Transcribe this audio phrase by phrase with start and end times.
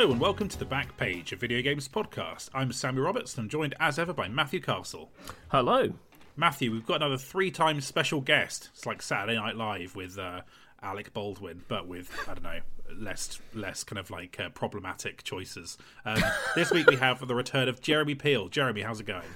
[0.00, 2.48] Hello and welcome to the back page of Video Games Podcast.
[2.54, 5.10] I'm Samuel Roberts and I'm joined as ever by Matthew Castle.
[5.48, 5.92] Hello.
[6.38, 8.70] Matthew, we've got another three times special guest.
[8.72, 10.40] It's like Saturday Night Live with uh,
[10.82, 12.60] Alec Baldwin, but with, I don't know,
[12.96, 15.76] less less kind of like uh, problematic choices.
[16.06, 16.22] Um,
[16.54, 18.48] this week we have the return of Jeremy Peel.
[18.48, 19.28] Jeremy, how's it going?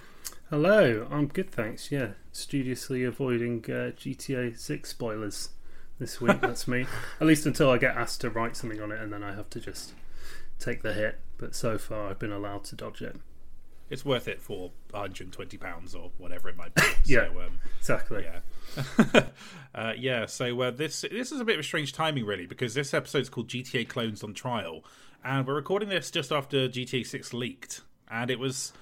[0.49, 1.93] Hello, I'm good, thanks.
[1.93, 5.51] Yeah, studiously avoiding uh, GTA 6 spoilers
[5.99, 6.41] this week.
[6.41, 6.87] That's me.
[7.21, 9.51] At least until I get asked to write something on it, and then I have
[9.51, 9.93] to just
[10.59, 11.21] take the hit.
[11.39, 13.17] But so far, I've been allowed to dodge it.
[13.91, 16.83] It's worth it for 120 pounds or whatever it might be.
[17.05, 17.29] Yeah.
[17.33, 18.25] So, um, Exactly.
[18.25, 19.25] yeah,
[19.75, 20.25] uh, yeah.
[20.27, 23.29] So uh, this this is a bit of a strange timing, really, because this episode's
[23.29, 24.85] called GTA Clones on Trial,
[25.23, 28.73] and we're recording this just after GTA Six leaked, and it was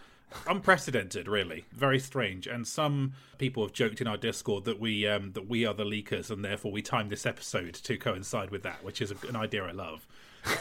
[0.47, 2.47] unprecedented, really, very strange.
[2.47, 5.85] And some people have joked in our Discord that we um, that we are the
[5.85, 9.35] leakers, and therefore we timed this episode to coincide with that, which is a, an
[9.37, 10.07] idea I love.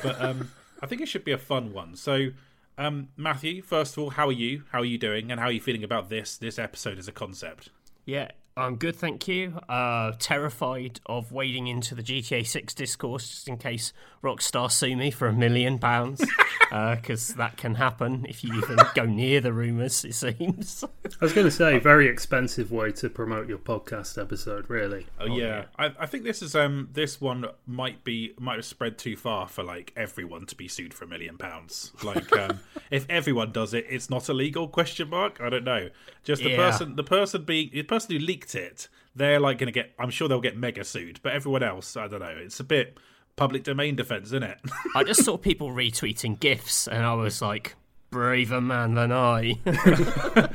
[0.02, 1.96] But um, I think it should be a fun one.
[1.96, 2.32] So.
[2.78, 4.64] Um, Matthew, first of all, how are you?
[4.72, 5.30] How are you doing?
[5.30, 7.70] And how are you feeling about this this episode as a concept?
[8.06, 9.60] Yeah, I'm good, thank you.
[9.70, 13.94] Uh, terrified of wading into the GTA 6 discourse just in case
[14.24, 16.24] Rockstar sue me for a million pounds,
[16.70, 20.84] because that can happen if you even go near the rumours, it seems.
[21.06, 25.08] I was going to say, very expensive way to promote your podcast episode, really.
[25.20, 28.98] Oh, yeah, I, I think this is um this one might be might have spread
[28.98, 31.92] too far for like everyone to be sued for a million pounds.
[32.04, 32.60] Like um,
[32.92, 34.68] if everyone does it, it's not illegal?
[34.68, 35.40] Question mark.
[35.42, 35.90] I don't know.
[36.24, 36.58] Just the Yeah.
[36.58, 39.92] person the person being the person who leaked it, they're like going to get.
[40.00, 41.20] I'm sure they'll get mega sued.
[41.24, 42.36] But everyone else, I don't know.
[42.38, 42.98] It's a bit
[43.36, 44.60] public domain defense, isn't it?
[44.96, 47.76] I just saw people retweeting GIFs, and I was like,
[48.12, 49.56] braver man than I.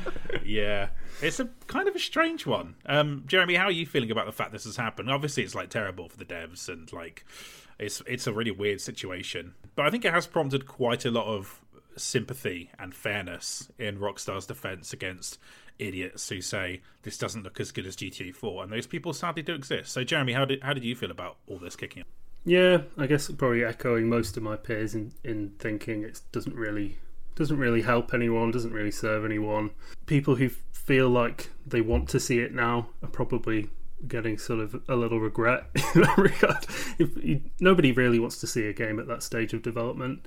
[0.45, 0.89] Yeah,
[1.21, 2.75] it's a kind of a strange one.
[2.85, 5.11] Um, Jeremy, how are you feeling about the fact this has happened?
[5.11, 7.25] Obviously, it's like terrible for the devs and like
[7.79, 9.55] it's it's a really weird situation.
[9.75, 11.59] But I think it has prompted quite a lot of
[11.97, 15.37] sympathy and fairness in Rockstar's defense against
[15.79, 19.43] idiots who say this doesn't look as good as GTA 4, and those people sadly
[19.43, 19.91] do exist.
[19.91, 22.03] So, Jeremy, how did how did you feel about all this kicking?
[22.03, 22.07] off?
[22.45, 26.97] Yeah, I guess probably echoing most of my peers in, in thinking it doesn't really
[27.35, 29.71] doesn't really help anyone, doesn't really serve anyone.
[30.05, 33.69] People who feel like they want to see it now are probably
[34.07, 35.65] getting sort of a little regret
[35.95, 36.65] in that regard.
[36.97, 40.25] If you, nobody really wants to see a game at that stage of development,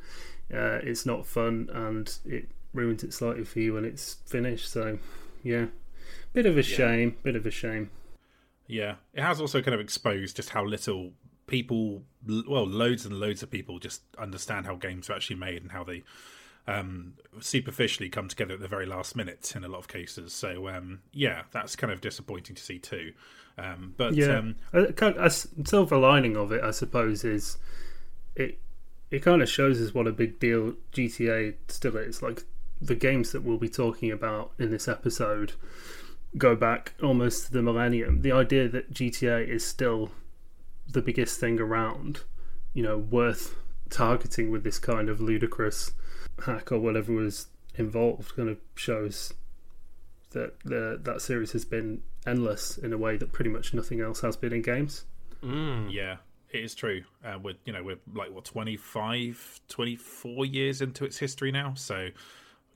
[0.53, 4.71] uh, it's not fun and it ruins it slightly for you when it's finished.
[4.71, 4.99] So,
[5.43, 5.66] yeah,
[6.33, 7.91] bit of a shame, bit of a shame.
[8.66, 11.12] Yeah, it has also kind of exposed just how little
[11.47, 15.72] people, well, loads and loads of people just understand how games are actually made and
[15.72, 16.05] how they
[16.69, 20.33] um, superficially come together at the very last minute in a lot of cases.
[20.33, 23.12] So, um, yeah, that's kind of disappointing to see too.
[23.59, 27.59] Um, but Yeah, um, a, kind a silver lining of it, I suppose, is
[28.37, 28.59] it
[29.10, 32.22] it kind of shows us what a big deal GTA still is.
[32.22, 32.44] Like
[32.81, 35.53] the games that we'll be talking about in this episode
[36.38, 38.22] go back almost to the millennium.
[38.22, 40.10] The idea that GTA is still
[40.88, 42.22] the biggest thing around,
[42.72, 43.56] you know, worth
[43.91, 45.92] targeting with this kind of ludicrous
[46.47, 49.34] hack or whatever was involved, kind of shows
[50.31, 54.21] that the, that series has been endless in a way that pretty much nothing else
[54.21, 55.04] has been in games.
[55.42, 55.92] Mm.
[55.92, 56.16] yeah,
[56.53, 57.03] it is true.
[57.25, 61.75] Uh, we're, you know, we're like, what, 25, 24 years into its history now.
[61.75, 62.09] So,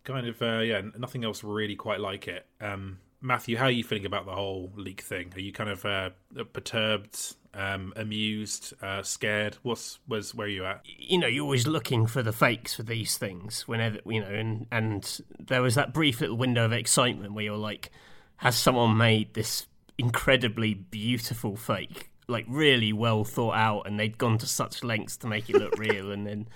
[0.04, 2.46] kind of, uh, yeah, nothing else really quite like it.
[2.60, 5.32] Um, Matthew, how are you feeling about the whole leak thing?
[5.34, 6.10] Are you kind of uh,
[6.52, 9.56] perturbed, um, amused, uh, scared?
[9.62, 10.82] What's was where are you at?
[10.84, 14.66] you know, you're always looking for the fakes for these things whenever, you know, and,
[14.70, 17.90] and there was that brief little window of excitement where you're like,
[18.36, 22.10] has someone made this incredibly beautiful fake?
[22.26, 25.79] Like, really well thought out, and they'd gone to such lengths to make it look
[25.79, 26.49] real, and then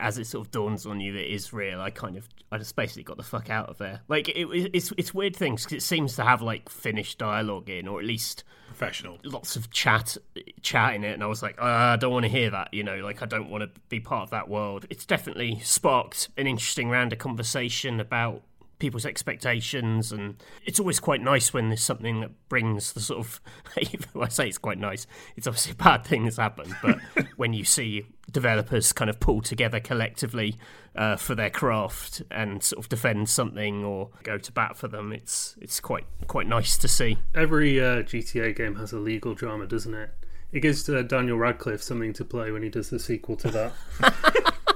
[0.00, 2.58] as it sort of dawns on you that it is real, I kind of, I
[2.58, 4.00] just basically got the fuck out of there.
[4.08, 7.88] Like, it, it's it's weird things because it seems to have like finished dialogue in,
[7.88, 9.18] or at least Professional.
[9.22, 10.16] lots of chat
[10.60, 11.64] chat in it and i was like uh,
[11.94, 14.24] i don't want to hear that you know like i don't want to be part
[14.24, 18.42] of that world it's definitely sparked an interesting round of conversation about
[18.84, 20.36] people's expectations and
[20.66, 23.40] it's always quite nice when there's something that brings the sort of,
[24.20, 26.98] I say it's quite nice it's obviously a bad thing that's happened but
[27.36, 30.58] when you see developers kind of pull together collectively
[30.96, 35.14] uh, for their craft and sort of defend something or go to bat for them
[35.14, 39.66] it's it's quite quite nice to see Every uh, GTA game has a legal drama,
[39.66, 40.10] doesn't it?
[40.52, 43.72] It gives uh, Daniel Radcliffe something to play when he does the sequel to that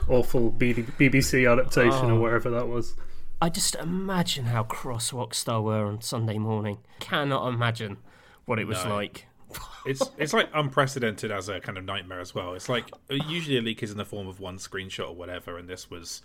[0.08, 2.94] awful BBC adaptation or wherever that was.
[3.40, 6.78] I just imagine how cross Rockstar were on Sunday morning.
[7.00, 7.98] Cannot imagine
[8.46, 8.94] what it was No.
[8.94, 9.26] like.
[9.86, 12.54] it's it's like unprecedented as a kind of nightmare as well.
[12.54, 15.68] It's like usually a leak is in the form of one screenshot or whatever, and
[15.68, 16.20] this was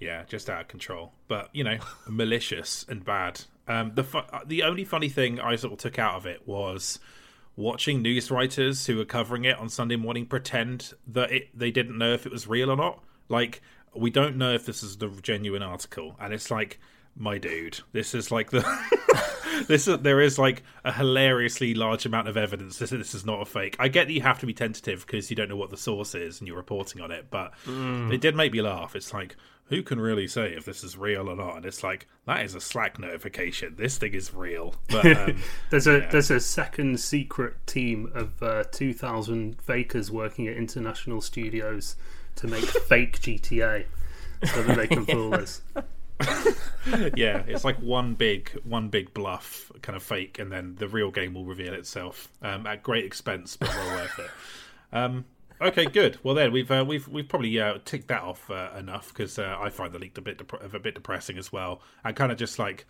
[0.00, 1.12] yeah just out of control.
[1.28, 1.78] But you know,
[2.08, 3.42] malicious and bad.
[3.68, 6.98] Um, the fu- the only funny thing I sort of took out of it was
[7.56, 11.98] watching news writers who were covering it on Sunday morning pretend that it, they didn't
[11.98, 13.02] know if it was real or not.
[13.28, 13.60] Like
[13.98, 16.78] we don't know if this is the genuine article, and it's like
[17.16, 18.60] my dude, this is like the
[19.66, 23.40] this is, there is like a hilariously large amount of evidence that this is not
[23.42, 23.76] a fake.
[23.78, 26.14] I get that you have to be tentative because you don't know what the source
[26.14, 28.12] is and you're reporting on it, but Mm.
[28.12, 28.94] it did make me laugh.
[28.94, 29.36] It's like
[29.66, 31.56] who can really say if this is real or not?
[31.56, 33.74] And it's like that is a Slack notification.
[33.76, 34.74] This thing is real.
[34.88, 40.46] But um, There's a there's a second secret team of uh, two thousand fakers working
[40.46, 41.96] at international studios
[42.38, 43.84] to make fake GTA
[44.44, 45.62] so that they can fool us.
[47.16, 51.10] yeah, it's like one big one big bluff, kind of fake, and then the real
[51.10, 54.30] game will reveal itself um, at great expense, but well worth it.
[54.92, 55.24] Um,
[55.60, 56.18] okay, good.
[56.22, 59.56] Well, then we've uh, we've we've probably uh, ticked that off uh, enough because uh,
[59.60, 62.38] I find the leak a bit dep- a bit depressing as well, and kind of
[62.38, 62.86] just like.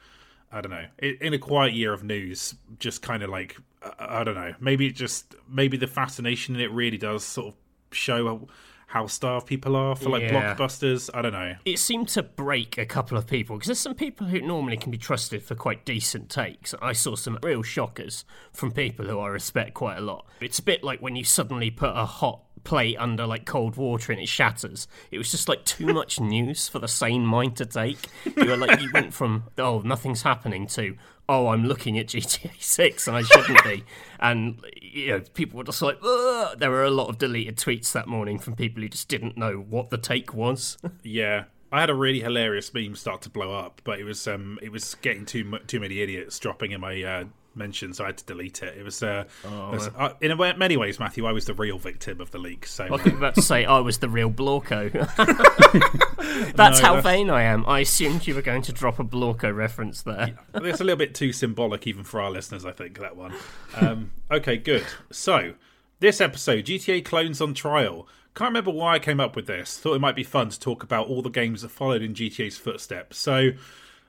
[0.50, 0.86] I don't know.
[1.00, 4.54] In in a quiet year of news, just kind of like I I don't know.
[4.60, 7.54] Maybe it just maybe the fascination in it really does sort of
[7.94, 8.48] show
[8.88, 10.54] how starved people are for like Yeah.
[10.56, 11.10] blockbusters.
[11.12, 11.56] I don't know.
[11.64, 14.90] it seemed to break a couple of people because there's some people who normally can
[14.90, 16.74] be trusted for quite decent takes.
[16.80, 20.26] I saw some real shockers from people who I respect quite a lot.
[20.40, 24.10] It's a bit like when you suddenly put a hot plate under like cold water
[24.12, 24.88] and it shatters.
[25.10, 27.98] It was just like too much news for the sane mind to take.
[28.36, 30.96] You were like you went from oh nothing's happening to
[31.28, 33.84] oh I'm looking at GTA 6 and I shouldn't be.
[34.20, 36.58] And you know people were just like Ugh!
[36.58, 39.56] there were a lot of deleted tweets that morning from people who just didn't know
[39.56, 40.78] what the take was.
[41.02, 44.58] Yeah, I had a really hilarious meme start to blow up, but it was um
[44.62, 47.24] it was getting too too many idiots dropping in my uh,
[47.58, 48.78] mentions, so I had to delete it.
[48.78, 51.54] It was uh, it was- uh, in a way, many ways, Matthew, I was the
[51.54, 52.66] real victim of the leak.
[52.66, 54.90] So I was about to say I was the real Blorko.
[56.56, 57.64] That's No, how that's- vain I am.
[57.66, 60.38] I assumed you were going to drop a Blorko reference there.
[60.54, 62.64] it's a little bit too symbolic even for our listeners.
[62.64, 63.34] I think that one.
[63.74, 64.84] Um, okay, good.
[65.10, 65.54] So
[66.00, 68.06] this episode, GTA Clones on Trial.
[68.34, 69.78] Can't remember why I came up with this.
[69.78, 72.56] Thought it might be fun to talk about all the games that followed in GTA's
[72.56, 73.18] footsteps.
[73.18, 73.50] So.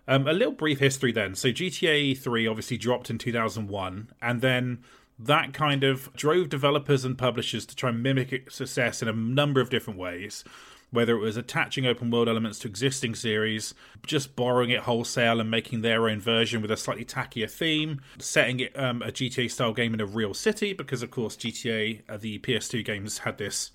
[0.10, 1.36] Um, a little brief history then.
[1.36, 4.80] So GTA 3 obviously dropped in 2001, and then
[5.20, 9.62] that kind of drove developers and publishers to try and mimic success in a number
[9.62, 10.44] of different ways.
[10.90, 15.52] Whether it was attaching open world elements to existing series, just borrowing it wholesale and
[15.52, 19.74] making their own version with a slightly tackier theme, setting it um, a GTA style
[19.74, 23.70] game in a real city, because of course GTA, uh, the PS2 games, had this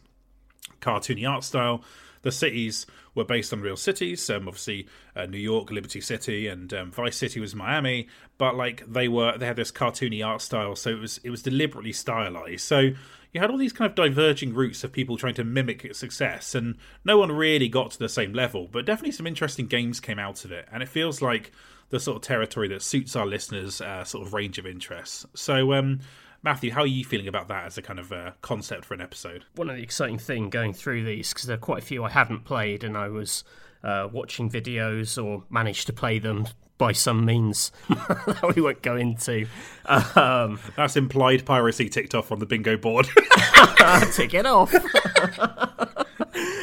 [0.81, 1.84] cartoony art style.
[2.22, 4.28] The cities were based on real cities.
[4.28, 8.08] Um, obviously, uh, New York, Liberty City, and um, Vice City was Miami.
[8.38, 11.43] But like they were, they had this cartoony art style, so it was it was
[11.43, 12.64] deliberately stylized.
[12.64, 12.90] So
[13.32, 16.76] you had all these kind of diverging routes of people trying to mimic success, and
[17.05, 18.69] no one really got to the same level.
[18.70, 21.52] But definitely some interesting games came out of it, and it feels like
[21.90, 25.26] the sort of territory that suits our listeners' uh, sort of range of interests.
[25.34, 25.75] So.
[25.75, 26.00] Um,
[26.44, 29.01] Matthew, how are you feeling about that as a kind of uh, concept for an
[29.01, 29.46] episode?
[29.55, 32.10] One of the exciting thing going through these because there are quite a few I
[32.10, 33.44] hadn't played, and I was
[33.82, 36.46] uh, watching videos or managed to play them
[36.77, 39.46] by some means that we won't go into.
[39.86, 43.06] Um, That's implied piracy ticked off on the bingo board.
[44.13, 44.74] tick it off.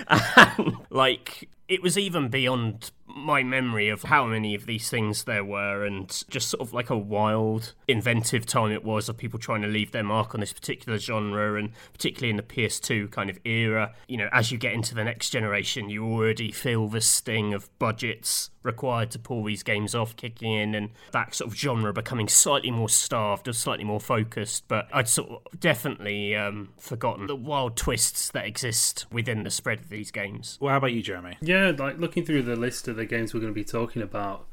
[0.08, 5.44] and, like it was even beyond my memory of how many of these things there
[5.44, 9.62] were and just sort of like a wild inventive time it was of people trying
[9.62, 13.40] to leave their mark on this particular genre and particularly in the PS2 kind of
[13.46, 13.94] era.
[14.08, 17.70] You know as you get into the next generation you already feel the sting of
[17.80, 22.28] budgets required to pull these games off kicking in and that sort of genre becoming
[22.28, 24.68] slightly more starved or slightly more focused.
[24.68, 29.80] But I'd sort of definitely um, forgotten the wild twists that exist within the spread
[29.80, 30.58] of these games.
[30.62, 31.38] Well, how about you, Jeremy?
[31.42, 34.48] Yeah, like looking through the list of the games we're going to be talking about,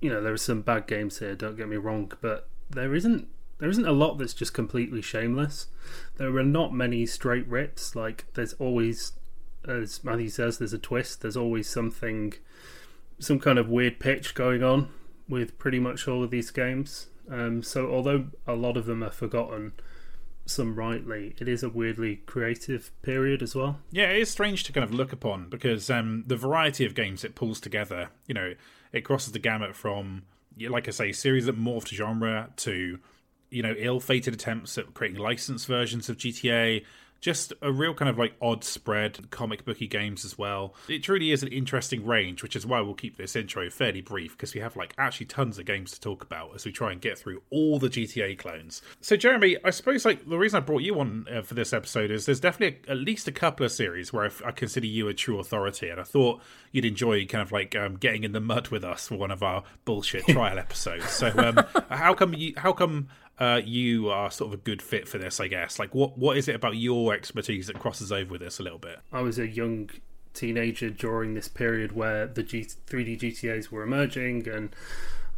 [0.00, 1.34] you know, there are some bad games here.
[1.34, 5.68] Don't get me wrong, but there isn't there isn't a lot that's just completely shameless.
[6.16, 7.94] There are not many straight rips.
[7.94, 9.12] Like there's always,
[9.66, 11.22] as Matthew says, there's a twist.
[11.22, 12.34] There's always something,
[13.20, 14.88] some kind of weird pitch going on
[15.28, 17.06] with pretty much all of these games.
[17.30, 19.74] Um, so although a lot of them are forgotten,
[20.44, 23.78] some rightly, it is a weirdly creative period as well.
[23.90, 27.24] Yeah, it is strange to kind of look upon because um, the variety of games
[27.24, 28.54] it pulls together, you know,
[28.92, 30.22] it crosses the gamut from,
[30.58, 32.98] like I say, series that morphed genre to,
[33.50, 36.84] you know, ill-fated attempts at creating licensed versions of GTA
[37.22, 40.74] just a real kind of like odd spread comic booky games as well.
[40.88, 44.32] It truly is an interesting range, which is why we'll keep this intro fairly brief
[44.36, 47.00] because we have like actually tons of games to talk about as we try and
[47.00, 48.82] get through all the GTA clones.
[49.00, 52.10] So, Jeremy, I suppose like the reason I brought you on uh, for this episode
[52.10, 55.14] is there's definitely a, at least a couple of series where I, consider you a
[55.14, 56.40] true authority, and I thought
[56.72, 59.42] you'd enjoy kind of like um, getting in the mud with us for one of
[59.42, 61.08] our bullshit trial episodes.
[61.10, 62.54] So, um, how come you?
[62.56, 63.08] How come?
[63.42, 65.80] Uh, you are sort of a good fit for this, I guess.
[65.80, 68.78] Like, what what is it about your expertise that crosses over with this a little
[68.78, 69.00] bit?
[69.12, 69.90] I was a young
[70.32, 74.76] teenager during this period where the G- 3D GTAs were emerging, and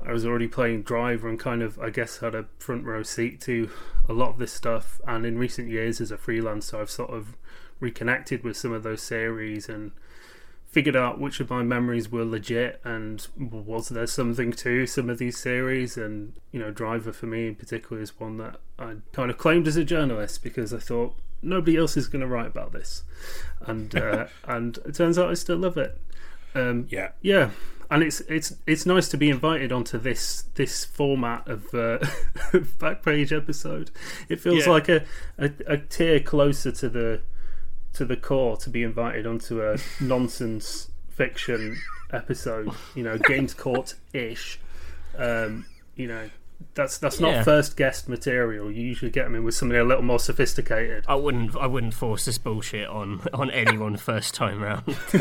[0.05, 3.41] I was already playing Driver and kind of, I guess, had a front row seat
[3.43, 3.71] to
[4.07, 5.01] a lot of this stuff.
[5.07, 7.39] And in recent years, as a freelancer, I've sort of
[7.81, 9.93] reconnected with some of those series and
[10.75, 15.19] figured out which of my memories were legit and was there something to some of
[15.19, 15.97] these series.
[15.97, 19.69] And you know driver for me in particular is one that i kind of claimed
[19.69, 23.05] as a journalist because i thought nobody else is going to write about this.
[23.61, 25.97] And uh, and it turns out i still love it.
[26.57, 27.11] Um, yeah.
[27.23, 27.51] yeah.
[27.89, 31.99] And it's it's it's nice to be invited onto this this format of uh,
[32.81, 33.93] back page episode.
[34.29, 34.73] It feels yeah.
[34.73, 35.05] like a,
[35.39, 37.21] a a tier closer to the
[37.95, 41.77] to the core to be invited onto a nonsense fiction
[42.13, 42.71] episode.
[42.95, 44.61] You know, Games Court ish.
[45.17, 46.29] Um, you know,
[46.75, 47.43] that's that's not yeah.
[47.45, 48.71] first guest material.
[48.71, 51.05] You usually get them in with somebody a little more sophisticated.
[51.07, 54.97] I wouldn't I wouldn't force this bullshit on on anyone first time round.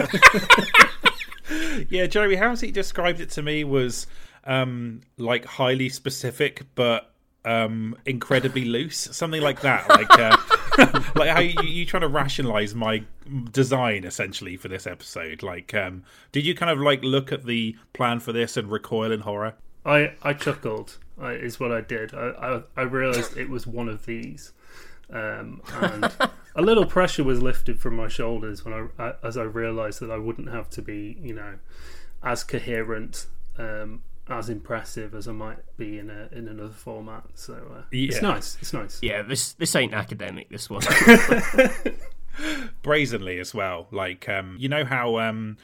[1.89, 4.07] yeah, Jeremy, how he described it to me was
[4.45, 7.13] um, like highly specific, but
[7.45, 9.89] um, incredibly loose, something like that.
[9.89, 10.37] Like, uh,
[11.15, 13.03] like how you, you trying to rationalize my
[13.51, 15.43] design essentially for this episode?
[15.43, 19.11] Like, um, did you kind of like look at the plan for this and recoil
[19.11, 19.55] in horror?
[19.85, 20.97] I I chuckled.
[21.19, 22.13] I, is what I did.
[22.13, 24.51] I, I, I realized it was one of these,
[25.11, 26.05] um, and
[26.55, 30.17] a little pressure was lifted from my shoulders when I as I realized that I
[30.17, 31.55] wouldn't have to be you know
[32.23, 33.27] as coherent
[33.57, 37.23] um, as impressive as I might be in a in another format.
[37.35, 38.07] So uh, yeah.
[38.09, 38.57] it's nice.
[38.61, 38.99] It's nice.
[39.01, 40.49] Yeah, this this ain't academic.
[40.49, 40.83] This one
[42.81, 43.87] brazenly as well.
[43.91, 45.57] Like um, you know how um,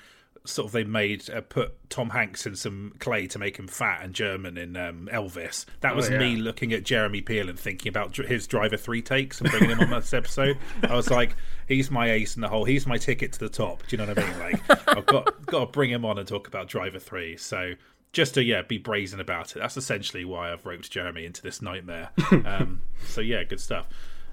[0.44, 4.02] sort of they made uh, put Tom Hanks in some clay to make him fat
[4.04, 5.66] and German in um, Elvis.
[5.80, 6.20] That was oh, yeah.
[6.20, 9.94] me looking at Jeremy Peel and thinking about his Driver Three takes and bringing him
[9.94, 10.58] on this episode.
[10.84, 11.36] I was like,
[11.68, 12.66] he's my ace in the hole.
[12.66, 13.88] He's my ticket to the top.
[13.88, 14.40] Do you know what I mean?
[14.40, 17.38] Like I've got got to bring him on and talk about Driver Three.
[17.38, 17.76] So
[18.12, 19.60] just to yeah be brazen about it.
[19.60, 22.10] That's essentially why I've roped Jeremy into this nightmare.
[22.46, 23.88] um, so yeah, good stuff.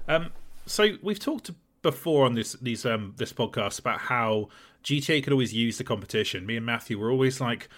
[0.07, 0.31] Um,
[0.65, 4.49] so we've talked before on this these um, this podcast about how
[4.83, 6.45] GTA could always use the competition.
[6.45, 7.69] Me and Matthew were always like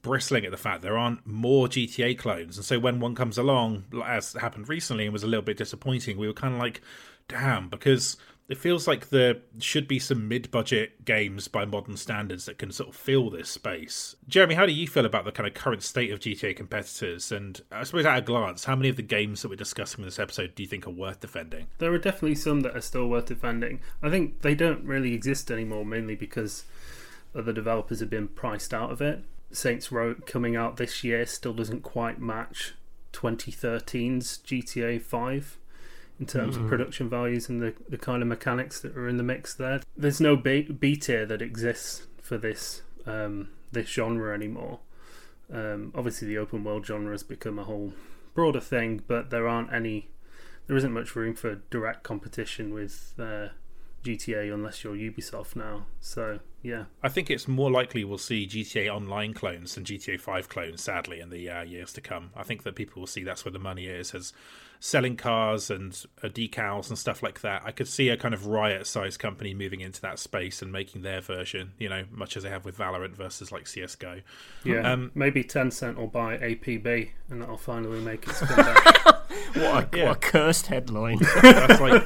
[0.00, 3.84] bristling at the fact there aren't more GTA clones, and so when one comes along,
[4.04, 6.80] as happened recently, and was a little bit disappointing, we were kind of like,
[7.26, 8.16] damn, because
[8.48, 12.88] it feels like there should be some mid-budget games by modern standards that can sort
[12.88, 14.16] of fill this space.
[14.26, 17.30] Jeremy, how do you feel about the kind of current state of GTA competitors?
[17.30, 20.06] And I suppose at a glance, how many of the games that we're discussing in
[20.06, 21.66] this episode do you think are worth defending?
[21.76, 23.80] There are definitely some that are still worth defending.
[24.02, 26.64] I think they don't really exist anymore, mainly because
[27.34, 29.24] other developers have been priced out of it.
[29.50, 32.74] Saints Row coming out this year still doesn't quite match
[33.12, 35.58] 2013's GTA 5
[36.20, 36.64] in terms mm-hmm.
[36.64, 39.80] of production values and the, the kind of mechanics that are in the mix there.
[39.96, 44.80] There's no B, B tier that exists for this um, this genre anymore.
[45.52, 47.92] Um, obviously, the open world genre has become a whole
[48.34, 50.10] broader thing, but there aren't any.
[50.66, 53.48] There isn't much room for direct competition with uh,
[54.04, 55.86] GTA unless you're Ubisoft now.
[56.00, 60.48] So yeah, I think it's more likely we'll see GTA Online clones than GTA Five
[60.48, 60.82] clones.
[60.82, 63.52] Sadly, in the uh, years to come, I think that people will see that's where
[63.52, 64.14] the money is.
[64.14, 64.32] As
[64.80, 67.62] selling cars and uh, decals and stuff like that.
[67.64, 71.20] I could see a kind of riot-sized company moving into that space and making their
[71.20, 74.20] version, you know, much as they have with Valorant versus like CS:GO.
[74.64, 79.04] Yeah, um, maybe Tencent will buy APB and that'll finally make it spin back.
[79.04, 80.08] what, a, yeah.
[80.08, 81.18] what a cursed headline!
[81.42, 82.04] That's like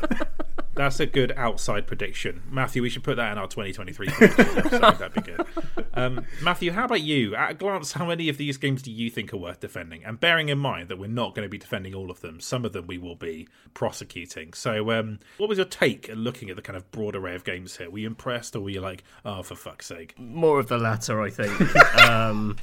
[0.74, 2.82] that's a good outside prediction, Matthew.
[2.82, 4.06] We should put that in our 2023
[4.78, 5.46] That'd be good.
[5.94, 7.34] Um, Matthew, how about you?
[7.34, 10.04] At a glance, how many of these games do you think are worth defending?
[10.04, 12.64] And bearing in mind that we're not going to be defending all of them, some
[12.64, 14.54] of them we will be prosecuting.
[14.54, 17.44] So, um, what was your take at looking at the kind of broad array of
[17.44, 17.90] games here?
[17.90, 20.18] Were you impressed, or were you like, "Oh, for fuck's sake"?
[20.18, 21.76] More of the latter, I think.
[22.08, 22.56] um,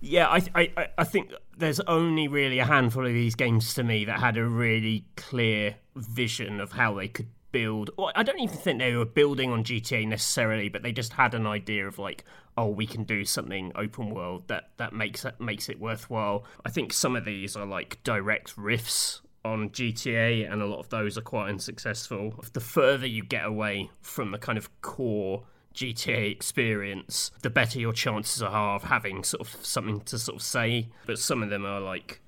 [0.00, 4.06] yeah, I, I, I think there's only really a handful of these games to me
[4.06, 7.90] that had a really clear vision of how they could build.
[7.96, 11.34] Well, I don't even think they were building on GTA necessarily, but they just had
[11.34, 12.24] an idea of like,
[12.56, 16.44] oh, we can do something open world that that makes it makes it worthwhile.
[16.64, 20.88] I think some of these are like direct riffs on GTA, and a lot of
[20.90, 22.44] those are quite unsuccessful.
[22.52, 27.92] The further you get away from the kind of core GTA experience, the better your
[27.92, 30.88] chances are of having sort of something to sort of say.
[31.06, 32.20] But some of them are like,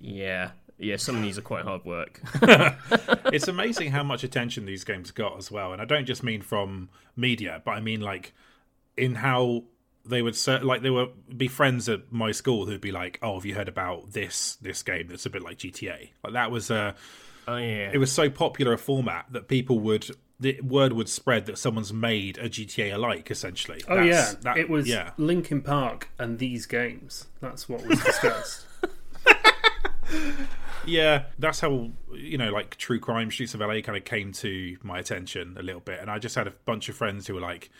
[0.00, 2.20] yeah, yeah, some of these are quite hard work.
[3.32, 6.42] it's amazing how much attention these games got as well, and I don't just mean
[6.42, 8.34] from media, but I mean like
[8.96, 9.64] in how
[10.04, 13.34] they would ser- like they would be friends at my school who'd be like, "Oh,
[13.34, 16.70] have you heard about this this game that's a bit like GTA?" Like that was
[16.70, 16.94] a.
[17.48, 21.46] oh yeah, It was so popular a format that people would the word would spread
[21.46, 23.30] that someone's made a GTA alike.
[23.30, 23.82] Essentially.
[23.88, 25.10] Oh That's- yeah, that- it was yeah.
[25.16, 27.26] Linkin Park and these games.
[27.40, 28.66] That's what was discussed.
[30.86, 34.76] Yeah, that's how you know, like true crime streets of LA kind of came to
[34.82, 37.40] my attention a little bit, and I just had a bunch of friends who were
[37.40, 37.70] like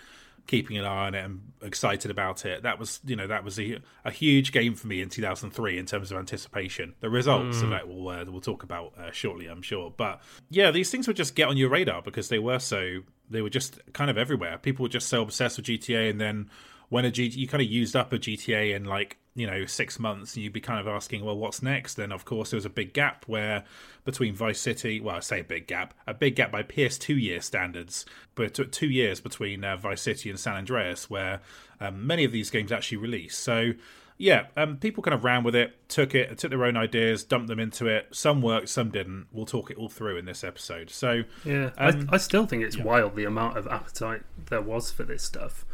[0.47, 2.63] keeping an eye on it and excited about it.
[2.63, 5.87] That was, you know, that was a, a huge game for me in 2003 in
[5.87, 6.95] terms of anticipation.
[7.01, 9.93] The results of that we'll uh, we'll talk about uh, shortly, I'm sure.
[9.97, 10.21] But
[10.51, 13.51] yeah, these things would just get on your radar because they were so they were
[13.51, 14.59] just kind of everywhere.
[14.59, 16.51] People were just so obsessed with GTA, and then
[16.89, 19.99] when a G- you kind of used up a GTA in like you know six
[19.99, 21.95] months, and you'd be kind of asking, well, what's next?
[21.95, 23.65] Then of course there was a big gap where
[24.05, 27.41] between Vice City, well, I say a big gap, a big gap by PS2 year
[27.41, 31.41] standards, but it took two years between uh, Vice City and San Andreas, where
[31.81, 33.39] um, many of these games actually released.
[33.39, 33.73] So.
[34.19, 37.49] Yeah, um, people kind of ran with it, took it, took their own ideas, dumped
[37.49, 38.09] them into it.
[38.13, 39.27] Some worked, some didn't.
[39.31, 40.89] We'll talk it all through in this episode.
[40.89, 44.91] So, Yeah, Um, I, I still think it's wild the amount of appetite there was
[44.91, 45.66] for this stuff.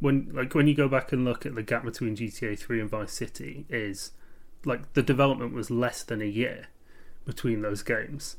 [0.00, 2.90] When like when you go back and look at the gap between GTA 3 and
[2.90, 4.12] Vice City, is
[4.64, 6.66] like the development was less than a year
[7.24, 8.36] between those games,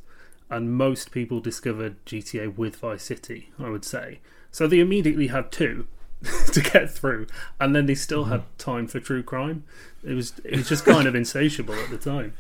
[0.50, 3.51] and most people discovered GTA with Vice City.
[3.60, 4.20] I would say
[4.51, 4.68] so.
[4.68, 5.88] They immediately had two
[6.54, 7.28] to get through,
[7.60, 8.58] and then they still had mm-hmm.
[8.58, 9.63] time for true crime.
[10.04, 12.34] It was it was just kind of insatiable at the time.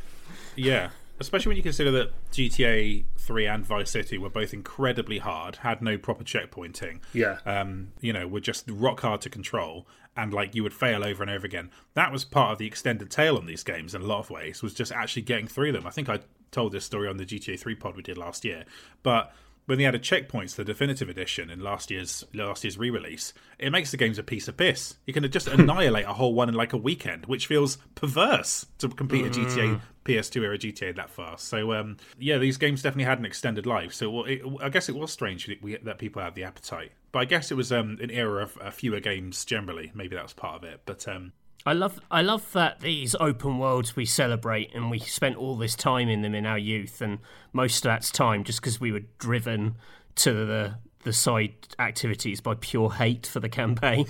[0.55, 5.57] Yeah, especially when you consider that GTA 3 and Vice City were both incredibly hard,
[5.57, 6.99] had no proper checkpointing.
[7.13, 7.39] Yeah.
[7.45, 11.23] Um, you know, were just rock hard to control, and like you would fail over
[11.23, 11.69] and over again.
[11.93, 14.61] That was part of the extended tail on these games in a lot of ways,
[14.61, 15.85] was just actually getting through them.
[15.85, 16.19] I think I
[16.51, 18.65] told this story on the GTA 3 pod we did last year,
[19.03, 19.33] but
[19.69, 23.69] when they added checkpoints, to the definitive edition in last year's last year's re-release, it
[23.69, 24.95] makes the games a piece of piss.
[25.05, 28.89] You can just annihilate a whole one in like a weekend, which feels perverse to
[28.89, 31.47] complete a GTA PS2 era GTA that fast.
[31.47, 33.93] So um, yeah, these games definitely had an extended life.
[33.93, 36.91] So well, it, I guess it was strange that, we, that people had the appetite,
[37.11, 39.91] but I guess it was um, an era of uh, fewer games generally.
[39.93, 41.33] Maybe that was part of it, but um,
[41.65, 45.75] I love I love that these open worlds we celebrate and we spent all this
[45.75, 47.19] time in them in our youth and
[47.53, 49.75] most of that's time just because we were driven
[50.15, 54.05] to the the side activities by pure hate for the campaign.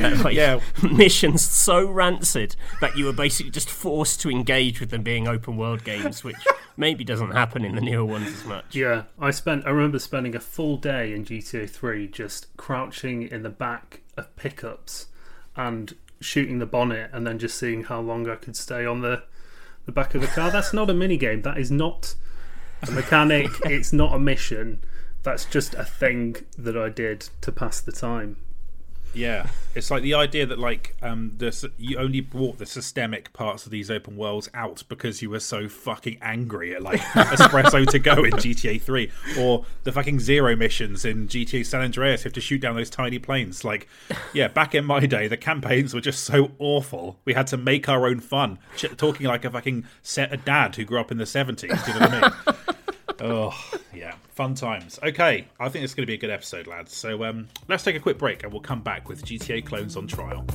[0.00, 0.60] Uh, like, Yeah.
[0.92, 5.56] missions so rancid that you were basically just forced to engage with them being open
[5.56, 6.36] world games, which
[6.76, 8.76] maybe doesn't happen in the newer ones as much.
[8.76, 9.66] Yeah, I spent.
[9.66, 14.34] I remember spending a full day in GTA 3 just crouching in the back of
[14.36, 15.06] pickups
[15.56, 19.24] and shooting the bonnet, and then just seeing how long I could stay on the
[19.86, 20.50] the back of the car.
[20.50, 21.42] That's not a mini game.
[21.42, 22.14] That is not
[22.86, 23.50] a mechanic.
[23.64, 24.84] it's not a mission.
[25.22, 28.36] That's just a thing that I did to pass the time.
[29.14, 33.64] Yeah, it's like the idea that like um this you only brought the systemic parts
[33.64, 37.98] of these open worlds out because you were so fucking angry at like Espresso to
[37.98, 42.20] go in GTA 3 or the fucking zero missions in GTA San Andreas.
[42.20, 43.64] You have to shoot down those tiny planes.
[43.64, 43.88] Like
[44.32, 47.18] yeah back in my day the campaigns were just so awful.
[47.24, 48.58] We had to make our own fun.
[48.76, 51.92] Ch- talking like a fucking set a dad who grew up in the 70s do
[51.92, 52.56] you know what I mean
[53.20, 53.54] Oh,
[53.94, 54.14] yeah.
[54.34, 54.98] Fun times.
[55.02, 56.94] Okay, I think it's going to be a good episode, lads.
[56.94, 60.06] So um, let's take a quick break and we'll come back with GTA Clones on
[60.06, 60.46] Trial.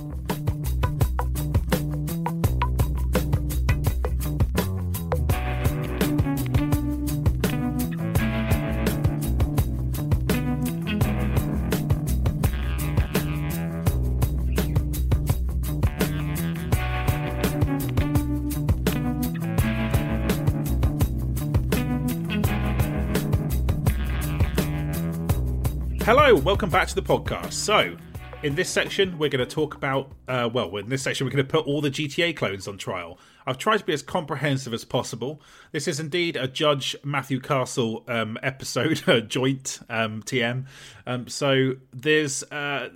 [26.44, 27.54] Welcome back to the podcast.
[27.54, 27.96] So,
[28.44, 31.46] in this section, we're going to talk about, uh, well, in this section, we're going
[31.46, 33.18] to put all the GTA clones on trial.
[33.48, 35.42] I've tried to be as comprehensive as possible.
[35.72, 40.66] This is indeed a Judge Matthew Castle um, episode, a joint um, TM.
[41.08, 42.90] Um, so, there's uh,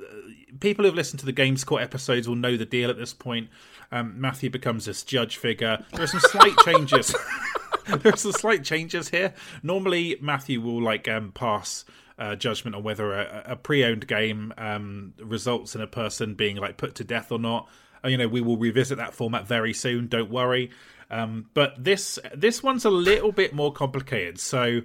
[0.60, 3.48] people who've listened to the Games Court episodes will know the deal at this point.
[3.94, 5.86] Um, Matthew becomes this judge figure.
[5.94, 7.16] There are some slight changes.
[8.00, 9.34] There's some slight changes here.
[9.64, 11.86] Normally, Matthew will like um, pass
[12.18, 16.78] uh, judgment on whether a, a pre-owned game um, results in a person being like
[16.78, 17.70] put to death or not.
[18.04, 20.08] Uh, you know, we will revisit that format very soon.
[20.08, 20.72] Don't worry.
[21.10, 24.40] Um, but this this one's a little bit more complicated.
[24.40, 24.82] So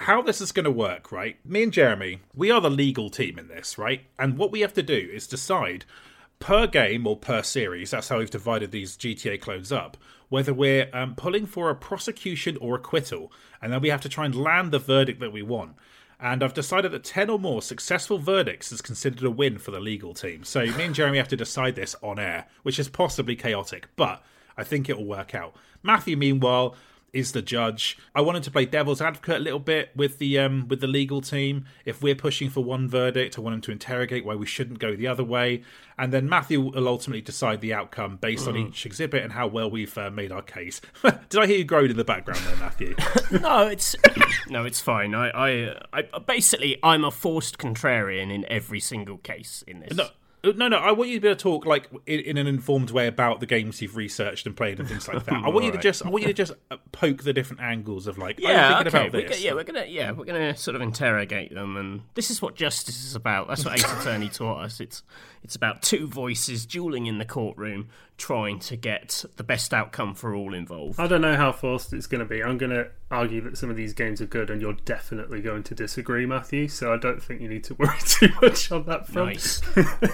[0.00, 1.36] how this is going to work, right?
[1.44, 4.02] Me and Jeremy, we are the legal team in this, right?
[4.18, 5.84] And what we have to do is decide
[6.40, 9.96] per game or per series, that's how we've divided these GTA clones up,
[10.28, 13.32] whether we're um, pulling for a prosecution or acquittal.
[13.62, 15.76] And then we have to try and land the verdict that we want.
[16.24, 19.78] And I've decided that 10 or more successful verdicts is considered a win for the
[19.78, 20.42] legal team.
[20.42, 24.24] So me and Jeremy have to decide this on air, which is possibly chaotic, but
[24.56, 25.54] I think it'll work out.
[25.82, 26.76] Matthew, meanwhile,
[27.14, 27.96] is the judge.
[28.14, 31.20] I wanted to play devil's advocate a little bit with the um, with the legal
[31.20, 31.64] team.
[31.84, 34.94] If we're pushing for one verdict, I want him to interrogate why we shouldn't go
[34.96, 35.62] the other way,
[35.96, 39.70] and then Matthew will ultimately decide the outcome based on each exhibit and how well
[39.70, 40.80] we've uh, made our case.
[41.02, 42.94] Did I hear you groan in the background there, Matthew?
[43.40, 43.94] no, it's
[44.48, 45.14] no, it's fine.
[45.14, 49.96] I, I, I basically I'm a forced contrarian in every single case in this.
[49.96, 50.08] no.
[50.44, 50.76] Uh, No, no.
[50.78, 53.40] I want you to be able to talk like in, in an informed way about
[53.40, 55.42] the games you've researched and played and things like that.
[55.44, 58.06] I want you to just, I want you to just uh, poke the different angles
[58.06, 58.98] of like, Yeah, thinking okay.
[59.06, 59.42] about we're this.
[59.42, 63.04] yeah, we're gonna yeah we're gonna sort of interrogate them, and this is what justice
[63.04, 63.48] is about.
[63.48, 64.80] That's what Ace Attorney taught us.
[64.80, 65.02] It's
[65.44, 70.34] it's about two voices dueling in the courtroom, trying to get the best outcome for
[70.34, 70.98] all involved.
[70.98, 72.42] I don't know how forced it's going to be.
[72.42, 75.62] I'm going to argue that some of these games are good, and you're definitely going
[75.64, 76.66] to disagree, Matthew.
[76.68, 79.28] So I don't think you need to worry too much on that front.
[79.28, 79.60] Nice.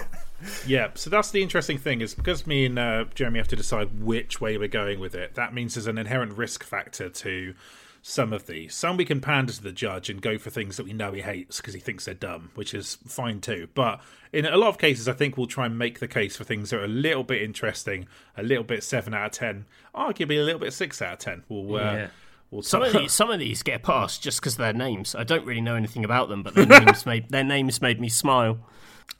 [0.65, 3.99] Yeah, so that's the interesting thing is because me and uh, Jeremy have to decide
[3.99, 5.35] which way we're going with it.
[5.35, 7.53] That means there's an inherent risk factor to
[8.01, 8.73] some of these.
[8.73, 11.21] Some we can pander to the judge and go for things that we know he
[11.21, 13.67] hates because he thinks they're dumb, which is fine too.
[13.75, 14.01] But
[14.33, 16.71] in a lot of cases, I think we'll try and make the case for things
[16.71, 20.43] that are a little bit interesting, a little bit seven out of ten, arguably a
[20.43, 21.43] little bit six out of ten.
[21.47, 22.07] We'll uh, Yeah.
[22.49, 25.13] we'll Some of these, some of these get passed just because their names.
[25.13, 28.09] I don't really know anything about them, but their names made their names made me
[28.09, 28.57] smile.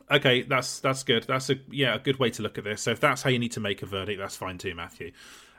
[0.10, 1.24] Okay, that's that's good.
[1.28, 2.82] That's a yeah a good way to look at this.
[2.82, 5.12] So if that's how you need to make a verdict, that's fine too, Matthew.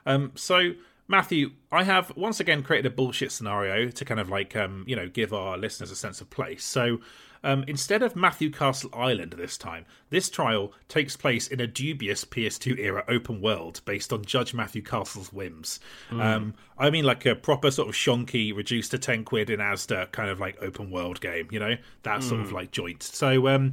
[0.05, 0.73] Um, so
[1.07, 4.95] Matthew, I have once again created a bullshit scenario to kind of like um you
[4.95, 6.63] know give our listeners a sense of place.
[6.63, 6.99] So.
[7.45, 12.23] Um, instead of Matthew Castle Island this time, this trial takes place in a dubious
[12.23, 15.81] PS2 era open world based on Judge Matthew Castle's whims.
[16.09, 20.09] Um, I mean, like a proper sort of shonky, reduced to 10 quid in Asda
[20.13, 21.75] kind of like open world game, you know?
[22.03, 23.03] That sort of like joint.
[23.03, 23.71] So, um,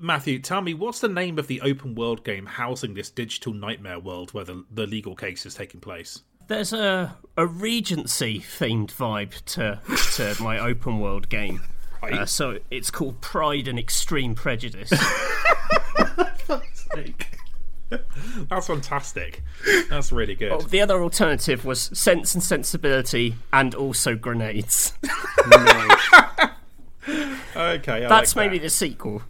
[0.00, 3.98] Matthew, tell me, what's the name of the open world game housing this digital nightmare
[3.98, 6.22] world where the, the legal case is taking place?
[6.46, 9.80] There's a a Regency themed vibe to
[10.36, 11.62] to my open world game.
[12.02, 12.12] Right.
[12.14, 14.90] Uh, so it's called Pride and Extreme Prejudice.
[18.48, 19.42] That's fantastic.
[19.88, 20.52] That's really good.
[20.52, 24.92] Oh, the other alternative was Sense and Sensibility and also Grenades.
[27.56, 28.64] Okay, I That's like maybe that.
[28.64, 29.22] the sequel.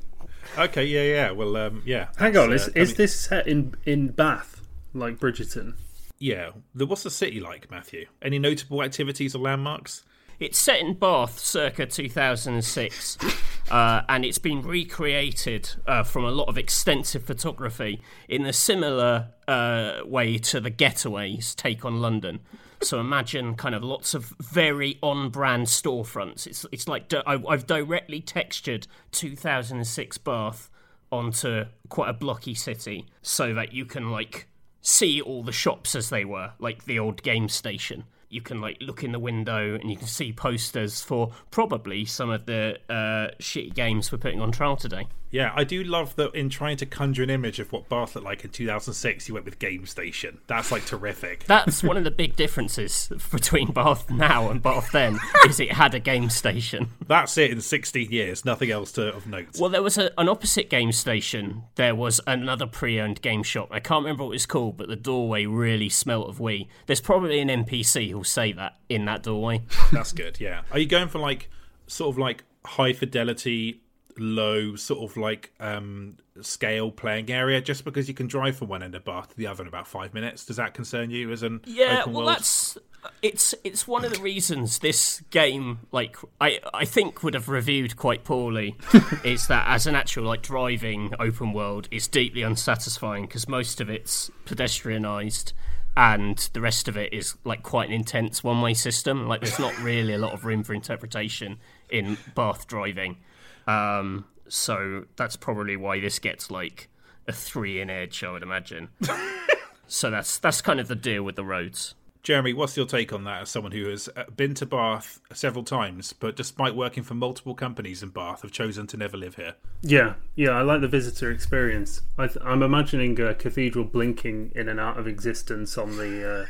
[0.56, 1.30] Okay, yeah, yeah.
[1.32, 2.08] Well, um, yeah.
[2.16, 4.62] Hang on, That's, is, uh, I is mean- this set in in Bath
[4.94, 5.74] like Bridgerton?
[6.18, 6.50] Yeah.
[6.74, 8.06] What's the city like, Matthew?
[8.22, 10.04] Any notable activities or landmarks?
[10.40, 13.18] It's set in Bath circa 2006,
[13.70, 19.28] uh, and it's been recreated uh, from a lot of extensive photography in a similar
[19.46, 22.40] uh, way to the Getaways take on London.
[22.82, 26.46] So imagine kind of lots of very on-brand storefronts.
[26.46, 30.68] It's it's like di- I, I've directly textured 2006 Bath
[31.12, 34.48] onto quite a blocky city, so that you can like
[34.84, 38.04] see all the shops as they were, like the old game station.
[38.28, 42.30] You can like look in the window and you can see posters for probably some
[42.30, 45.08] of the uh, shitty games we're putting on trial today.
[45.34, 48.24] Yeah, I do love that in trying to conjure an image of what Bath looked
[48.24, 50.38] like in 2006, you went with Game Station.
[50.46, 51.42] That's like terrific.
[51.46, 55.18] That's one of the big differences between Bath now and Bath then
[55.48, 56.90] is it had a game station.
[57.08, 58.44] That's it in 16 years.
[58.44, 59.58] Nothing else to of note.
[59.58, 61.64] Well, there was a, an opposite game station.
[61.74, 63.70] There was another pre-owned game shop.
[63.72, 66.68] I can't remember what it was called, but the doorway really smelt of Wii.
[66.86, 69.62] There's probably an NPC who'll say that in that doorway.
[69.90, 70.38] That's good.
[70.38, 70.62] Yeah.
[70.70, 71.50] Are you going for like
[71.88, 73.80] sort of like high fidelity,
[74.18, 78.82] low sort of like um scale playing area just because you can drive from one
[78.82, 80.44] end of Bath to the other in about five minutes?
[80.44, 82.28] Does that concern you as an Yeah, well, world?
[82.28, 82.78] that's
[83.20, 87.96] it's it's one of the reasons this game, like I I think, would have reviewed
[87.96, 88.76] quite poorly.
[89.24, 93.90] is that as an actual like driving open world, it's deeply unsatisfying because most of
[93.90, 95.52] it's pedestrianised.
[95.96, 99.28] And the rest of it is like quite an intense one-way system.
[99.28, 103.18] Like, there's not really a lot of room for interpretation in Bath driving.
[103.66, 106.88] Um, so that's probably why this gets like
[107.26, 108.88] a three in edge, I would imagine.
[109.86, 111.94] so that's that's kind of the deal with the roads.
[112.22, 115.62] Jeremy, what's your take on that as someone who has uh, been to Bath several
[115.62, 119.56] times, but despite working for multiple companies in Bath, have chosen to never live here?
[119.82, 122.00] Yeah, yeah, I like the visitor experience.
[122.16, 126.46] I th- I'm imagining a cathedral blinking in and out of existence on the uh,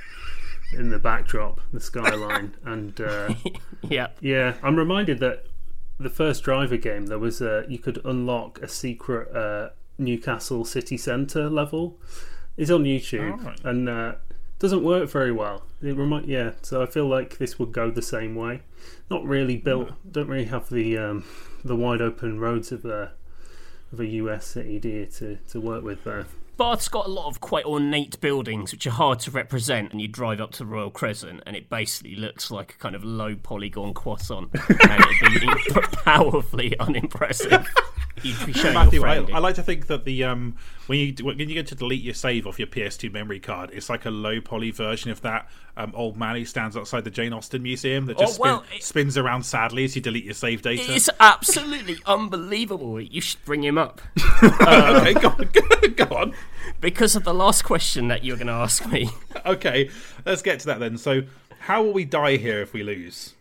[0.78, 3.34] in the backdrop, the skyline, and uh,
[3.82, 4.08] Yeah.
[4.20, 5.46] yeah, I'm reminded that
[5.98, 10.96] the first driver game there was a you could unlock a secret uh, Newcastle city
[10.96, 11.98] centre level.
[12.56, 13.60] It's on YouTube right.
[13.64, 14.14] and uh,
[14.58, 15.64] doesn't work very well.
[15.82, 18.62] It remind yeah, so I feel like this would go the same way.
[19.10, 19.90] Not really built.
[20.10, 21.24] Don't really have the um,
[21.64, 23.12] the wide open roads of a
[23.92, 26.26] of a US city do you, to to work with there.
[26.56, 30.08] Bath's got a lot of quite ornate buildings which are hard to represent, and you
[30.08, 33.34] drive up to the Royal Crescent, and it basically looks like a kind of low
[33.34, 37.66] polygon croissant, and it'd be powerfully unimpressive.
[38.22, 39.16] You'd be showing Matthew, your I.
[39.34, 40.56] I like to think that the um
[40.86, 43.88] when you when you go to delete your save off your PS2 memory card, it's
[43.88, 47.32] like a low poly version of that um, old man who stands outside the Jane
[47.32, 50.34] Austen Museum that just Oh, well, spin- it- spins around sadly as you delete your
[50.34, 50.94] save data.
[50.94, 53.00] It's absolutely unbelievable.
[53.00, 54.00] You should bring him up
[54.42, 55.48] okay, go on,
[55.96, 56.34] go on.
[56.80, 59.08] because of the last question that you're going to ask me.
[59.46, 59.90] Okay,
[60.24, 60.96] let's get to that then.
[60.96, 61.22] So,
[61.60, 63.34] how will we die here if we lose?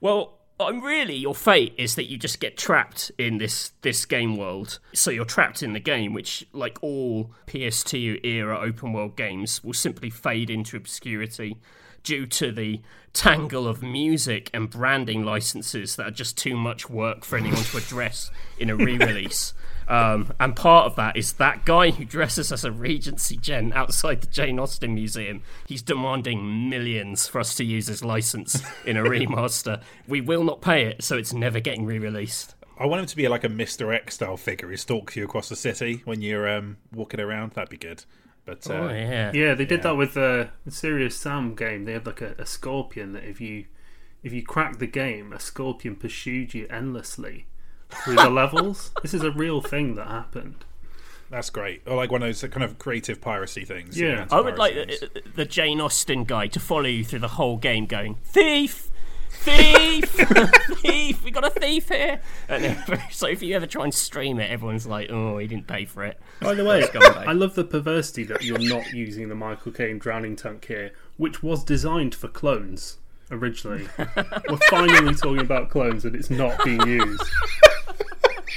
[0.00, 4.36] Well, I'm really your fate is that you just get trapped in this this game
[4.36, 4.80] world.
[4.92, 9.72] So you're trapped in the game, which, like all PS2 era open world games, will
[9.72, 11.56] simply fade into obscurity
[12.02, 12.80] due to the
[13.12, 17.76] tangle of music and branding licenses that are just too much work for anyone to
[17.76, 19.54] address in a re-release.
[19.88, 24.20] Um, and part of that is that guy who dresses as a Regency gen outside
[24.20, 25.42] the Jane Austen Museum.
[25.66, 29.80] He's demanding millions for us to use his license in a remaster.
[30.06, 32.54] We will not pay it, so it's never getting re-released.
[32.78, 33.94] I want him to be like a Mr.
[33.94, 37.52] X style figure who stalks you across the city when you're um, walking around.
[37.52, 38.04] That'd be good.
[38.44, 39.82] But uh, Oh yeah, Yeah, they did Yeah.
[39.84, 41.84] that with the, the Serious Sam game.
[41.86, 43.66] They had like a, a scorpion that if you
[44.22, 47.46] if you crack the game, a scorpion pursued you endlessly
[47.90, 48.90] through the levels.
[49.02, 50.64] This is a real thing that happened.
[51.30, 51.82] that's great.
[51.86, 53.98] Or like one of those kind of creative piracy things.
[54.00, 54.26] Yeah.
[54.30, 57.86] I would like the, the Jane Austen guy to follow you through the whole game,
[57.86, 58.90] going thief.
[59.30, 60.04] Thief!
[60.82, 61.22] thief!
[61.22, 62.20] We got a thief here!
[62.48, 65.68] And then- so if you ever try and stream it, everyone's like, "Oh, he didn't
[65.68, 69.36] pay for it." By the way, I love the perversity that you're not using the
[69.36, 72.98] Michael Caine drowning tank here, which was designed for clones
[73.30, 73.86] originally.
[74.48, 77.22] We're finally talking about clones and it's not being used.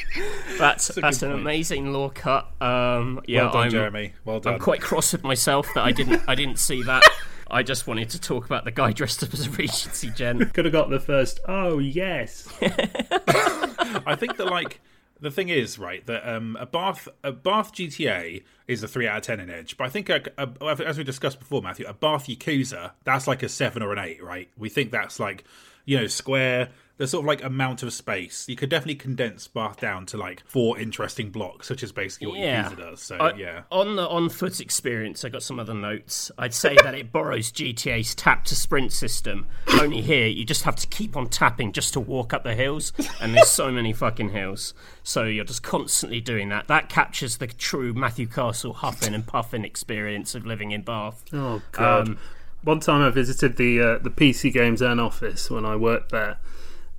[0.57, 1.41] That's a that's an point.
[1.41, 2.51] amazing law cut.
[2.61, 4.13] Um, yeah, Well done, I'm, Jeremy.
[4.25, 4.53] Well done.
[4.55, 7.03] I'm quite cross with myself that I didn't I didn't see that.
[7.49, 10.49] I just wanted to talk about the guy dressed up as a Regency gen.
[10.53, 12.47] Could have got the first, oh yes.
[12.61, 14.79] I think that like
[15.19, 19.17] the thing is right that um, a Bath a Bath GTA is a three out
[19.17, 20.49] of ten in Edge, but I think a, a,
[20.85, 24.23] as we discussed before, Matthew, a Bath Yakuza that's like a seven or an eight,
[24.23, 24.49] right?
[24.57, 25.43] We think that's like
[25.85, 26.69] you know square.
[27.01, 28.45] There's sort of like amount of space.
[28.47, 32.37] You could definitely condense Bath down to like four interesting blocks, which is basically what
[32.37, 32.69] Yeah.
[32.69, 33.01] Yakuza does.
[33.01, 36.29] So I- yeah, On the on foot experience, I got some other notes.
[36.37, 39.47] I'd say that it borrows GTA's tap to sprint system.
[39.79, 42.93] Only here, you just have to keep on tapping just to walk up the hills,
[43.19, 44.75] and there's so many fucking hills.
[45.01, 46.67] So you're just constantly doing that.
[46.67, 51.23] That captures the true Matthew Castle huffing and puffing experience of living in Bath.
[51.33, 52.09] Oh god.
[52.09, 52.17] Um,
[52.63, 56.37] One time I visited the uh, the PCGamesN office when I worked there,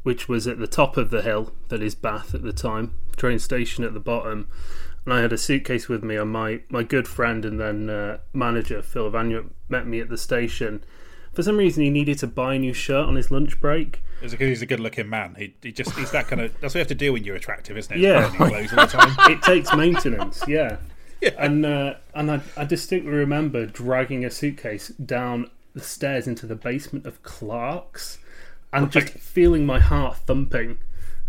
[0.02, 3.38] which was at the top of the hill that is Bath at the time, train
[3.38, 4.48] station at the bottom.
[5.04, 8.18] And I had a suitcase with me, and my, my good friend and then uh,
[8.32, 10.84] manager Phil Iwaniuk met me at the station.
[11.32, 14.02] For some reason, he needed to buy a new shirt on his lunch break.
[14.20, 15.34] it's because he's a good-looking man.
[15.38, 17.36] He, he just he's that kind of that's what you have to do when you're
[17.36, 18.00] attractive, isn't it?
[18.00, 18.28] Yeah.
[18.28, 19.30] Just wearing new clothes all the time.
[19.32, 20.76] It takes maintenance, yeah.
[21.38, 26.54] And uh, and I, I distinctly remember dragging a suitcase down the stairs into the
[26.54, 28.18] basement of Clark's
[28.72, 30.78] and just feeling my heart thumping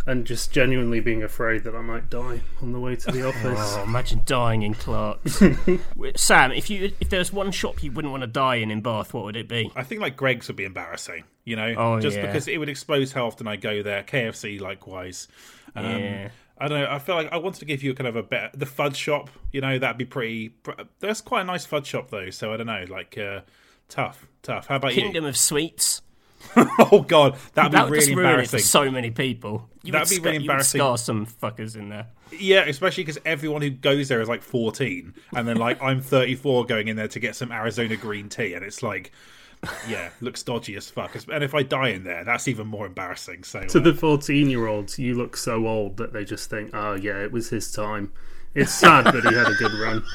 [0.05, 3.75] and just genuinely being afraid that I might die on the way to the office.
[3.77, 5.41] Oh, imagine dying in Clark's.
[6.15, 8.81] Sam, if you if there was one shop you wouldn't want to die in in
[8.81, 9.71] Bath, what would it be?
[9.75, 12.25] I think like Greggs would be embarrassing, you know, Oh, just yeah.
[12.25, 14.03] because it would expose how often I go there.
[14.03, 15.27] KFC likewise.
[15.75, 16.29] Um, Yeah.
[16.55, 16.87] I don't know.
[16.89, 19.29] I feel like I wanted to give you kind of a better the fudge shop.
[19.51, 20.49] You know, that'd be pretty.
[20.49, 22.29] pr- That's quite a nice fudge shop though.
[22.29, 22.85] So I don't know.
[22.89, 23.41] Like uh,
[23.89, 24.67] tough, tough.
[24.67, 26.01] How about you Kingdom of Sweets.
[26.55, 26.69] You?
[26.79, 28.59] Oh god, that'd be That would really just ruin it embarrassing.
[28.59, 29.67] for so many people.
[29.83, 30.79] You That'd would be scar- really you would embarrassing.
[30.79, 32.07] scar some fuckers in there.
[32.37, 36.65] Yeah, especially because everyone who goes there is like 14, and then like I'm 34
[36.65, 39.11] going in there to get some Arizona green tea, and it's like,
[39.87, 41.15] yeah, looks dodgy as fuck.
[41.31, 43.43] And if I die in there, that's even more embarrassing.
[43.43, 46.71] So To uh, the 14 year olds, you look so old that they just think,
[46.73, 48.11] oh, yeah, it was his time.
[48.55, 50.03] It's sad that he had a good run.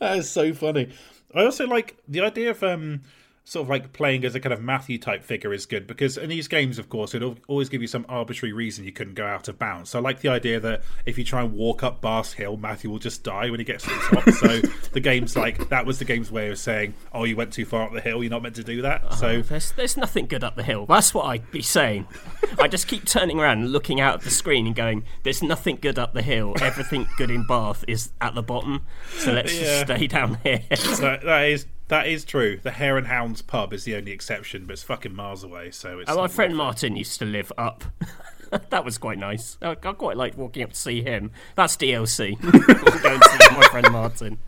[0.00, 0.90] That is so funny.
[1.34, 3.02] I also like the idea of um
[3.44, 6.30] sort of like playing as a kind of Matthew type figure is good because in
[6.30, 9.48] these games, of course, it'll always give you some arbitrary reason you couldn't go out
[9.48, 9.90] of bounds.
[9.90, 12.88] So I like the idea that if you try and walk up Bath Hill, Matthew
[12.88, 14.30] will just die when he gets to the top.
[14.30, 14.60] so
[14.92, 17.82] the game's like that was the game's way of saying, "Oh, you went too far
[17.82, 18.22] up the hill.
[18.22, 20.86] You're not meant to do that." So uh, There's, there's nothing good up the hill.
[20.86, 22.06] That's what I'd be saying.
[22.60, 25.78] I just keep turning around and looking out at the screen and going, there's nothing
[25.80, 26.54] good up the hill.
[26.60, 28.82] Everything good in Bath is at the bottom.
[29.18, 29.60] So let's Yeah.
[29.84, 30.62] just stay down here.
[30.70, 32.58] that, that is that is true.
[32.62, 35.70] The Hare and Hounds pub is the only exception, but it's fucking miles away.
[35.70, 36.56] So it's And my friend.
[36.56, 37.84] Martin used to live up.
[38.70, 39.56] that was quite nice.
[39.62, 41.30] I, I quite liked walking up to see him.
[41.56, 42.40] That's DLC.
[43.02, 44.38] Going to see my friend Martin.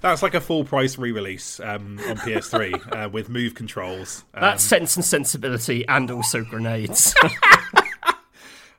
[0.00, 4.24] That's like a full price re-release um, on PS3 uh, with move controls.
[4.34, 7.14] Um, That's Sense and Sensibility and also grenades.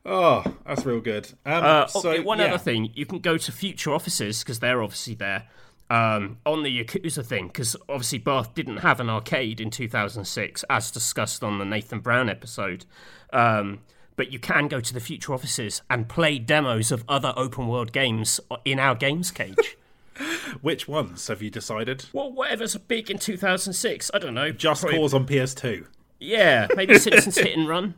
[0.06, 1.32] oh, that's real good.
[1.46, 2.46] Um, Uh, so okay, one yeah.
[2.46, 5.48] other thing, you can go to future offices because they're obviously there
[5.92, 7.48] um, on the Yakuza thing.
[7.48, 12.30] Because obviously Bath didn't have an arcade in 2006, as discussed on the Nathan Brown
[12.30, 12.86] episode.
[13.34, 13.80] Um,
[14.16, 17.92] but you can go to the future offices and play demos of other open world
[17.92, 19.78] games in our games cage.
[20.62, 22.06] Which ones have you decided?
[22.14, 24.52] well, whatever's big in 2006, I don't know.
[24.52, 25.86] Just Probably- Cause on PS2.
[26.20, 27.96] Yeah, maybe Simpsons Hit and Run.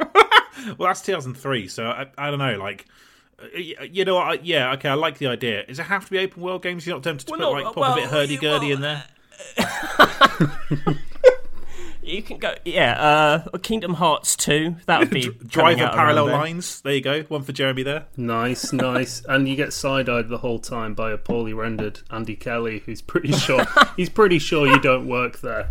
[0.76, 2.58] Well, that's 2003, so I, I don't know.
[2.58, 2.86] Like,
[3.56, 5.64] you know, what, I, yeah, okay, I like the idea.
[5.66, 6.86] Does it have to be open world games?
[6.86, 8.76] You're not tempted to Well, put no, like pop well, a bit hurdy gurdy well,
[8.76, 9.04] in there.
[12.08, 12.92] You can go, yeah,
[13.52, 14.76] uh, Kingdom Hearts 2.
[14.86, 16.38] That would be Drive coming on out parallel then.
[16.38, 16.80] lines.
[16.80, 17.22] There you go.
[17.24, 18.06] One for Jeremy there.
[18.16, 19.22] Nice, nice.
[19.28, 23.02] And you get side eyed the whole time by a poorly rendered Andy Kelly who's
[23.02, 25.68] pretty sure he's pretty sure you don't work there.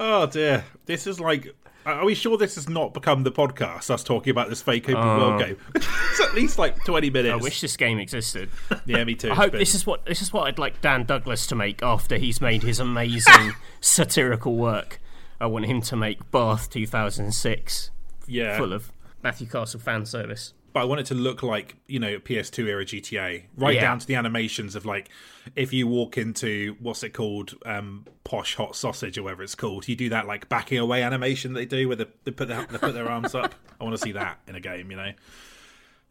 [0.00, 1.54] Oh dear, this is like.
[1.84, 3.90] Uh, are we sure this has not become the podcast?
[3.90, 5.46] Us talking about this fake open world uh.
[5.46, 5.56] game.
[5.74, 7.32] it's at least like twenty minutes.
[7.32, 8.50] I wish this game existed.
[8.84, 9.30] Yeah, me too.
[9.30, 12.16] I hope this is what this is what I'd like Dan Douglas to make after
[12.16, 15.00] he's made his amazing satirical work.
[15.40, 17.90] I want him to make Bath 2006,
[18.26, 18.90] yeah, full of
[19.22, 20.52] Matthew Castle fan service.
[20.72, 23.80] But I want it to look like you know PS2 era GTA, right Yeah.
[23.80, 25.08] down to the animations of like
[25.56, 29.88] if you walk into what's it called, um, posh hot sausage or whatever it's called.
[29.88, 32.78] You do that like backing away animation they do where they, they put their they
[32.78, 33.54] put their arms up.
[33.80, 35.12] I want to see that in a game, you know.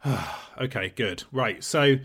[0.62, 1.24] okay, good.
[1.32, 1.96] Right, so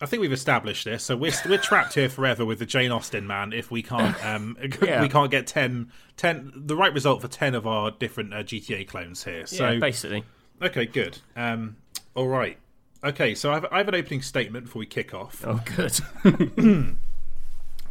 [0.00, 1.04] I think we've established this.
[1.04, 4.56] So we're we're trapped here forever with the Jane Austen man if we can't um
[4.82, 5.00] Yeah.
[5.00, 8.86] we can't get 10, 10 the right result for ten of our different uh, GTA
[8.86, 9.46] clones here.
[9.46, 10.24] So yeah, basically.
[10.62, 11.18] Okay, good.
[11.36, 11.76] Um,
[12.14, 12.58] all right.
[13.02, 15.44] Okay, so I have, I have an opening statement before we kick off.
[15.46, 16.96] Oh, good.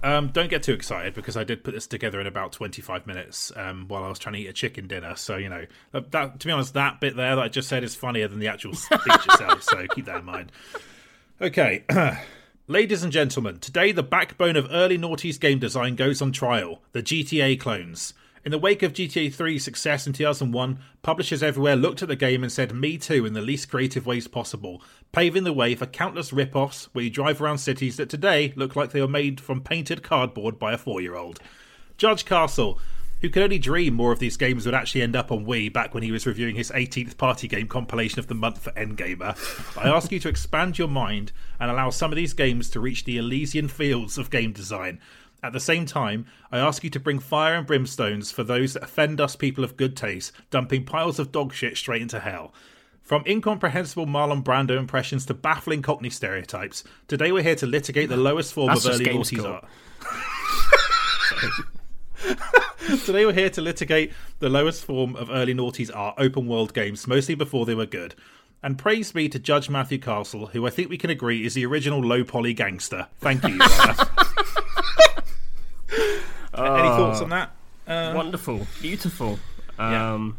[0.03, 3.53] Um, don't get too excited because I did put this together in about 25 minutes
[3.55, 5.15] um, while I was trying to eat a chicken dinner.
[5.15, 7.95] So, you know, that, to be honest, that bit there that I just said is
[7.95, 9.63] funnier than the actual speech itself.
[9.63, 10.51] So keep that in mind.
[11.41, 11.85] Okay.
[12.67, 17.01] Ladies and gentlemen, today the backbone of early noughties game design goes on trial the
[17.01, 18.13] GTA clones.
[18.45, 22.43] In the wake of GTA 3's success in 2001, publishers everywhere looked at the game
[22.43, 24.81] and said me too in the least creative ways possible,
[25.13, 28.75] paving the way for countless rip offs where you drive around cities that today look
[28.75, 31.39] like they were made from painted cardboard by a four year old.
[31.97, 32.81] Judge Castle,
[33.21, 35.93] who could only dream more of these games would actually end up on Wii back
[35.93, 39.87] when he was reviewing his 18th party game compilation of the month for NGamer, I
[39.87, 43.17] ask you to expand your mind and allow some of these games to reach the
[43.17, 44.99] Elysian fields of game design.
[45.43, 48.83] At the same time, I ask you to bring fire and brimstones for those that
[48.83, 52.53] offend us people of good taste, dumping piles of dog shit straight into hell.
[53.01, 58.15] From incomprehensible Marlon Brando impressions to baffling Cockney stereotypes, today we're here to litigate the
[58.15, 59.65] lowest form That's of early noughties art.
[63.05, 67.07] Today we're here to litigate the lowest form of early noughties art, open world games,
[67.07, 68.15] mostly before they were good.
[68.61, 71.65] And praise be to Judge Matthew Castle, who I think we can agree is the
[71.65, 73.07] original low poly gangster.
[73.19, 73.59] Thank you.
[76.57, 76.79] Your Honour.
[76.79, 77.51] Any thoughts on that?
[77.87, 79.39] Wonderful, beautiful.
[79.77, 80.37] Um,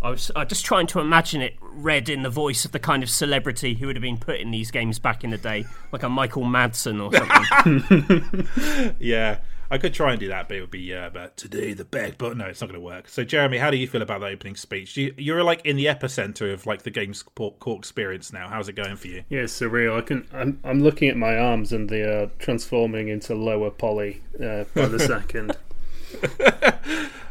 [0.00, 3.02] I was I just trying to imagine it read in the voice of the kind
[3.02, 6.02] of celebrity who would have been put in these games back in the day, like
[6.04, 8.96] a Michael Madsen or something.
[9.00, 9.38] Yeah,
[9.70, 12.18] I could try and do that, but it would be uh, but today the back.
[12.18, 13.08] But no, it's not going to work.
[13.08, 14.96] So, Jeremy, how do you feel about that opening speech?
[14.96, 18.48] You, you're like in the epicenter of like the game's core experience now.
[18.48, 19.24] How's it going for you?
[19.28, 19.98] Yeah, it's surreal.
[19.98, 20.26] I can.
[20.32, 24.86] I'm, I'm looking at my arms and they are transforming into lower poly uh, by
[24.86, 25.56] the second.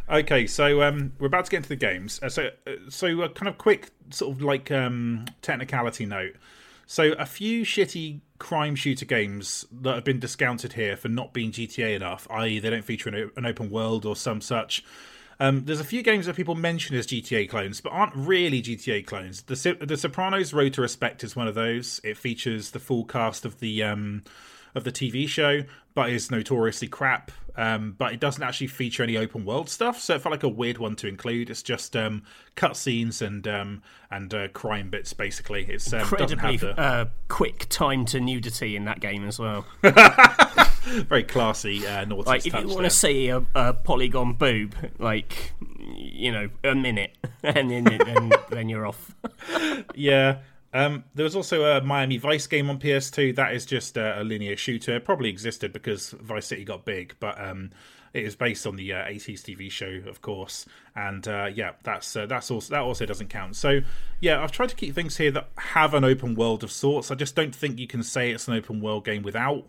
[0.09, 2.19] Okay, so um, we're about to get into the games.
[2.23, 6.35] Uh, so, uh, so a kind of quick sort of like um, technicality note.
[6.85, 11.51] So, a few shitty crime shooter games that have been discounted here for not being
[11.51, 14.83] GTA enough, i.e., they don't feature an, open world or some such.
[15.39, 19.05] Um, there's a few games that people mention as GTA clones, but aren't really GTA
[19.05, 19.43] clones.
[19.43, 22.01] The, the Sopranos Road to Respect is one of those.
[22.03, 24.23] It features the full cast of the um,
[24.73, 25.63] of the TV show,
[25.93, 27.31] but is notoriously crap.
[27.57, 29.99] Um, but it doesn't actually feature any open world stuff.
[29.99, 31.49] So it felt like a weird one to include.
[31.49, 32.23] It's just um,
[32.55, 33.81] cutscenes and um,
[34.11, 35.13] and uh, crime bits.
[35.13, 39.39] Basically, it's um, Incredibly have the uh, quick time to nudity in that game as
[39.39, 39.65] well.
[40.87, 46.31] very classy uh, Like if you want to see a, a polygon boob, like you
[46.31, 49.15] know, a minute, and then then, then you're off.
[49.95, 50.39] Yeah.
[50.73, 53.35] Um, there was also a Miami Vice game on PS2.
[53.35, 54.95] That is just uh, a linear shooter.
[54.95, 57.71] It probably existed because Vice City got big, but um,
[58.13, 60.65] it is based on the uh, 80s TV show, of course.
[60.95, 63.55] And uh, yeah, that's uh, that's also that also doesn't count.
[63.55, 63.79] So
[64.19, 67.11] yeah, I've tried to keep things here that have an open world of sorts.
[67.11, 69.65] I just don't think you can say it's an open world game without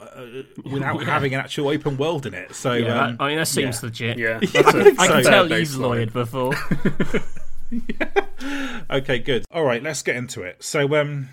[0.00, 0.24] uh,
[0.64, 2.54] without having an actual open world in it.
[2.54, 3.86] So Yeah, um, that, I mean that seems yeah.
[3.86, 4.18] legit.
[4.18, 6.08] Yeah, that's a, I can So- tell fair you've baseline.
[6.08, 7.22] lawyered before.
[8.90, 9.44] Okay, good.
[9.52, 10.62] All right, let's get into it.
[10.64, 11.28] So, um,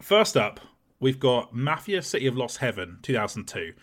[0.00, 0.60] first up,
[0.98, 3.74] we've got Mafia: City of Lost Heaven, 2002.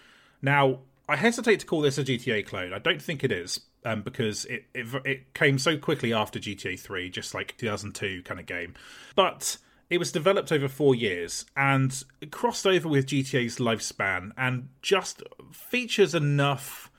[0.41, 2.73] Now, I hesitate to call this a GTA clone.
[2.73, 6.79] I don't think it is, um, because it, it it came so quickly after GTA
[6.79, 8.73] 3, just like 2002 kind of game.
[9.15, 9.57] But
[9.89, 15.21] it was developed over four years and crossed over with GTA's lifespan, and just
[15.51, 16.89] features enough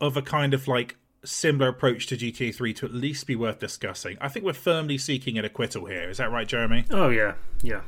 [0.00, 3.58] of a kind of like similar approach to GTA 3 to at least be worth
[3.58, 4.16] discussing.
[4.20, 6.08] I think we're firmly seeking an acquittal here.
[6.08, 6.84] Is that right, Jeremy?
[6.90, 7.82] Oh yeah, yeah.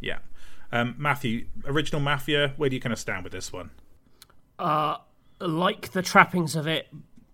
[0.00, 0.18] Yeah.
[0.72, 3.70] Um, Matthew, original Mafia, where do you kind of stand with this one?
[5.40, 6.88] like the trappings of it,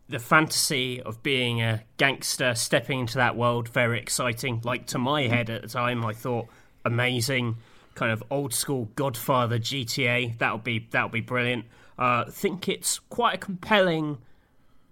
[0.09, 4.61] the fantasy of being a gangster, stepping into that world, very exciting.
[4.65, 6.47] Like to my head at the time, I thought
[6.85, 7.57] amazing,
[7.95, 10.39] kind of old school Godfather GTA.
[10.39, 11.65] That would be that would be brilliant.
[11.99, 14.19] Uh, think it's quite a compelling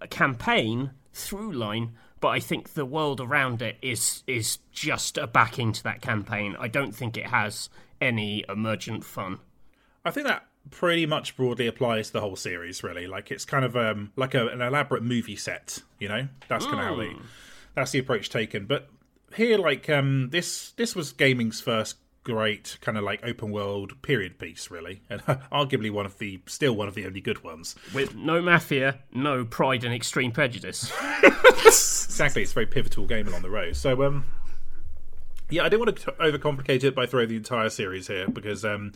[0.07, 5.71] campaign through line, but I think the world around it is is just a backing
[5.73, 6.55] to that campaign.
[6.59, 7.69] I don't think it has
[8.01, 9.39] any emergent fun.
[10.03, 13.07] I think that pretty much broadly applies to the whole series, really.
[13.07, 16.27] Like it's kind of um, like a, an elaborate movie set, you know?
[16.47, 17.15] That's kind of how they,
[17.73, 18.65] that's the approach taken.
[18.65, 18.89] But
[19.35, 24.37] here, like, um, this this was gaming's first great kind of like open world period
[24.37, 25.21] piece, really, and
[25.51, 27.75] arguably one of the still one of the only good ones.
[27.93, 30.91] With no mafia, no pride and extreme prejudice.
[32.15, 33.75] Exactly, it's a very pivotal game along the road.
[33.75, 34.23] So, um,
[35.49, 38.93] yeah, I didn't want to overcomplicate it by throwing the entire series here because um,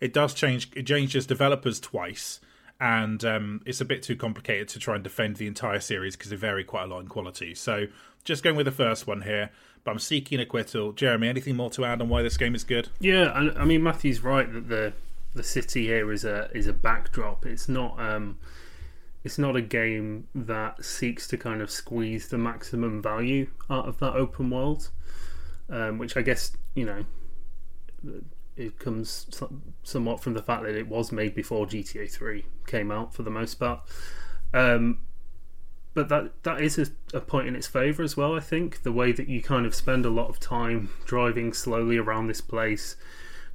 [0.00, 0.70] it does change.
[0.76, 2.38] It changes developers twice,
[2.80, 6.30] and um, it's a bit too complicated to try and defend the entire series because
[6.30, 7.56] they vary quite a lot in quality.
[7.56, 7.86] So,
[8.22, 9.50] just going with the first one here.
[9.84, 10.92] But I'm seeking acquittal.
[10.92, 12.88] Jeremy, anything more to add on why this game is good?
[13.00, 14.92] Yeah, and I mean Matthew's right that the
[15.34, 17.46] the city here is a is a backdrop.
[17.46, 18.38] It's not um
[19.22, 23.98] it's not a game that seeks to kind of squeeze the maximum value out of
[23.98, 24.90] that open world,
[25.68, 27.04] um, which I guess you know
[28.56, 29.26] it comes
[29.82, 33.30] somewhat from the fact that it was made before GTA Three came out for the
[33.30, 33.80] most part.
[34.52, 34.98] Um,
[35.94, 36.86] but that that is a,
[37.16, 38.36] a point in its favour as well.
[38.36, 41.96] I think the way that you kind of spend a lot of time driving slowly
[41.96, 42.96] around this place,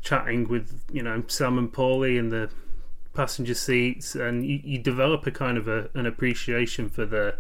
[0.02, 2.50] chatting with you know Sam and Paulie in the
[3.14, 7.36] passenger seats, and you, you develop a kind of a, an appreciation for the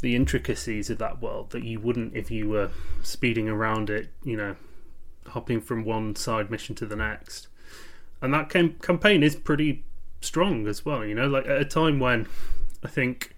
[0.00, 2.70] the intricacies of that world that you wouldn't if you were
[3.02, 4.08] speeding around it.
[4.24, 4.56] You know,
[5.28, 7.48] hopping from one side mission to the next,
[8.22, 9.84] and that cam- campaign is pretty
[10.22, 11.04] strong as well.
[11.04, 12.26] You know, like at a time when
[12.82, 13.34] I think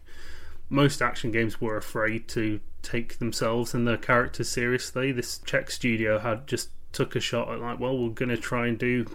[0.73, 5.13] most action games were afraid to take themselves and their characters seriously.
[5.13, 8.67] This Czech studio had just took a shot at like, well, we're going to try
[8.67, 9.07] and do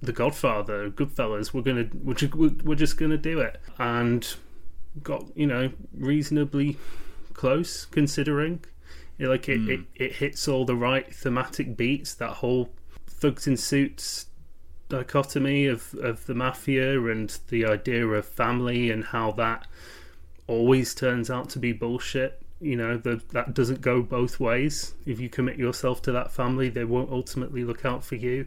[0.00, 1.52] The Godfather, Goodfellas.
[1.52, 4.26] We're gonna we're just, we're just going to do it, and
[5.02, 6.78] got you know reasonably
[7.34, 8.64] close considering.
[9.18, 9.70] Like it, hmm.
[9.70, 12.14] it, it hits all the right thematic beats.
[12.14, 12.70] That whole
[13.06, 14.26] thugs in suits
[14.90, 19.66] dichotomy of, of the mafia and the idea of family and how that
[20.50, 22.42] always turns out to be bullshit.
[22.60, 24.94] You know, the, that doesn't go both ways.
[25.06, 28.46] If you commit yourself to that family, they won't ultimately look out for you.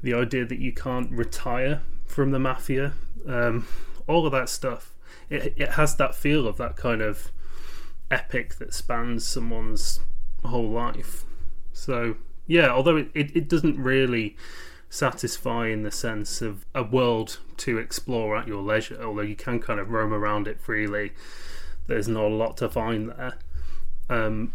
[0.00, 2.92] The idea that you can't retire from the mafia,
[3.26, 3.66] um,
[4.06, 4.94] all of that stuff.
[5.28, 7.32] It, it has that feel of that kind of
[8.10, 10.00] epic that spans someone's
[10.44, 11.24] whole life.
[11.72, 14.36] So, yeah, although it, it, it doesn't really
[14.90, 19.60] satisfy in the sense of a world to explore at your leisure, although you can
[19.60, 21.12] kind of roam around it freely.
[21.86, 23.38] There's not a lot to find there.
[24.10, 24.52] Um,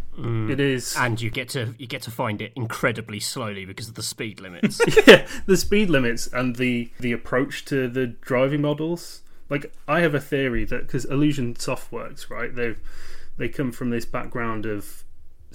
[0.50, 3.94] It is and you get to you get to find it incredibly slowly because of
[3.94, 4.78] the speed limits.
[5.06, 9.22] yeah, the speed limits and the the approach to the driving models.
[9.48, 12.54] Like I have a theory that because Illusion Softworks, right?
[12.54, 12.74] They
[13.38, 15.04] they come from this background of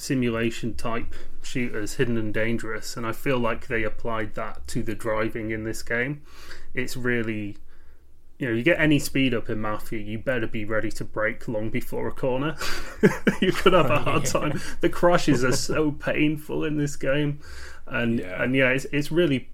[0.01, 4.95] simulation type shooters, hidden and dangerous, and I feel like they applied that to the
[4.95, 6.21] driving in this game.
[6.73, 7.57] It's really
[8.39, 11.47] you know, you get any speed up in Mafia, you better be ready to brake
[11.47, 12.55] long before a corner.
[13.39, 14.59] you could have a hard time.
[14.79, 17.39] The crashes are so painful in this game,
[17.85, 18.41] and Yeah.
[18.43, 19.47] and yeah, it's it's really.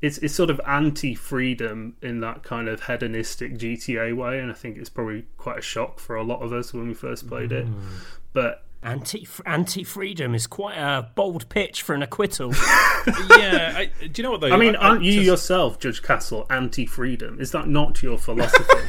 [0.00, 4.78] It's, it's sort of anti-freedom in that kind of hedonistic GTA way, and I think
[4.78, 7.66] it's probably quite a shock for a lot of us when we first played it.
[7.66, 7.80] Mm.
[8.32, 12.52] But Anti anti freedom is quite a bold pitch for an acquittal.
[13.30, 14.52] yeah, I, do you know what though?
[14.52, 17.40] I mean, I- I aren't you just- yourself, Judge Castle, anti-freedom?
[17.40, 18.88] Is that not your philosophy?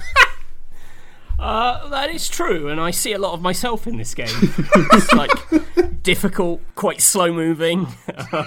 [1.39, 4.27] uh, that is true, and I see a lot of myself in this game.
[4.31, 5.31] it's like
[6.03, 7.87] difficult, quite slow moving.
[8.31, 8.45] Um,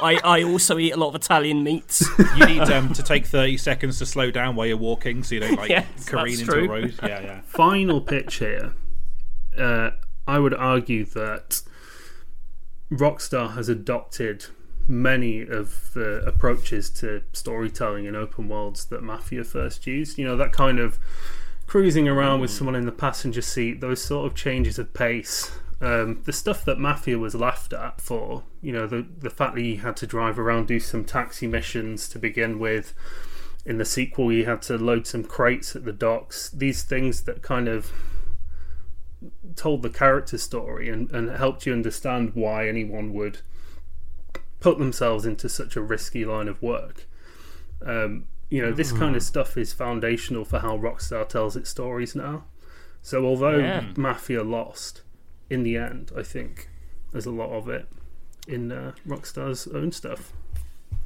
[0.00, 2.08] I, I also eat a lot of Italian meats.
[2.38, 5.40] You need um, to take thirty seconds to slow down while you're walking, so you
[5.42, 6.64] don't like Yes, careen into true.
[6.64, 6.94] a road.
[7.02, 7.40] Yeah, yeah.
[7.46, 8.72] Final pitch here.
[9.58, 9.90] Uh,
[10.30, 11.60] I would argue that
[12.88, 14.46] Rockstar has adopted
[14.86, 20.18] many of the approaches to storytelling in open worlds that Mafia first used.
[20.18, 21.00] You know, that kind of
[21.66, 25.50] cruising around with someone in the passenger seat, those sort of changes of pace.
[25.80, 29.62] Um, the stuff that Mafia was laughed at for, you know, the the fact that
[29.62, 32.94] you had to drive around, do some taxi missions to begin with.
[33.66, 36.50] In the sequel, you had to load some crates at the docks.
[36.50, 37.92] These things that kind of
[39.56, 43.40] told the character story and, and helped you understand why anyone would
[44.60, 47.06] put themselves into such a risky line of work.
[47.84, 52.14] Um, you know, this kind of stuff is foundational for how Rockstar tells its stories
[52.14, 52.44] now.
[53.02, 53.86] So, although Yeah.
[53.96, 55.02] Mafia lost,
[55.48, 56.68] in the end, I think
[57.12, 57.88] there's a lot of it
[58.48, 60.32] in uh, Rockstar's own stuff.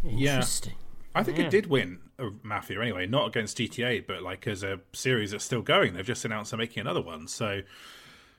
[0.04, 0.74] Interesting.
[1.14, 1.44] I think Yeah.
[1.44, 1.98] it did win
[2.42, 5.94] Mafia anyway, not against GTA, but like as a series that's still going.
[5.94, 7.60] They've just announced they're making another one, so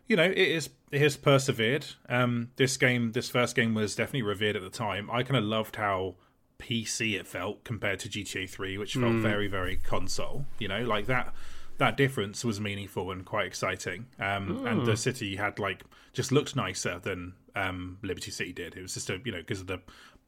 [0.07, 1.85] you know it is it has persevered.
[2.09, 5.09] Um, this game, this first game, was definitely revered at the time.
[5.11, 6.15] I kind of loved how
[6.59, 10.45] PC it felt compared to GTA Three, which felt very very console.
[10.59, 11.33] You know, like that
[11.77, 14.05] that difference was meaningful and quite exciting.
[14.19, 15.83] Um, And the city had like
[16.13, 18.75] just looked nicer than um, Liberty City did.
[18.75, 19.79] It was just a you know because of the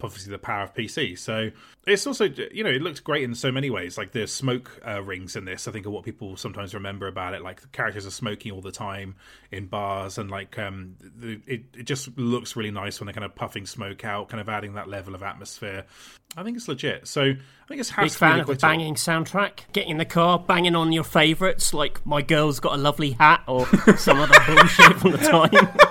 [0.04, 1.18] obviously the power of PC.
[1.18, 1.50] So
[1.86, 3.98] it's also you know it looks great in so many ways.
[3.98, 7.34] Like the smoke uh, rings in this, I think are what people sometimes remember about
[7.34, 7.42] it.
[7.42, 9.16] Like the characters are smoking all the time
[9.52, 13.26] in bars, and like um, the, it it just looks really nice when they're kind
[13.26, 15.86] of puffing smoke out, kind of adding that level of atmosphere.
[16.36, 17.08] I think it's legit.
[17.08, 19.72] So I think it's has Big to fan an of the banging soundtrack.
[19.72, 23.44] Getting in the car, banging on your favourites, like "My Girl's Got a Lovely Hat"
[23.48, 23.66] or
[23.98, 25.87] some other bullshit from the time.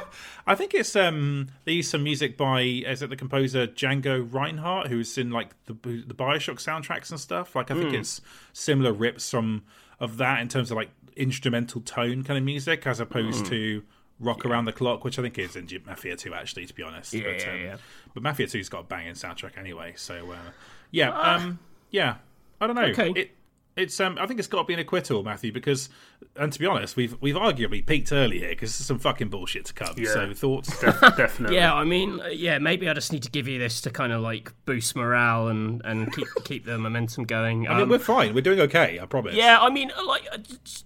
[0.47, 4.87] I think it's um they use some music by is it the composer Django Reinhardt
[4.87, 7.57] who's in like the the Bioshock soundtracks and stuff.
[7.57, 8.21] Like I think it's
[8.53, 9.65] similar rips from
[9.99, 13.83] of that in terms of like instrumental tone kind of music as opposed to
[14.21, 17.13] rock around the clock, which I think is in Mafia 2 actually to be honest.
[17.13, 17.77] Yeah, but, yeah, um, yeah.
[18.15, 20.51] but Mafia 2's got a banging soundtrack anyway, so uh,
[20.91, 21.59] yeah, um
[21.91, 22.17] yeah.
[22.61, 22.83] I don't know.
[22.83, 23.13] Okay.
[23.15, 23.31] It,
[23.77, 25.89] it's um, I think it's got to be an acquittal, Matthew, because,
[26.37, 29.67] and to be honest, we've we've arguably peaked early here because there's some fucking bullshit
[29.67, 29.95] to come.
[29.97, 30.13] Yeah.
[30.13, 30.79] So thoughts?
[30.81, 31.57] Def- definitely.
[31.57, 34.13] Yeah, I mean, uh, yeah, maybe I just need to give you this to kind
[34.13, 37.69] of like boost morale and and keep keep the momentum going.
[37.69, 38.35] I mean, Um, we're fine.
[38.35, 38.99] We're doing okay.
[39.01, 39.35] I promise.
[39.35, 40.39] yeah, I mean, like uh,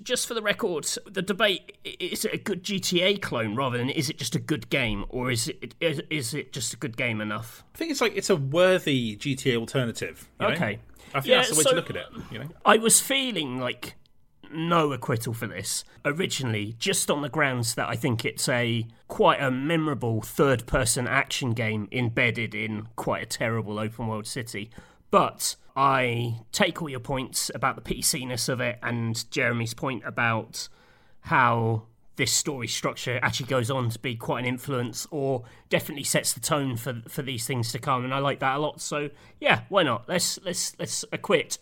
[0.03, 4.11] just for the record, the debate is it a good GTA clone rather than is
[4.11, 7.21] it just a good game or is it is, is it just a good game
[7.21, 7.63] enough?
[7.75, 10.29] I think it's like it's a worthy GTA alternative.
[10.41, 10.53] you know?
[11.15, 12.07] I think Yeah, that's the way so- to look at it.
[12.31, 12.49] You know.
[12.65, 13.95] I was feeling like
[14.53, 19.41] no acquittal for this originally, just on the grounds that I think it's a quite
[19.41, 24.71] a memorable third person action game embedded in quite a terrible open world city.
[25.13, 30.69] But I take all your points about the PC-ness of it and Jeremy's point about
[31.23, 31.85] how
[32.21, 36.41] this story structure actually goes on to be quite an influence or definitely sets the
[36.41, 39.09] tone for for these things to come and I like that a lot so
[39.41, 41.57] yeah why not let's let's let's acquit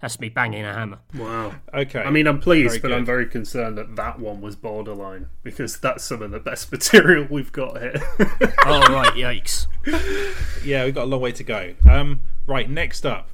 [0.00, 1.52] that's me banging a hammer Wow.
[1.72, 2.00] Okay.
[2.00, 2.96] I mean, I'm pleased, Very but good.
[2.98, 7.26] I'm very concerned that that one was borderline because that's some of the best material
[7.28, 7.94] we've got here.
[8.66, 9.66] oh right yikes
[10.64, 11.74] Yeah, we've got a long way to go.
[11.90, 13.30] Um, right, next up,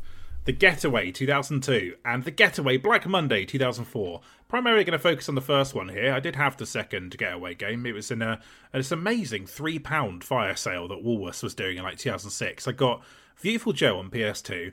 [0.46, 4.20] The Getaway 2002 and The Getaway Black Monday 2004.
[4.50, 6.12] Primarily going to focus on the first one here.
[6.12, 7.86] I did have the second Getaway game.
[7.86, 8.40] It was in a
[8.72, 12.66] this amazing three pound fire sale that Woolworths was doing in like 2006.
[12.66, 13.00] I got
[13.42, 14.72] Beautiful Joe on PS2,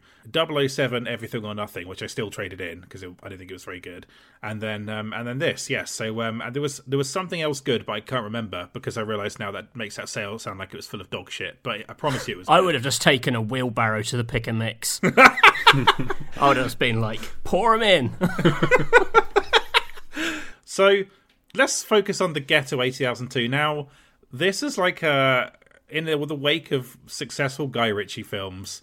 [0.69, 3.63] 007 Everything or Nothing, which I still traded in because I didn't think it was
[3.63, 4.07] very good,
[4.43, 5.91] and then um, and then this, yes.
[5.91, 8.97] So um, and there was there was something else good, but I can't remember because
[8.97, 11.59] I realise now that makes that sale sound like it was full of dog shit.
[11.63, 12.49] But I promise you, it was.
[12.49, 12.65] I good.
[12.65, 16.79] would have just taken a wheelbarrow to the pick and mix I would have just
[16.79, 18.15] been like pour them in
[20.69, 21.03] So
[21.55, 23.47] let's focus on the Getaway 2002.
[23.47, 23.87] Now,
[24.33, 25.53] this is like a
[25.87, 28.81] in the, the wake of successful Guy Ritchie films.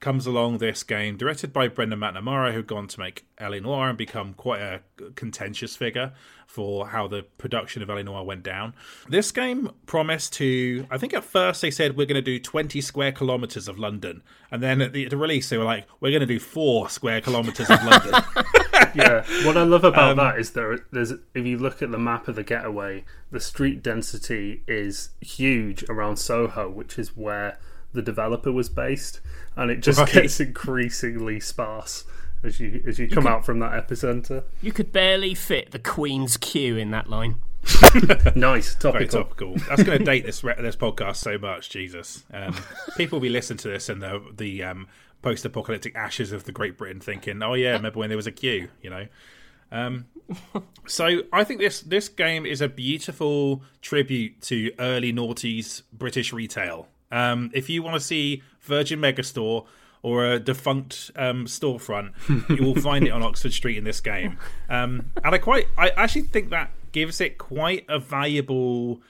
[0.00, 3.98] Comes along this game, directed by Brendan McNamara, who'd gone to make LA Noire and
[3.98, 4.80] become quite a
[5.14, 6.12] contentious figure
[6.46, 8.74] for how the production of LA Noire went down.
[9.08, 12.80] This game promised to, I think at first they said we're going to do 20
[12.80, 16.10] square kilometers of London, and then at the, at the release they were like, we're
[16.10, 18.22] going to do four square kilometers of London.
[18.94, 20.78] yeah, what I love about um, that is there.
[20.90, 25.84] There's if you look at the map of the getaway, the street density is huge
[25.88, 27.58] around Soho, which is where
[27.92, 29.20] the developer was based,
[29.56, 30.12] and it just right.
[30.12, 32.04] gets increasingly sparse
[32.42, 34.44] as you as you, you come could, out from that epicenter.
[34.62, 37.36] You could barely fit the Queen's queue in that line.
[38.34, 38.92] nice topical.
[38.92, 39.54] Very topical.
[39.68, 41.70] That's going to date this this podcast so much.
[41.70, 42.56] Jesus, um,
[42.96, 44.88] people will be listening to this and the the um,
[45.22, 48.68] post-apocalyptic ashes of the Great Britain, thinking, "Oh yeah, remember when there was a queue?"
[48.82, 49.06] You know.
[49.72, 50.06] Um,
[50.86, 56.88] so I think this this game is a beautiful tribute to early noughties British retail.
[57.10, 59.66] Um, if you want to see Virgin Megastore
[60.02, 62.12] or a defunct um, storefront,
[62.58, 64.38] you will find it on Oxford Street in this game.
[64.68, 69.02] Um, and I quite, I actually think that gives it quite a valuable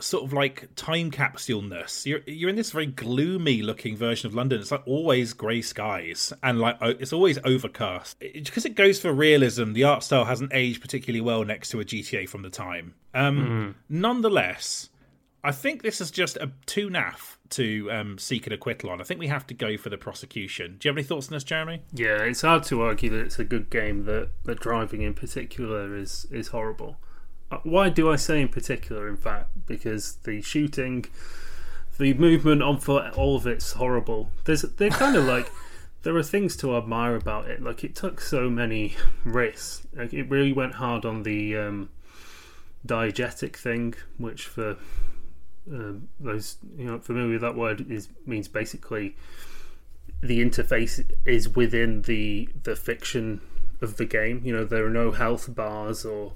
[0.00, 2.06] sort of like time capsule-ness.
[2.06, 4.60] You're you're in this very gloomy looking version of London.
[4.60, 8.18] It's like always grey skies and like it's always overcast.
[8.20, 11.80] Because it, it, goes for realism, the art style hasn't aged particularly well next to
[11.80, 12.94] a GTA from the time.
[13.14, 13.74] Um, mm.
[13.88, 14.90] Nonetheless,
[15.44, 19.00] I think this is just a too naff to um, seek an acquittal on.
[19.00, 20.76] I think we have to go for the prosecution.
[20.78, 21.82] Do you have any thoughts on this, Jeremy?
[21.92, 24.04] Yeah, it's hard to argue that it's a good game.
[24.04, 26.96] That the driving in particular is is horrible.
[27.50, 29.08] Uh, why do I say in particular?
[29.08, 31.06] In fact, because the shooting,
[31.98, 34.30] the movement on foot, all of it's horrible.
[34.44, 35.50] There's they're kind of like
[36.02, 37.62] there are things to admire about it.
[37.62, 39.86] Like it took so many risks.
[39.94, 41.90] Like it really went hard on the um,
[42.86, 44.76] diegetic thing, which for
[45.70, 49.16] um, those you know familiar with that word is means basically
[50.20, 53.40] the interface is within the the fiction
[53.80, 54.40] of the game.
[54.44, 56.32] You know, there are no health bars or.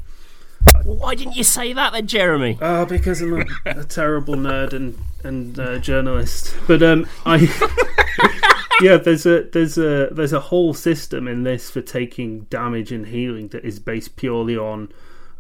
[0.84, 2.56] Why didn't you say that then, Jeremy?
[2.60, 6.54] Oh, because I'm a, a terrible nerd and and uh, journalist.
[6.68, 7.38] But um, I
[8.80, 13.06] yeah, there's a there's a there's a whole system in this for taking damage and
[13.06, 14.92] healing that is based purely on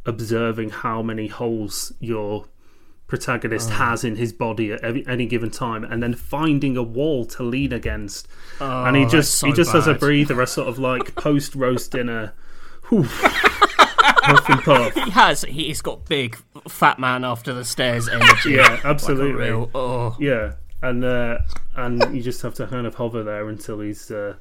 [0.04, 2.46] observing how many holes your
[3.12, 3.74] protagonist oh.
[3.74, 7.42] has in his body at every, any given time, and then finding a wall to
[7.42, 8.26] lean against.
[8.58, 9.80] Oh, and he just so he just bad.
[9.80, 12.32] has a breather, a sort of like post roast dinner.
[12.90, 14.94] puff and puff.
[14.94, 15.42] He has.
[15.42, 18.52] He's got big fat man after the stairs energy.
[18.52, 19.32] Yeah, absolutely.
[19.32, 20.16] Like real, oh.
[20.18, 21.40] Yeah, and uh,
[21.76, 24.10] and you just have to kind of hover there until he's.
[24.10, 24.36] Uh,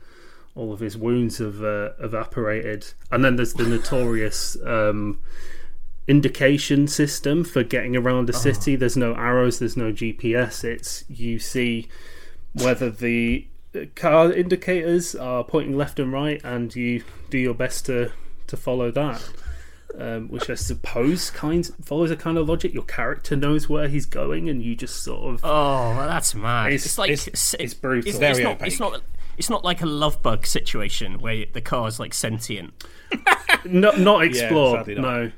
[0.54, 5.18] all of his wounds have uh, evaporated, and then there's the notorious um,
[6.12, 8.76] indication system for getting around a city.
[8.76, 8.78] Oh.
[8.78, 10.64] There's no arrows, there's no GPS.
[10.66, 11.88] It's you see
[12.54, 13.48] whether the
[13.96, 18.12] car indicators are pointing left and right, and you do your best to
[18.48, 19.28] to follow that.
[19.98, 22.74] Um, which I suppose kind follows a kind of logic.
[22.74, 25.42] Your character knows where he's going, and you just sort of.
[25.46, 26.74] Oh, well, that's mad.
[26.74, 28.10] It's, it's like it's, it's, it's brutal.
[28.10, 29.02] It's, it's, not, it's not.
[29.38, 32.74] It's not like a love bug situation where the car is like sentient.
[33.66, 34.88] not not explored.
[34.88, 35.32] Yeah, no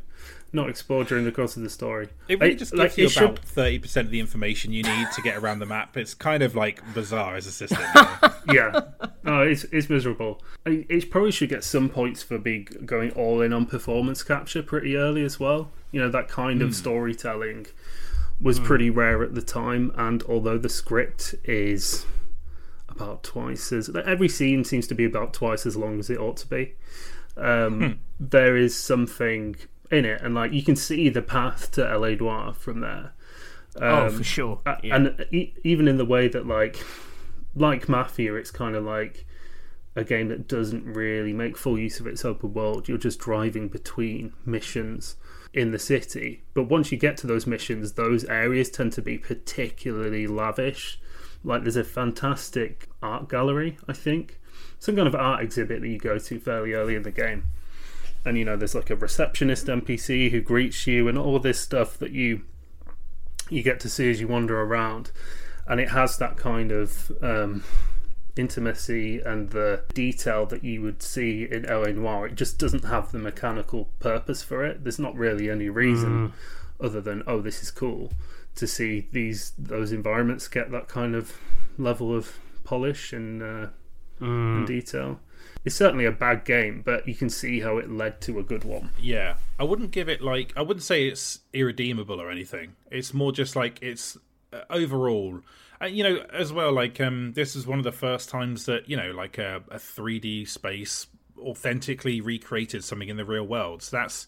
[0.54, 2.10] not explored during the course of the story.
[2.28, 5.08] It really I, just gives like, you about thirty percent of the information you need
[5.16, 5.98] to get around the map.
[5.98, 7.84] It's kind of like bizarre as a system.
[8.52, 8.82] yeah,
[9.24, 10.42] no, it's it's miserable.
[10.66, 14.96] It probably should get some points for being going all in on performance capture pretty
[14.96, 15.72] early as well.
[15.92, 16.66] You know that kind mm.
[16.66, 16.74] of hmm.
[16.74, 17.68] storytelling
[18.40, 18.66] was mm.
[18.66, 22.06] pretty rare at the time, and although the script is
[22.88, 26.38] about twice as every scene seems to be about twice as long as it ought
[26.38, 26.76] to be.
[27.36, 27.92] Um, hmm.
[28.20, 29.56] there is something
[29.94, 33.14] in it, and like you can see the path to LA Noire from there.
[33.76, 34.62] Um, oh, for sure.
[34.84, 34.96] Yeah.
[34.96, 36.84] And e- even in the way that like
[37.56, 39.26] like Mafia, it's kind of like
[39.96, 42.88] a game that doesn't really make full use of its open world.
[42.88, 45.16] You're just driving between missions
[45.54, 46.44] in the city.
[46.56, 51.00] But once you get to those missions, those areas tend to be particularly lavish.
[51.44, 54.40] Like there's a fantastic art gallery, I think,
[54.80, 57.44] some kind of art exhibit that you go to fairly early in the game
[58.26, 61.98] and you know there's like a receptionist NPC who greets you and all this stuff
[61.98, 62.44] that you
[63.50, 65.12] you get to see as you wander around,
[65.68, 67.64] and it has that kind of um,
[68.36, 72.28] intimacy and the detail that you would see in LA Noire.
[72.28, 74.84] It just doesn't have the mechanical purpose for it.
[74.84, 76.32] There's not really any reason mm.
[76.84, 78.12] other than oh this is cool
[78.56, 81.38] to see these those environments get that kind of
[81.78, 83.68] level of polish and, uh,
[84.22, 84.58] mm.
[84.58, 85.20] and detail
[85.66, 88.64] it's certainly a bad game, but you can see how it led to a good
[88.64, 88.90] one.
[89.00, 92.76] Yeah, I wouldn't give it like I wouldn't say it's irredeemable or anything.
[92.92, 94.18] It's more just like it's
[94.52, 95.40] uh, overall,
[95.82, 98.90] uh, you know, as well, like um, this is one of the first times that
[98.90, 101.08] you know, like a, a 3D space
[101.40, 103.82] authentically recreated something in the real world.
[103.84, 104.28] So that's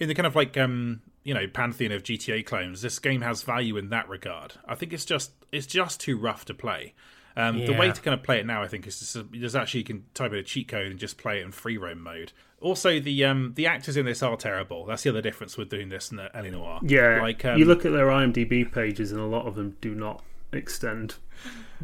[0.00, 2.82] in the kind of like um, you know pantheon of GTA clones.
[2.82, 4.54] This game has value in that regard.
[4.66, 6.94] I think it's just it's just too rough to play.
[7.36, 9.80] Um, The way to kind of play it now, I think, is just, there's actually
[9.80, 12.32] you can type in a cheat code and just play it in free roam mode.
[12.60, 14.86] Also, the um, the actors in this are terrible.
[14.86, 17.84] That's the other difference with doing this in the Ellie Yeah, like um, you look
[17.84, 20.22] at their IMDb pages, and a lot of them do not
[20.52, 21.16] extend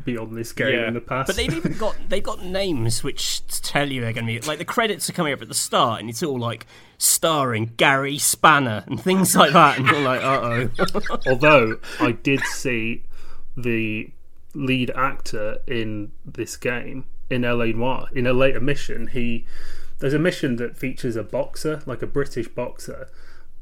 [0.05, 0.89] beyond this game Yeah.
[0.89, 1.27] in the past.
[1.27, 4.59] But they've even got they've got names which tell you they're going to be like
[4.59, 8.85] the credits are coming up at the start, and it's all like starring Gary Spanner
[8.87, 11.19] and things like that, and you're like, uh oh.
[11.27, 13.03] Although I did see
[13.57, 14.11] the
[14.59, 19.47] lead actor in this game in LA Noire in a later mission, he
[20.01, 23.09] there's a mission that features a boxer, like a British boxer,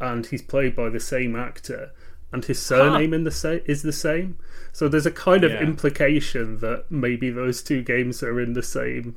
[0.00, 1.90] and he's played by the same actor,
[2.32, 4.36] and his surname in the sa- is the same.
[4.72, 5.62] So there's a kind of Yeah.
[5.62, 9.16] implication that maybe those two games are in the same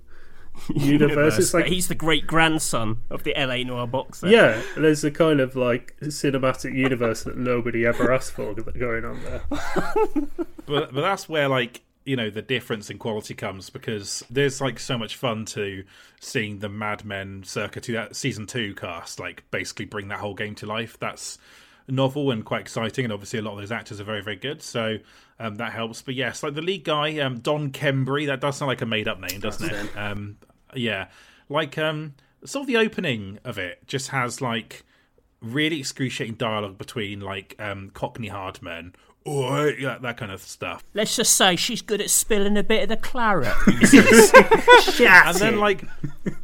[0.76, 1.38] universe.
[1.38, 4.28] It's like he's the great grandson of the LA Noire boxer.
[4.28, 9.24] yeah, there's a kind of like cinematic universe that nobody ever asked for going on
[9.24, 9.42] there.
[10.66, 14.80] but but that's where like you know the difference in quality comes because there's like
[14.80, 15.84] so much fun to
[16.20, 20.56] seeing the Mad Men circa two, season two cast like basically bring that whole game
[20.56, 20.98] to life.
[21.00, 21.38] That's
[21.90, 24.62] novel and quite exciting, and obviously a lot of those actors are very very good,
[24.62, 24.98] so
[25.40, 26.02] um, that helps.
[26.02, 29.08] But yes, like the lead guy, um, Don Kembry, that does sound like a made
[29.08, 29.98] up name, doesn't That's it?
[29.98, 30.38] Um,
[30.76, 31.08] yeah,
[31.50, 32.16] like um,
[32.46, 34.84] sort of the opening of it just has like
[35.42, 38.30] really excruciating dialogue between like um, Cockney
[39.30, 39.80] hardmen.
[39.80, 40.84] Yeah, that kind of stuff.
[40.94, 43.56] Let's just say she's good at spilling a bit of the claret.
[44.98, 45.84] he and then like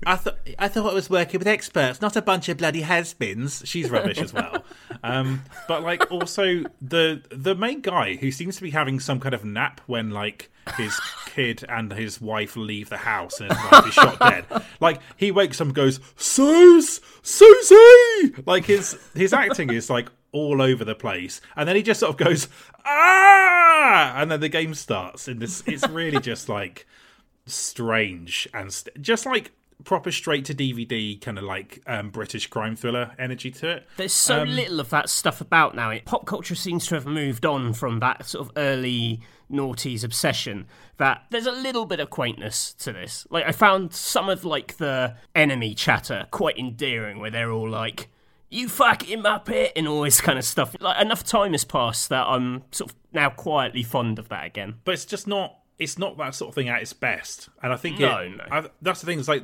[0.05, 3.63] I thought I thought I was working with experts, not a bunch of bloody has-beens.
[3.65, 4.63] She's rubbish as well.
[5.03, 9.35] Um, but like also the the main guy who seems to be having some kind
[9.35, 13.87] of nap when like his kid and his wife leave the house and his wife
[13.87, 14.45] is shot dead.
[14.79, 20.61] Like he wakes up and goes, Sus Susie like his his acting is like all
[20.61, 21.41] over the place.
[21.55, 22.47] And then he just sort of goes,
[22.85, 23.75] Ah
[24.15, 26.85] and then the game starts and this it's really just like
[27.45, 29.51] strange and st- just like
[29.83, 33.87] proper straight to DVD kind of like um, British crime thriller energy to it.
[33.97, 35.91] There's so little of that stuff about now.
[35.91, 39.21] It, pop culture seems to have moved on from that sort of early
[39.51, 40.65] noughties obsession.
[40.97, 43.27] That there's a little bit of quaintness to this.
[43.29, 48.07] Like I found some of like the enemy chatter quite endearing, where they're all like,
[48.49, 50.75] "You fucking muppet" and all this kind of stuff.
[50.79, 54.75] Like enough time has passed that I'm sort of now quietly fond of that again.
[54.83, 55.57] But it's just not.
[55.77, 57.49] It's not that sort of thing at its best.
[57.61, 58.43] And I think No, it- no.
[58.49, 59.19] I, that's the thing.
[59.19, 59.43] Is like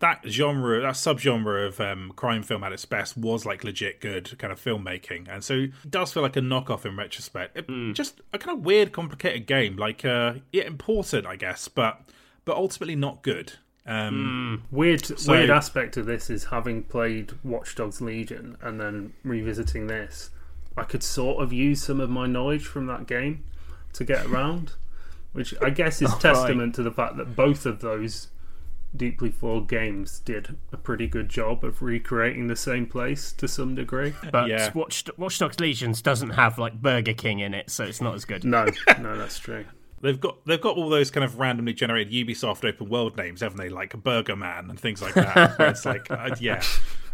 [0.00, 4.36] that genre, that subgenre of um, crime film at its best was like legit good
[4.38, 7.56] kind of filmmaking, and so it does feel like a knockoff in retrospect.
[7.56, 7.92] It, Hmm.
[7.92, 12.00] Just a kind of weird, complicated game, like uh, yeah, important, I guess, but
[12.44, 13.54] but ultimately not good.
[13.86, 19.86] Um, Weird, weird aspect of this is having played Watch Dogs Legion and then revisiting
[19.88, 20.30] this.
[20.76, 23.44] I could sort of use some of my knowledge from that game
[23.92, 24.72] to get around,
[25.32, 28.28] which I guess is testament to the fact that both of those
[28.96, 33.74] deeply flawed games did a pretty good job of recreating the same place to some
[33.74, 34.14] degree.
[34.32, 34.70] But Yeah.
[34.72, 38.24] Watch, Watch Dogs Legions doesn't have like Burger King in it, so it's not as
[38.24, 38.44] good.
[38.44, 38.66] No,
[39.00, 39.64] no, that's true.
[40.04, 43.56] They've got they've got all those kind of randomly generated Ubisoft open world names, haven't
[43.56, 43.70] they?
[43.70, 45.56] Like Burger Man and things like that.
[45.58, 46.62] it's like, uh, yeah,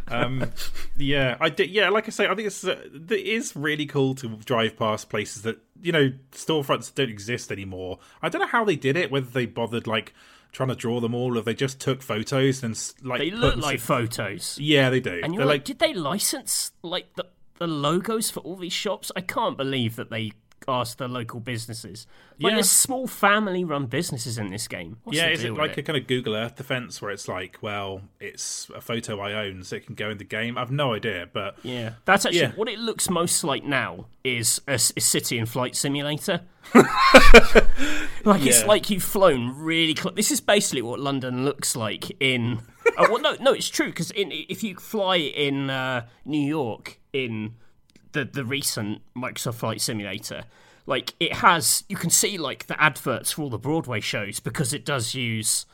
[0.08, 0.50] um,
[0.96, 1.36] yeah.
[1.40, 1.70] I did.
[1.70, 5.08] Yeah, like I say, I think it's uh, it is really cool to drive past
[5.08, 8.00] places that you know storefronts don't exist anymore.
[8.22, 9.08] I don't know how they did it.
[9.12, 10.12] Whether they bothered like
[10.50, 13.78] trying to draw them all, or they just took photos and like They look like
[13.78, 14.58] photos.
[14.60, 15.20] yeah, they do.
[15.22, 17.26] And you're They're like, did they license like the
[17.58, 19.12] the logos for all these shops?
[19.14, 20.32] I can't believe that they
[20.68, 22.06] asked the local businesses.
[22.38, 22.56] Like Yeah.
[22.56, 24.98] there's small family run businesses in this game.
[25.04, 28.02] What's Yeah, is it like a kind of Google Earth defense where it's like, well,
[28.20, 30.56] it's a photo I own, so it can go in the game?
[30.58, 32.52] I've no idea, but Yeah, that's actually Yeah.
[32.52, 36.42] what it looks most like now is a city and flight simulator.
[38.24, 40.14] like it's like you've flown really close.
[40.14, 42.60] This is basically what London looks like in.
[42.98, 47.54] oh, well, no, no, it's true because if you fly in uh, New York in
[48.12, 50.44] the the recent Microsoft Flight Simulator,
[50.86, 54.72] like it has, you can see like the adverts for all the Broadway shows because
[54.72, 55.66] it does use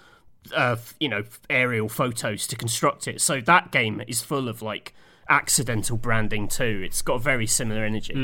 [0.55, 3.20] uh, you know, aerial photos to construct it.
[3.20, 4.95] So that game is full of like
[5.28, 6.82] accidental branding too.
[6.84, 8.14] It's got a very similar energy.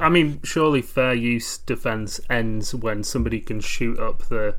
[0.00, 4.56] I mean, surely fair use defense ends when somebody can shoot up the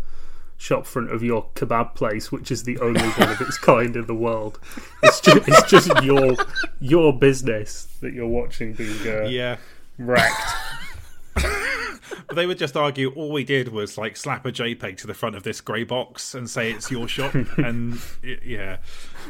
[0.57, 4.05] shop front of your kebab place, which is the only one of its kind in
[4.05, 4.59] the world.
[5.03, 6.35] It's just, it's just your
[6.79, 9.57] your business that you're watching being uh, yeah.
[9.97, 10.33] wrecked.
[12.33, 15.35] they would just argue all we did was like slap a JPEG to the front
[15.35, 17.99] of this grey box and say it's your shop, and
[18.43, 18.77] yeah.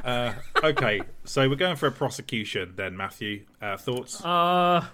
[0.04, 3.46] Uh, okay, so we're going for a prosecution then, Matthew.
[3.62, 4.24] Uh, thoughts?
[4.24, 4.86] Uh,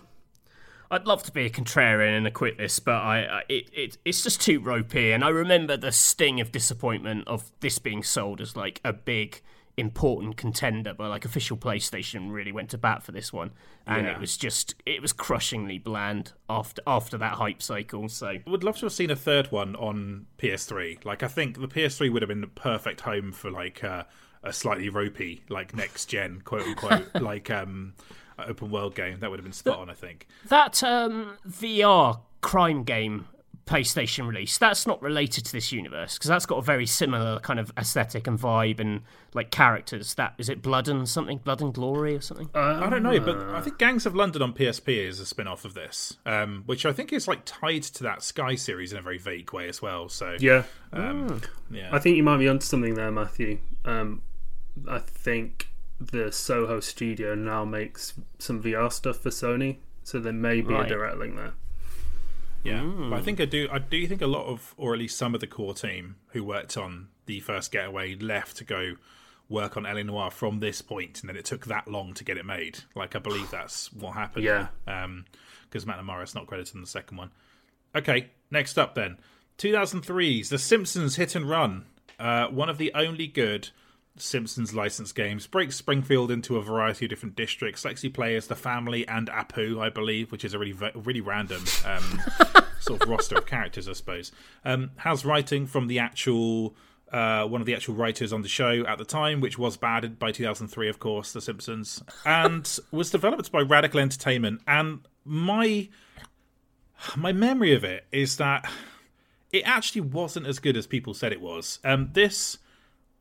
[0.91, 4.21] I'd love to be a contrarian and acquit this, but I, I it, it it's
[4.23, 5.11] just too ropey.
[5.13, 9.41] And I remember the sting of disappointment of this being sold as like a big
[9.77, 13.51] important contender, but like official PlayStation really went to bat for this one,
[13.87, 14.13] and Yeah.
[14.13, 18.09] it was just it was crushingly bland after after that hype cycle.
[18.09, 21.05] So I would love to have seen a third one on PS3.
[21.05, 24.03] Like, I think the PS3 would have been the perfect home for like uh,
[24.43, 27.93] a slightly ropey, like next gen, quote unquote, like um,
[28.39, 29.19] open world game.
[29.19, 29.89] That would have been spot on.
[29.89, 30.27] I think.
[30.49, 33.27] that um, VR crime game
[33.65, 37.59] PlayStation release that's not related to this universe because that's got a very similar kind
[37.59, 39.01] of aesthetic and vibe and
[39.33, 40.13] like characters.
[40.15, 42.49] That is it, Blood and something, Blood and Glory or something.
[42.53, 45.63] I don't know, but I think Gangs of London on PSP is a spin off
[45.63, 49.01] of this, um, which I think is like tied to that Sky series in a
[49.01, 50.09] very vague way as well.
[50.09, 53.59] So Yeah, um, yeah, I think you might be onto something there, Matthew.
[53.85, 54.21] Um,
[54.85, 55.70] I think
[56.01, 60.85] the Soho studio now makes some VR stuff for Sony, so there may be Right.
[60.85, 61.53] a direct link there.
[62.63, 63.67] Yeah, but I think I do.
[63.71, 66.43] I do think a lot of, or at least some of the core team who
[66.43, 68.95] worked on the first Getaway left to go
[69.49, 72.37] work on LA Noire from this point, and then it took that long to get
[72.37, 72.79] it made.
[72.95, 74.45] Like I believe that's what happened.
[74.45, 74.67] Yeah.
[74.85, 77.31] because Matt Morris not credited in the second one.
[77.95, 79.17] Okay, next up then,
[79.57, 81.85] 2003's The Simpsons Hit and Run,
[82.19, 83.69] uh, one of the only good
[84.21, 85.47] Simpsons licensed games.
[85.47, 87.83] Breaks Springfield into a variety of different districts.
[87.83, 91.63] Lets you play the family and Apu, I believe, which is a really really random
[91.85, 92.21] um,
[92.79, 94.31] sort of roster of characters, I suppose.
[94.63, 96.75] Um, has writing from the actual
[97.11, 100.17] uh, one of the actual writers on the show at the time, which was bad
[100.17, 104.61] by 2003, of course, The Simpsons, and was developed by Radical Entertainment.
[104.67, 105.89] And my
[107.15, 108.69] my memory of it is that
[109.51, 111.79] it actually wasn't as good as people said it was.
[111.83, 112.59] Um, this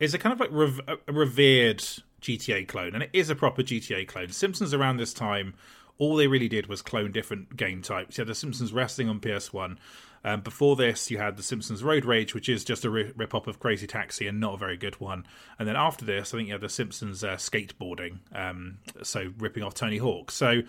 [0.01, 1.85] is a kind of like rev- a revered
[2.21, 4.31] GTA clone, and it is a proper GTA clone.
[4.31, 5.55] Simpsons around this time,
[5.99, 8.17] all they really did was clone different game types.
[8.17, 9.77] You had The Simpsons Wrestling on PS1.
[10.23, 13.47] Um, before this, you had The Simpsons Road Rage, which is just a ri- rip-off
[13.47, 15.27] of Crazy Taxi and not a very good one.
[15.59, 19.63] And then after this, I think you had The Simpsons uh, Skateboarding, um, so ripping
[19.63, 20.31] off Tony Hawk.
[20.31, 20.63] So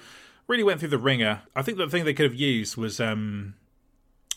[0.48, 1.42] really went through the ringer.
[1.56, 3.56] I think the thing they could have used was um,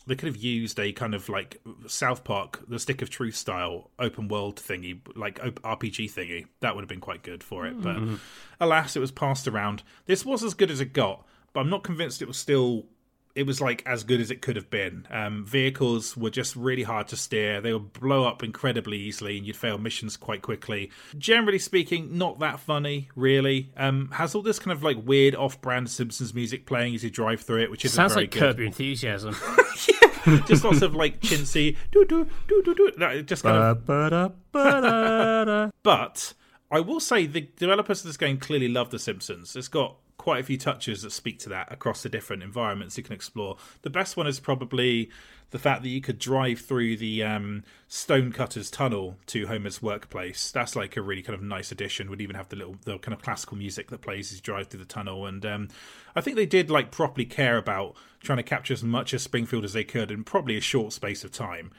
[0.06, 3.90] they could have used a kind of like South Park, the Stick of Truth style
[3.98, 6.46] open world thingy, like RPG thingy.
[6.60, 7.80] That would have been quite good for it.
[7.80, 8.16] But mm-hmm.
[8.60, 9.82] alas, it was passed around.
[10.06, 12.86] This was as good as it got, but I'm not convinced it was still.
[13.34, 15.06] It was like as good as it could have been.
[15.10, 17.60] Um, vehicles were just really hard to steer.
[17.60, 20.90] They would blow up incredibly easily, and you'd fail missions quite quickly.
[21.18, 23.72] Generally speaking, not that funny, really.
[23.76, 27.40] Um, has all this kind of like weird off-brand Simpsons music playing as you drive
[27.40, 29.34] through it, which is Sounds very like good Curb Your Enthusiasm.
[30.46, 33.22] just lots of like chintzy do do do do do.
[33.22, 34.32] Just kind of.
[35.82, 36.34] But
[36.70, 39.54] I will say the developers of this game clearly love The Simpsons.
[39.56, 43.04] It's got quite a few touches that speak to that across the different environments you
[43.04, 43.56] can explore.
[43.82, 45.10] The best one is probably
[45.50, 50.50] the fact that you could drive through the um, Stonecutters tunnel to Homer's workplace.
[50.50, 52.10] That's like a really kind of nice addition.
[52.10, 54.68] Would even have the little the kind of classical music that plays as you drive
[54.68, 55.26] through the tunnel.
[55.26, 55.68] And um,
[56.16, 59.64] I think they did like properly care about trying to capture as much of Springfield
[59.64, 61.70] as they could in probably a short space of time.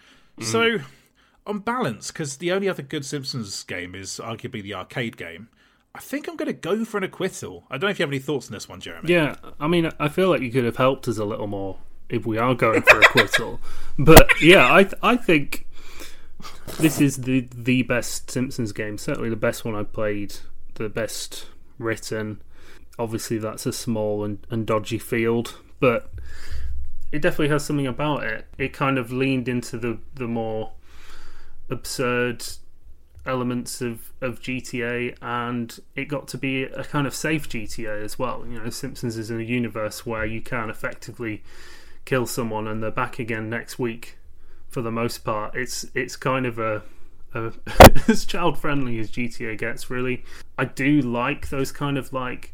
[0.41, 0.79] So
[1.47, 5.49] on balance, because the only other good Simpsons game is arguably the arcade game,
[5.95, 7.63] I think I'm going to go for an acquittal.
[7.71, 9.13] I don't know if you have any thoughts on this one, Jeremy.
[9.13, 11.77] Yeah, I mean, I feel like you could have helped us a little more
[12.09, 13.61] if we are going for acquittal.
[13.97, 15.65] but yeah, I th- I think
[16.79, 18.97] this is the the best Simpsons game.
[18.97, 20.35] Certainly the best one I've played,
[20.73, 21.47] the best
[21.79, 22.41] written.
[22.99, 26.11] Obviously, that's a small and, and dodgy field, but
[27.13, 28.47] it definitely has something about it.
[28.57, 30.73] It kind of leaned into the the more
[31.69, 32.45] absurd
[33.25, 38.19] elements of, of GTA and it got to be a kind of safe GTA as
[38.19, 38.45] well.
[38.47, 41.43] You know, Simpsons is in a universe where you can effectively
[42.05, 44.17] kill someone and they're back again next week
[44.69, 45.55] for the most part.
[45.55, 46.83] It's it's kind of a,
[47.33, 47.51] a
[48.07, 50.23] as child friendly as GTA gets really.
[50.57, 52.53] I do like those kind of like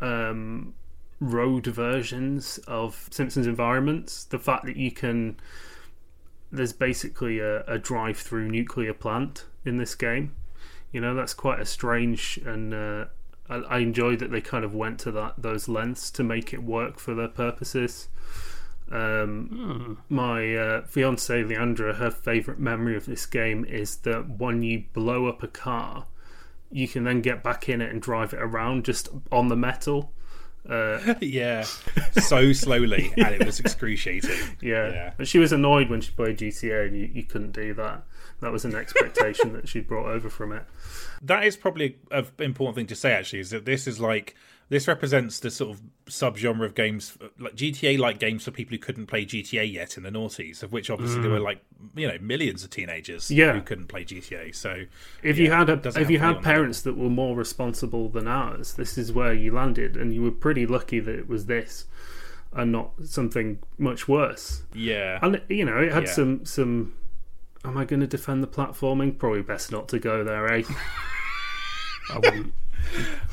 [0.00, 0.74] um
[1.20, 4.24] road versions of Simpsons environments.
[4.24, 5.36] The fact that you can
[6.50, 10.34] there's basically a, a drive-through nuclear plant in this game.
[10.92, 13.04] You know, that's quite a strange, and uh,
[13.48, 16.62] I, I enjoy that they kind of went to that those lengths to make it
[16.62, 18.08] work for their purposes.
[18.90, 24.84] Um, My uh, fiance Leandra, her favorite memory of this game is that when you
[24.92, 26.06] blow up a car,
[26.70, 30.12] you can then get back in it and drive it around just on the metal.
[30.68, 31.62] Uh, yeah,
[32.12, 34.30] so slowly, and it was excruciating.
[34.60, 34.90] yeah.
[34.90, 35.12] Yeah.
[35.16, 38.02] but she was annoyed when she played GTA, and you, you couldn't do that.
[38.44, 40.64] That was an expectation that she brought over from it.
[41.22, 43.12] That is probably an important thing to say.
[43.12, 44.34] Actually, is that this is like
[44.68, 48.78] this represents the sort of subgenre of games like GTA like games for people who
[48.78, 51.64] couldn't play GTA yet in the noughties, of which obviously there were like
[51.96, 53.36] you know millions of teenagers Mm.
[53.36, 53.52] Yeah.
[53.54, 54.54] who couldn't play GTA.
[54.54, 54.84] So
[55.22, 58.98] If you had a, if you had parents that were more responsible than ours, this
[58.98, 61.86] is where you landed, and you were pretty lucky that it was this
[62.52, 64.62] and not something much worse.
[64.74, 66.10] yeah, And you know, it had Yeah.
[66.12, 66.92] some some.
[67.64, 69.16] Am I going to defend the platforming?
[69.18, 70.62] Probably best not to go there, eh?
[72.12, 72.52] I wouldn't.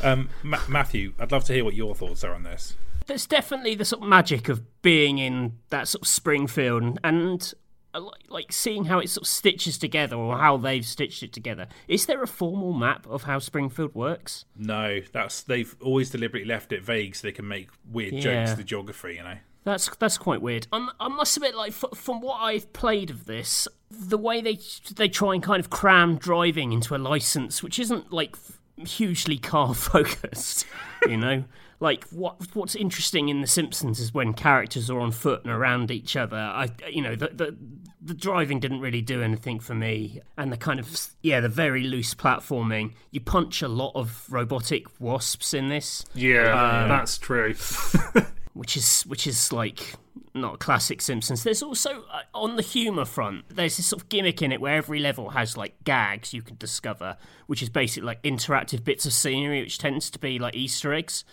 [0.02, 2.76] um, Ma- Matthew, I'd love to hear what your thoughts are on this.
[3.08, 7.54] There's definitely the sort of magic of being in that sort of Springfield and, and
[7.94, 11.34] uh, like, like seeing how it sort of stitches together or how they've stitched it
[11.34, 11.68] together.
[11.90, 14.46] Is there a formal map of how Springfield works?
[14.56, 18.58] No, that's they've always deliberately left it vague so they can make weird jokes to
[18.58, 19.16] the geography.
[19.16, 19.38] You know.
[19.64, 20.68] That's that's quite weird.
[20.72, 24.60] I'm, I must admit, like f- from what I've played of this, the way they
[24.96, 28.36] they try and kind of cram driving into a license, which isn't like
[28.78, 30.66] hugely car focused,
[31.08, 31.44] you know.
[31.80, 35.90] Like what what's interesting in The Simpsons is when characters are on foot and around
[35.90, 36.38] each other.
[36.38, 37.58] I you know the the
[38.04, 41.84] the driving didn't really do anything for me, and the kind of yeah the very
[41.84, 42.94] loose platforming.
[43.10, 47.56] You punch a lot of robotic wasps in this Yeah, uh, that's true.
[48.54, 49.96] which is which is like
[50.34, 51.44] not classic Simpsons.
[51.44, 54.76] There's also uh, on the humor front, there's this sort of gimmick in it where
[54.76, 59.14] every level has like gags you can discover, which is basically like interactive bits of
[59.14, 61.24] scenery, which tends to be like Easter eggs.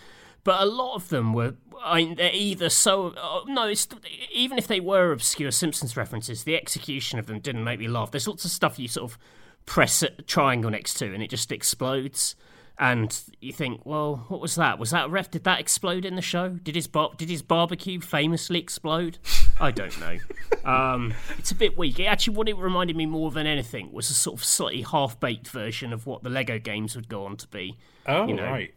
[0.44, 3.72] But a lot of them were, I mean, they're either so oh, no,
[4.32, 8.10] even if they were obscure Simpsons references, the execution of them didn't make me laugh.
[8.10, 9.18] There's lots of stuff you sort of
[9.66, 12.34] press a triangle next to and it just explodes
[12.78, 14.78] and you think, well, what was that?
[14.78, 15.30] Was that a ref?
[15.30, 16.50] Did that explode in the show?
[16.50, 19.18] Did his bar- did his barbecue famously explode?
[19.60, 20.18] I don't know.
[20.64, 21.98] Um, it's a bit weak.
[21.98, 25.18] It, actually, what it reminded me more than anything was a sort of slightly half
[25.18, 27.78] baked version of what the Lego games would go on to be.
[28.06, 28.74] Oh You know, right.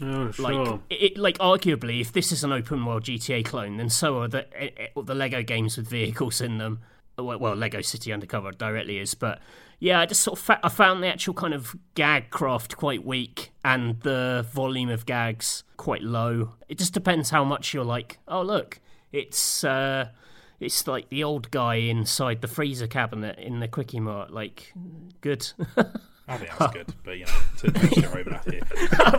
[0.00, 0.64] Oh, sure.
[0.64, 4.28] Like, it, like arguably, if this is an open world GTA clone, then so are
[4.28, 6.80] the eh, eh, the Lego games with vehicles in them.
[7.18, 9.40] Well, well, Lego City Undercover directly is, but
[9.84, 13.04] yeah, I just sort of fa- I found the actual kind of gag craft quite
[13.04, 16.54] weak, and the volume of gags quite low.
[16.70, 18.18] It just depends how much you're like.
[18.26, 18.80] Oh, look,
[19.12, 20.08] it's uh,
[20.58, 24.30] it's like the old guy inside the freezer cabinet in the quickie mart.
[24.30, 24.72] Like,
[25.20, 25.52] good.
[26.26, 28.62] I think that's good, but you know, to their own, Matthew.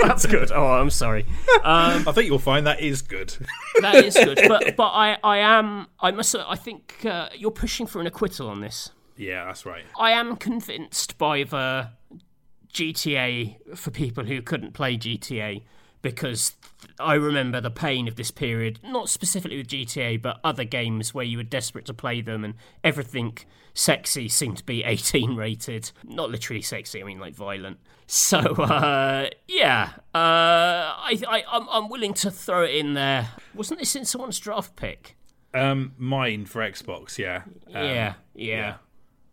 [0.01, 0.51] That's good.
[0.51, 1.27] Oh, I'm sorry.
[1.63, 3.35] I think you'll find that is good.
[3.81, 4.39] that is good.
[4.47, 8.49] But but I I am I must I think uh, you're pushing for an acquittal
[8.49, 8.89] on this.
[9.17, 9.85] Yeah, that's right.
[9.99, 11.89] I am convinced by the
[12.73, 15.63] GTA for people who couldn't play GTA
[16.01, 16.55] because
[16.99, 21.25] I remember the pain of this period, not specifically with GTA, but other games where
[21.25, 22.53] you were desperate to play them and
[22.83, 23.37] everything
[23.73, 25.91] sexy seemed to be 18 rated.
[26.03, 27.79] Not literally sexy, I mean like violent.
[28.07, 33.29] So, uh, yeah, uh, I, I, I'm, I'm willing to throw it in there.
[33.55, 35.15] Wasn't this in someone's draft pick?
[35.55, 37.43] Um, mine for Xbox, yeah.
[37.73, 38.75] Um, yeah, yeah.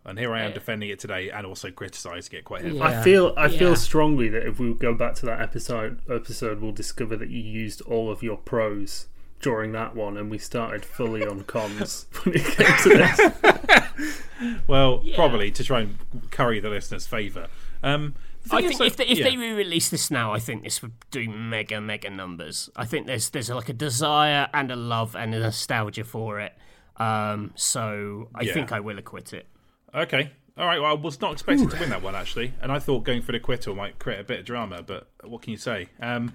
[0.05, 2.81] And here I am defending it today and also criticising it quite heavily.
[2.81, 3.01] Yeah.
[3.01, 3.59] I feel I Yeah.
[3.59, 7.41] feel strongly that if we go back to that episode episode we'll discover that you
[7.41, 9.07] used all of your pros
[9.41, 13.83] during that one and we started fully on cons when it came to this.
[14.67, 15.99] Well, probably to try and
[16.33, 17.47] curry the listeners' favour.
[17.83, 18.15] Um,
[18.49, 19.25] the I think that- if they, if yeah.
[19.31, 22.69] they re-release this now, I think this would do mega mega numbers.
[22.75, 26.55] I think there's there's like a desire and a love and a nostalgia for it.
[26.97, 28.53] Um, so I Yeah.
[28.55, 29.47] think I will acquit it.
[29.95, 30.31] Okay.
[30.57, 30.81] All right.
[30.81, 33.33] Well, I was not expecting to win that one actually, and I thought going for
[33.33, 34.83] the acquittal might create a bit of drama.
[34.83, 35.89] But what can you say?
[36.01, 36.33] Um,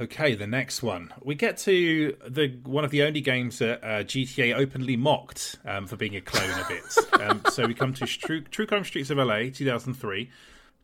[0.00, 1.12] okay, the next one.
[1.22, 5.86] We get to the one of the only games that uh, GTA openly mocked um,
[5.86, 7.20] for being a clone of it.
[7.20, 10.30] um, so we come to True, True Crime Streets of LA, 2003.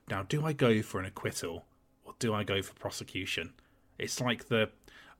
[0.08, 1.64] Now, do I go for an acquittal
[2.04, 3.54] or do I go for prosecution?
[3.98, 4.70] It's like the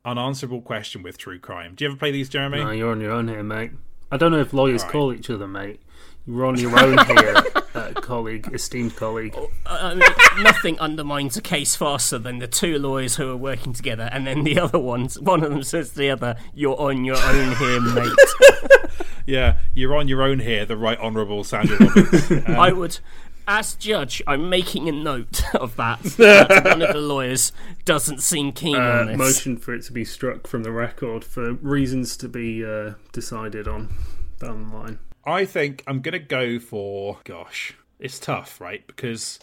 [0.05, 1.75] unanswerable question with true crime.
[1.75, 2.63] Do you ever play these, Jeremy?
[2.63, 3.73] no, you're on your own here, mate.
[4.13, 4.93] I don't know if lawyers Right.
[4.93, 5.81] call each other mate.
[6.27, 7.37] You're on your own here,
[7.75, 9.37] uh, colleague, esteemed colleague.
[9.65, 14.09] I mean, nothing undermines a case faster than the two lawyers who are working together,
[14.11, 15.21] and then the other ones.
[15.21, 18.13] One of them says to the other, "You're on your own here, mate."
[19.29, 21.79] Yeah, you're on your own here, the right honourable Samuel
[22.47, 23.01] Um, I would,
[23.49, 26.01] as judge, I'm making a note of that.
[26.19, 27.51] that one of the lawyers
[27.85, 29.17] doesn't seem keen Uh, on this.
[29.19, 33.67] motion for it to be struck from the record for reasons to be uh, decided
[33.67, 33.93] on
[34.39, 34.99] down the line.
[35.27, 37.19] I think I'm going to go for.
[37.25, 38.87] Gosh, it's tough, right?
[38.87, 39.41] Because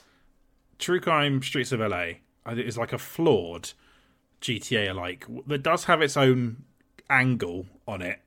[0.79, 2.13] True Crime Streets of LA
[2.47, 3.71] is like a flawed
[4.43, 6.63] GTA are like that does have its own
[7.09, 8.19] angle on it.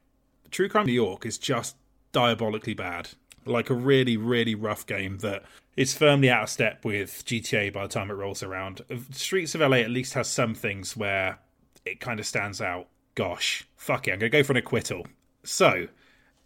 [0.50, 1.76] True Crime New York is just
[2.12, 3.10] diabolically bad.
[3.44, 5.44] Like a really, really rough game that
[5.76, 8.80] is firmly out of step with GTA by the time it rolls around.
[8.90, 11.38] Uh, streets of LA at least has some things where
[11.84, 12.88] it kind of stands out.
[13.14, 15.06] Gosh, fuck it, I'm going to go for an acquittal.
[15.44, 15.86] So,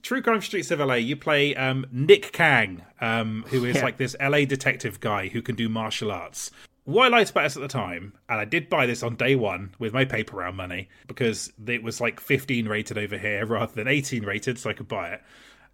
[0.03, 3.85] True Crime Streets of LA, you play um, Nick Kang, um, who is Yeah.
[3.85, 6.51] like this LA detective guy who can do martial arts.
[6.85, 9.37] What I liked about this at the time, and I did buy this on day
[9.37, 13.73] one with my paper round money because it was like 15 rated over here rather
[13.73, 15.23] than 18 rated, so I could buy it.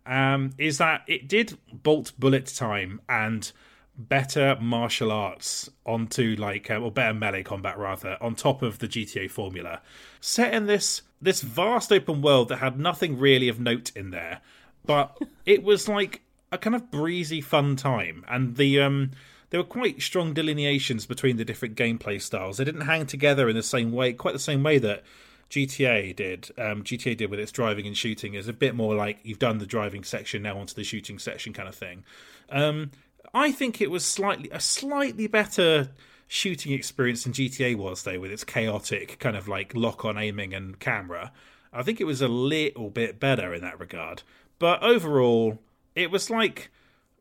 [0.05, 3.51] Um, is that it did bolt bullet time and
[3.99, 8.89] better martial arts onto like uh, or better melee combat rather on top of the
[8.89, 9.81] GTA formula
[10.21, 14.41] set in this this vast open world that had nothing really of note in there
[14.85, 16.23] but it was like
[16.53, 19.11] a kind of breezy fun time and the um
[19.51, 23.57] there were quite strong delineations between the different gameplay styles they didn't hang together in
[23.57, 25.03] the same way quite the same way that
[25.51, 26.51] GTA did.
[26.59, 29.59] Um, GTA did with its driving and shooting is a bit more like you've done
[29.59, 32.05] the driving section now onto the shooting section kind of thing.
[32.51, 32.91] Um,
[33.37, 35.91] I think it was slightly a slightly better
[36.27, 40.55] shooting experience than GTA was though, with its chaotic kind of like lock on aiming
[40.55, 41.33] and camera.
[41.71, 44.23] I think it was a little bit better in that regard,
[44.59, 45.59] but overall,
[45.95, 46.71] it was like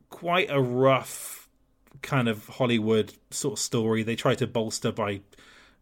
[0.10, 1.50] quite a rough
[2.02, 4.02] kind of Hollywood sort of story.
[4.02, 5.20] They tried to bolster by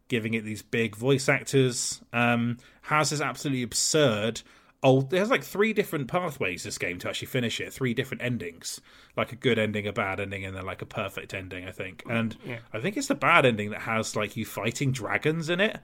[0.08, 2.00] giving it these big voice actors.
[2.12, 4.42] Um, has is absolutely absurd.
[4.86, 7.72] Oh, there's like three different pathways this game to actually finish it.
[7.72, 8.82] Three different endings,
[9.16, 11.66] like a good ending, a bad ending, and then like a perfect ending.
[11.66, 12.36] I think, and
[12.70, 15.80] I think it's the bad ending that has like you fighting dragons in it,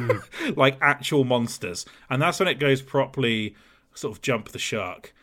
[0.56, 3.54] like actual monsters, and that's when it goes properly
[3.92, 5.14] sort of jump the shark.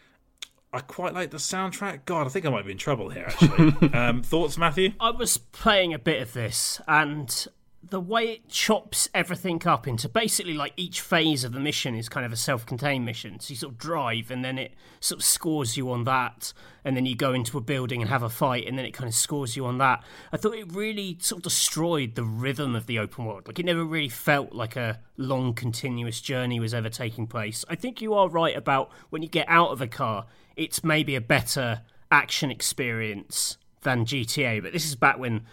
[0.71, 2.05] I quite like the soundtrack.
[2.05, 3.28] God, I think I might be in trouble here.
[3.28, 4.91] Actually, um, thoughts, Matthew?
[4.99, 7.47] I was playing a bit of this, and
[7.89, 12.09] the way it chops everything up into basically like each phase of the mission is
[12.09, 13.39] kind of a self-contained mission.
[13.39, 16.51] So you sort of drive, and then it sort of scores you on that,
[16.83, 19.07] and then you go into a building and have a fight, and then it kind
[19.07, 20.03] of scores you on that.
[20.31, 23.47] I thought it really sort of destroyed the rhythm of the open world.
[23.47, 27.63] Like it never really felt like a long, continuous journey was ever taking place.
[27.69, 30.25] I think you are right about when you get out of a car,
[30.55, 35.45] it's maybe a better action experience than GTA, but this is back when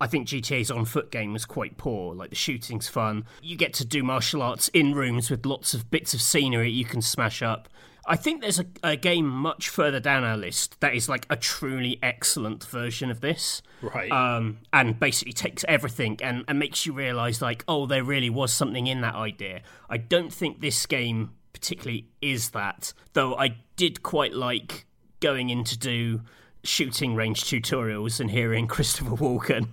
[0.00, 2.14] I think GTA's on foot game was quite poor.
[2.14, 3.24] Like the shooting's fun.
[3.42, 6.84] You get to do martial arts in rooms with lots of bits of scenery you
[6.84, 7.68] can smash up.
[8.06, 11.36] I think there's a, a game much further down our list that is like a
[11.36, 13.62] truly excellent version of this.
[13.82, 14.10] Right.
[14.10, 18.52] Um, and basically takes everything and, and makes you realise, like, oh, there really was
[18.52, 19.60] something in that idea.
[19.88, 24.86] I don't think this game particularly is that, though I did quite like
[25.20, 26.22] going in to do
[26.62, 29.68] shooting range tutorials and hearing Christopher Walken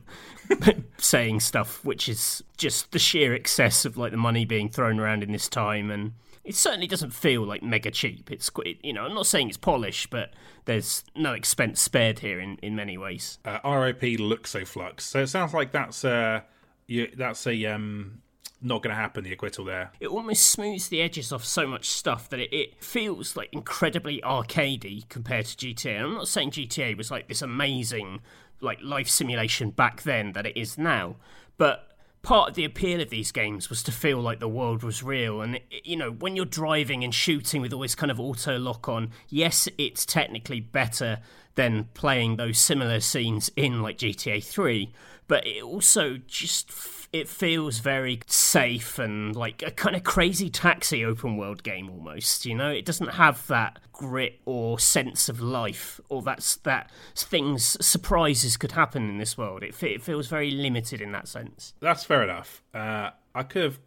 [0.97, 5.23] saying stuff which is just the sheer excess of like the money being thrown around
[5.23, 6.13] in this time and
[6.45, 9.57] it certainly doesn't feel like mega cheap it's quite you know i'm not saying it's
[9.57, 10.31] polished but
[10.63, 15.05] there's no expense spared here in, in many ways uh, RIP looks so flux.
[15.05, 16.41] So it sounds like that's uh,
[16.87, 18.21] you, that's a um,
[18.61, 19.23] not going to happen.
[19.23, 19.91] The acquittal there.
[19.99, 24.21] it almost smooths the edges off so much stuff that it, it feels like incredibly
[24.21, 25.97] arcadey compared to GTA.
[25.97, 28.21] And I'm not saying GTA was like this amazing
[28.59, 31.17] like life simulation back then that it is now,
[31.57, 31.87] but
[32.23, 35.39] part of the appeal of these games was to feel like the world was real
[35.39, 38.89] and you know when you're driving and shooting with all this kind of auto lock
[38.89, 41.19] on yes it's technically better
[41.55, 44.91] than playing those similar scenes in like GTA 3
[45.27, 46.71] but it also just
[47.13, 52.45] it feels very safe and like a kind of crazy taxi open world game almost
[52.45, 57.77] you know it doesn't have that grit or sense of life or that's that things
[57.85, 62.03] surprises could happen in this world it, it feels very limited in that sense That's
[62.03, 62.61] fair enough.
[62.73, 63.79] Uh, I could have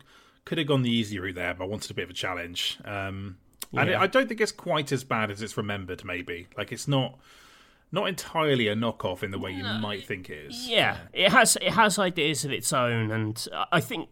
[0.44, 2.78] could have gone the easy route there, but I wanted a bit of a challenge.
[2.84, 3.36] Um,
[3.72, 4.00] and Yeah.
[4.00, 6.04] I don't think it's quite as bad as it's remembered.
[6.04, 7.18] Maybe like it's not
[7.92, 10.68] not entirely a knockoff in the way you might think it is.
[10.68, 14.08] Yeah, it has it has ideas of its own, and I think,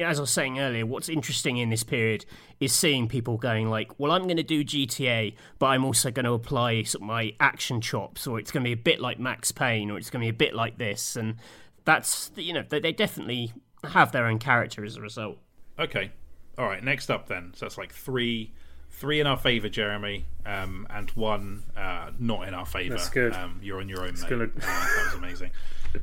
[0.00, 2.24] as I was saying earlier, what's interesting in this period
[2.60, 6.26] is seeing people going like, "Well, I'm going to do GTA, but I'm also going
[6.26, 9.18] to apply sort of my action chops, or it's going to be a bit like
[9.18, 11.36] Max Payne, or it's going to be a bit like this," and
[11.84, 13.52] that's you know they, they definitely
[13.84, 15.38] have their own character as a result.
[15.78, 16.12] Okay.
[16.58, 16.82] All right.
[16.84, 17.52] Next up, then.
[17.56, 18.52] So that's like three,
[18.92, 22.96] three in our favour, Jeremy, um, and one uh, not in our favour.
[22.96, 23.34] That's good.
[23.34, 24.28] Um, you're on your own, mate.
[24.28, 24.52] good.
[24.56, 25.50] Uh, that was amazing.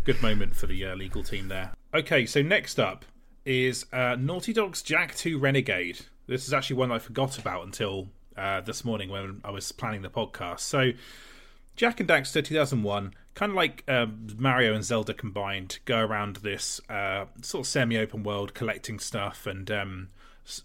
[0.03, 1.71] Good moment for the uh, legal team there.
[1.93, 2.25] Okay.
[2.25, 3.05] So next up
[3.45, 6.01] is uh, Naughty Dog's Jak Two Renegade.
[6.27, 8.07] This is actually one I forgot about until
[8.37, 10.61] uh, this morning when I was planning the podcast.
[10.61, 10.91] So.
[11.75, 16.81] Jak and Daxter 2001 kind of like um, Mario and Zelda combined, go around this
[16.89, 20.09] uh, sort of semi-open world, collecting stuff and um,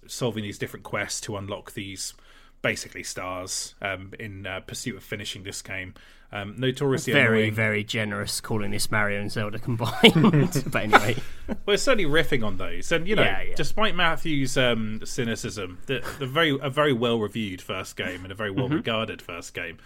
[0.06, 2.14] solving these different quests to unlock these
[2.62, 5.94] basically stars um, in uh, pursuit of finishing this game.
[6.32, 7.54] Um, notoriously Very, annoying.
[7.54, 10.64] very generous calling this Mario and Zelda combined.
[10.72, 11.16] but anyway,
[11.66, 13.54] we're certainly riffing on those, and you know, Yeah, yeah.
[13.54, 18.34] despite Matthew's um, cynicism, the, the very a very well reviewed first game and a
[18.34, 18.76] very well Mm-hmm.
[18.76, 19.78] regarded first game.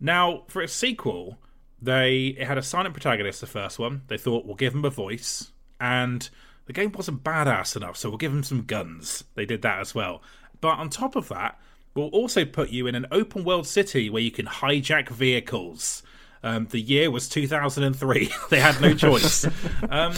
[0.00, 1.38] Now, for its sequel,
[1.80, 3.40] they it had a silent protagonist.
[3.40, 6.28] The first one, they thought we'll give him a voice, and
[6.68, 9.24] the game wasn't badass enough, so we'll give him some guns.
[9.34, 10.22] They did that as well,
[10.60, 11.58] but on top of that,
[11.94, 16.02] we'll also put you in an open world city where you can hijack vehicles.
[16.42, 18.30] Um, the year was 2003.
[18.50, 19.46] they had no choice.
[19.90, 20.12] um,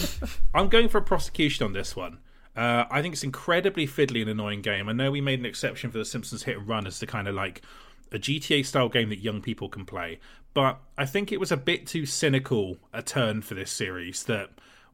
[0.53, 2.19] I'm going for a prosecution on this one.
[2.57, 4.89] Uh, I think it's incredibly fiddly and annoying game.
[4.89, 7.29] I know we made an exception for the Simpsons Hit and Run as the kind
[7.29, 7.63] of like
[8.11, 10.19] a GTA style game that young people can play,
[10.53, 14.51] but I think it was a bit too cynical a turn for this series that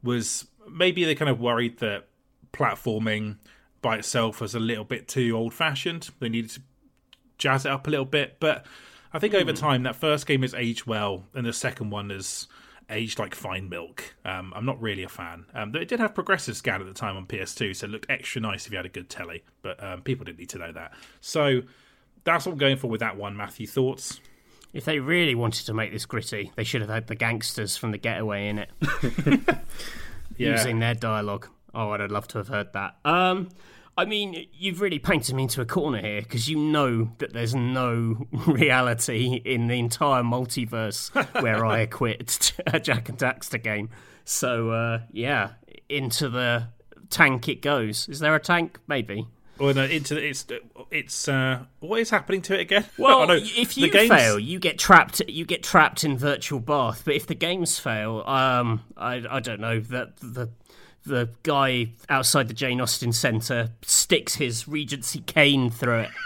[0.06, 2.08] was maybe they kind of worried that
[2.52, 3.36] platforming
[3.82, 6.10] by itself was a little bit too old fashioned.
[6.18, 6.60] They needed to
[7.38, 8.64] jazz it up a little bit, but
[9.12, 12.48] I think over time that first game has aged well, and the second one has
[12.90, 14.14] aged like fine milk.
[14.24, 15.46] Um, I'm not really a fan.
[15.54, 18.10] Um, though it did have progressive scan at the time on PS2, so it looked
[18.10, 19.44] extra nice if you had a good telly.
[19.62, 20.92] But um, people didn't need to know that.
[21.20, 21.62] So
[22.24, 23.36] that's what I'm going for with that one.
[23.36, 24.20] Matthew, thoughts?
[24.76, 27.92] If they really wanted to make this gritty, they should have had the gangsters from
[27.92, 28.70] the Getaway in it,
[30.36, 30.50] Yeah.
[30.50, 31.48] using their dialogue.
[31.74, 32.96] Oh, I'd loved to have heard that.
[33.04, 33.48] Um,
[33.96, 37.54] I mean, you've really painted me into a corner here because you know that there's
[37.54, 41.10] no reality in the entire multiverse
[41.42, 43.88] where I acquit a Jak and Daxter game.
[44.26, 45.52] So, uh, yeah,
[45.88, 46.68] into the
[47.08, 48.08] tank it goes.
[48.10, 48.78] Is there a tank?
[48.86, 49.26] Maybe.
[49.58, 50.44] Or no, into it's
[50.90, 52.84] it's uh, what is happening to it again?
[52.98, 55.22] Well, if you fail, you get trapped.
[55.28, 57.02] You get trapped in virtual bath.
[57.04, 60.50] But if the games fail, um, I, I don't know that the
[61.04, 66.10] the guy outside the Jane Austen Centre sticks his Regency cane through it.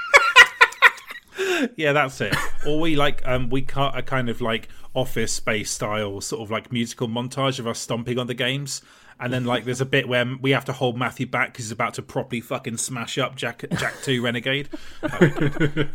[1.77, 2.35] Yeah, that's it.
[2.67, 6.51] or we like um we cut a kind of like office space style sort of
[6.51, 8.83] like musical montage of us stomping on the games.
[9.21, 11.73] And then like there's a bit where we have to hold Matthew back because he's
[11.73, 14.69] about to properly fucking smash up Jak Jak Two Renegade.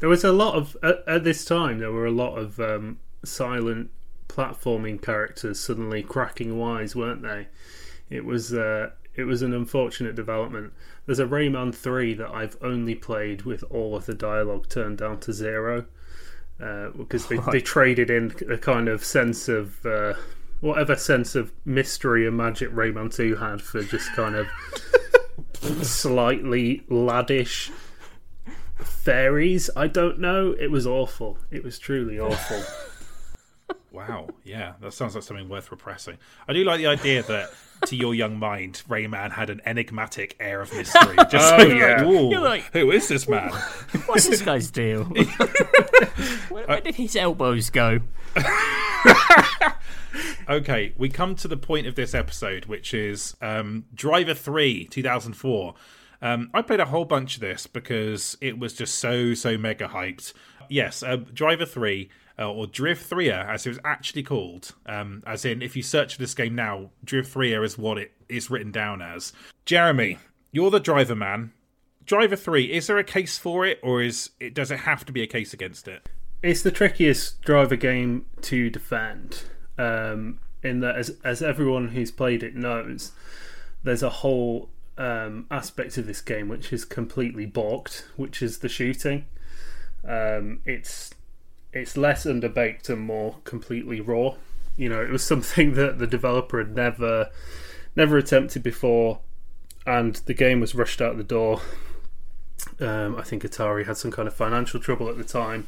[0.00, 1.78] There was a lot of at, at this time.
[1.78, 3.90] There were a lot of um, silent
[4.28, 7.46] platforming characters suddenly cracking wise, weren't they?
[8.10, 10.72] It was uh, it was an unfortunate development.
[11.06, 15.20] There's a Rayman three that I've only played with all of the dialogue turned down
[15.20, 15.86] to zero
[16.60, 19.84] uh, because they, they traded in a kind of sense of.
[19.86, 20.14] Uh,
[20.62, 24.46] Whatever sense of mystery and magic Rayman 2 had for just kind of
[25.82, 27.70] slightly laddish
[28.76, 29.68] fairies.
[29.76, 30.52] I don't know.
[30.58, 31.38] It was awful.
[31.50, 32.62] It was truly awful.
[33.90, 36.16] Wow, yeah, that sounds like something worth repressing.
[36.48, 37.50] I do like the idea that
[37.88, 41.14] to your young mind, Rayman had an enigmatic air of mystery.
[41.30, 42.02] Just so Oh, you're yeah.
[42.02, 43.50] like, You're like- who is this man?
[44.06, 45.04] What's this guy's deal?
[46.48, 48.00] where, where did his elbows go?
[50.48, 55.74] Okay, we come to the point of this episode, which is um, Driver 3, 2004.
[56.20, 59.88] Um, I played a whole bunch of this because it was just so, so mega
[59.88, 60.32] hyped.
[60.68, 62.08] Yes, uh, Driver 3,
[62.38, 64.74] uh, or Driv3r as it was actually called.
[64.86, 68.50] Um, as in, if you search for this game now, Driv3r is what it is
[68.50, 69.32] written down as.
[69.64, 70.18] Jeremy,
[70.50, 71.52] you're the driver man.
[72.04, 75.12] Driver 3, is there a case for it, or is it does it have to
[75.12, 76.08] be a case against it?
[76.42, 79.44] it's the trickiest driver game to defend.
[79.78, 83.12] Um, in that, as as everyone who's played it knows,
[83.82, 84.68] there's a whole
[84.98, 89.26] um, aspect of this game which is completely balked, which is the shooting.
[90.06, 91.14] Um, it's
[91.72, 94.34] it's less underbaked and more completely raw.
[94.76, 97.30] You know, it was something that the developer had never
[97.96, 99.20] never attempted before,
[99.86, 101.60] and the game was rushed out the door.
[102.80, 105.66] Um, I think Atari had some kind of financial trouble at the time,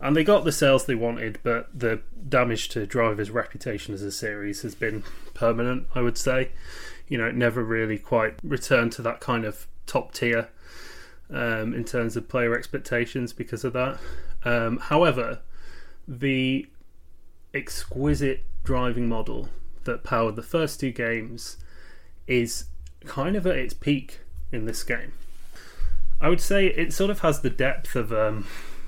[0.00, 4.12] and they got the sales they wanted, but the damage to Driver's reputation as a
[4.12, 5.04] series has been
[5.34, 5.86] permanent.
[5.94, 6.50] I would say,
[7.08, 10.48] you know, it never really quite returned to that kind of top tier
[11.30, 13.98] um, in terms of player expectations because of that.
[14.44, 15.40] Um, however,
[16.06, 16.66] the
[17.54, 19.48] exquisite driving model
[19.84, 21.56] that powered the first two games
[22.26, 22.66] is
[23.04, 24.20] kind of at its peak
[24.52, 25.12] in this game.
[26.20, 28.46] I would say it sort of has the depth of, um,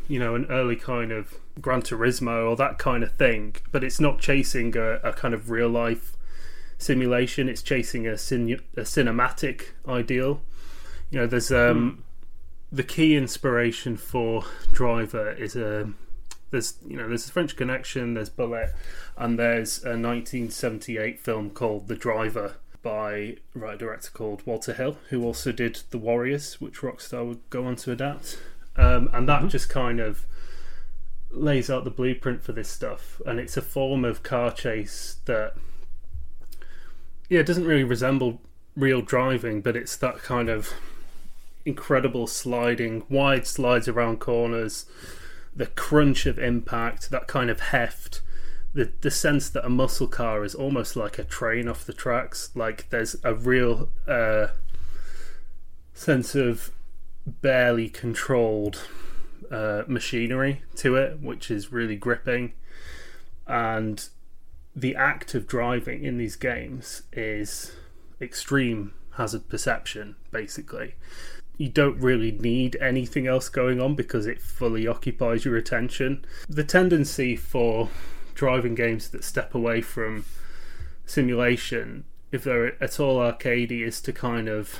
[0.09, 4.01] you know, an early kind of Gran Turismo or that kind of thing, but it's
[4.01, 6.16] not chasing a, a kind of real life
[6.78, 7.48] simulation.
[7.48, 10.40] It's chasing a, cin- a cinematic ideal.
[11.10, 12.05] You know, there's um,
[12.72, 15.93] the key inspiration for Driver is a
[16.51, 18.70] There's you know there's a French Connection, there's Bullitt,
[19.16, 24.97] and there's a 1978 film called The Driver by a writer director called Walter Hill,
[25.10, 28.39] who also did The Warriors, which Rockstar would go on to adapt.
[28.78, 30.24] Um, and that just kind of
[31.30, 35.55] lays out the blueprint for this stuff, and it's a form of car chase that
[37.28, 38.40] yeah, it doesn't really resemble
[38.74, 40.72] real driving, but it's that kind of
[41.64, 44.86] incredible sliding, wide slides around corners,
[45.55, 48.22] the crunch of impact, that kind of heft,
[48.72, 52.50] the the sense that a muscle car is almost like a train off the tracks.
[52.55, 54.48] Like there's a real uh,
[55.92, 56.70] sense of
[57.40, 58.82] barely controlled
[59.50, 62.52] uh, machinery to it, which is really gripping.
[63.46, 64.09] And
[64.74, 67.72] the act of driving in these games is
[68.20, 70.94] extreme hazard perception, basically.
[71.56, 76.24] You don't really need anything else going on because it fully occupies your attention.
[76.48, 77.88] The tendency for
[78.34, 80.24] driving games that step away from
[81.05, 84.78] simulation, if they're at all arcadey, is to kind of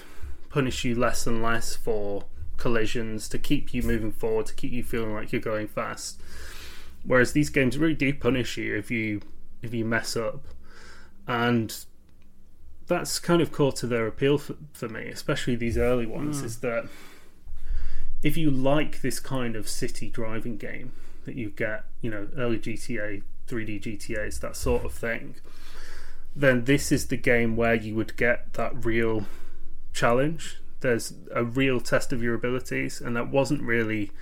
[0.51, 2.27] punish you less and less for
[2.59, 6.21] collisions, to keep you moving forward, to keep you feeling like you're going fast.
[7.05, 9.23] Whereas these games really do punish you if you
[9.63, 10.45] if you mess up,
[11.27, 11.75] and
[12.87, 16.45] that's kind of core to their appeal for, for me, especially these early ones, mm.
[16.45, 16.89] is that
[18.23, 20.93] if you like this kind of city driving game
[21.25, 25.37] that you get, you know, early GTA, 3D GTAs, that sort of thing,
[26.35, 29.27] then this is the game where you would get that real
[29.93, 30.59] challenge.
[30.81, 34.13] There's a real test of your abilities, and that wasn't really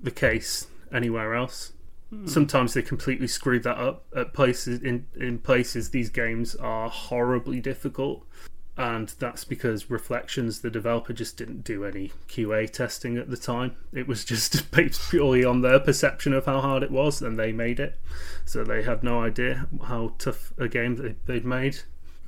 [0.00, 1.72] the case anywhere else.
[2.26, 4.82] Sometimes they completely screw that up at places.
[4.82, 8.26] In in places, these games are horribly difficult,
[8.76, 13.76] and that's because Reflections, the developer, just didn't do any QA testing at the time.
[13.94, 17.50] It was just based purely on their perception of how hard it was, and they
[17.50, 17.98] made it.
[18.44, 21.78] So they had no idea how tough a game they, they'd made.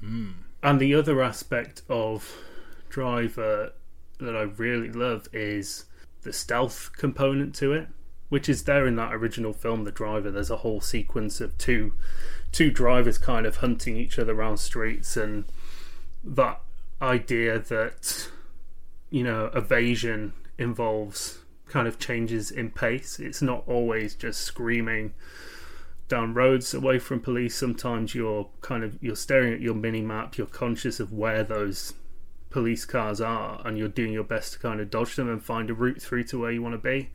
[0.03, 0.33] Mm.
[0.63, 2.35] And the other aspect of
[2.95, 3.73] Driver
[4.21, 5.87] that I really love is
[6.23, 7.89] the stealth component to it
[8.29, 10.29] which is there in that original film, The Driver.
[10.29, 11.93] There's a whole sequence of two
[12.51, 15.45] two drivers kind of hunting each other around streets, and
[16.25, 16.61] that
[17.01, 18.29] idea that
[19.11, 21.39] you know evasion involves
[21.69, 23.21] kind of changes in pace.
[23.21, 25.15] It's not always just screaming
[26.09, 27.55] down roads away from police.
[27.57, 30.37] Sometimes you're kind of you're staring at your mini map.
[30.39, 31.95] You're conscious of where those
[32.55, 35.69] police cars are and you're doing your best to kind of dodge them and find
[35.71, 37.11] a route through to where you want to be.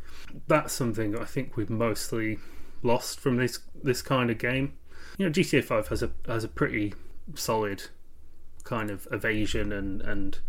[0.49, 2.39] That's something I think we've mostly
[2.83, 4.73] lost from this this kind of game.
[5.17, 6.93] You know, GTA 5 has a has a pretty
[7.35, 7.83] solid
[8.65, 10.39] kind of evasion and and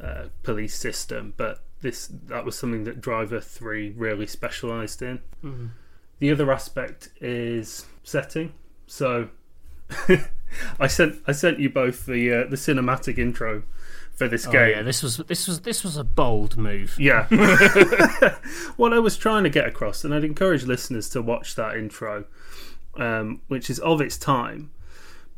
[0.00, 5.18] uh, police system, but this that was something that Driver 3 really specialized in.
[5.42, 5.66] Mm-hmm.
[6.20, 8.52] The other aspect is setting.
[8.86, 9.30] So
[10.78, 13.64] I sent I sent you both the uh, the cinematic intro
[14.16, 14.70] for this oh, game.
[14.70, 16.96] Yeah, this was this was this was a bold move.
[16.98, 17.26] Yeah.
[18.76, 22.24] what I was trying to get across, and I'd encourage listeners to watch that intro,
[22.96, 24.72] um, which is of its time,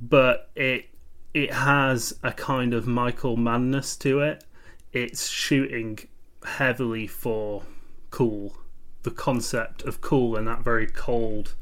[0.00, 0.86] but it
[1.34, 4.44] it has a kind of Michael Mannness to it.
[4.92, 5.98] It's shooting
[6.44, 7.64] heavily for
[8.10, 8.56] cool,
[9.02, 11.54] the concept of cool in that very cold,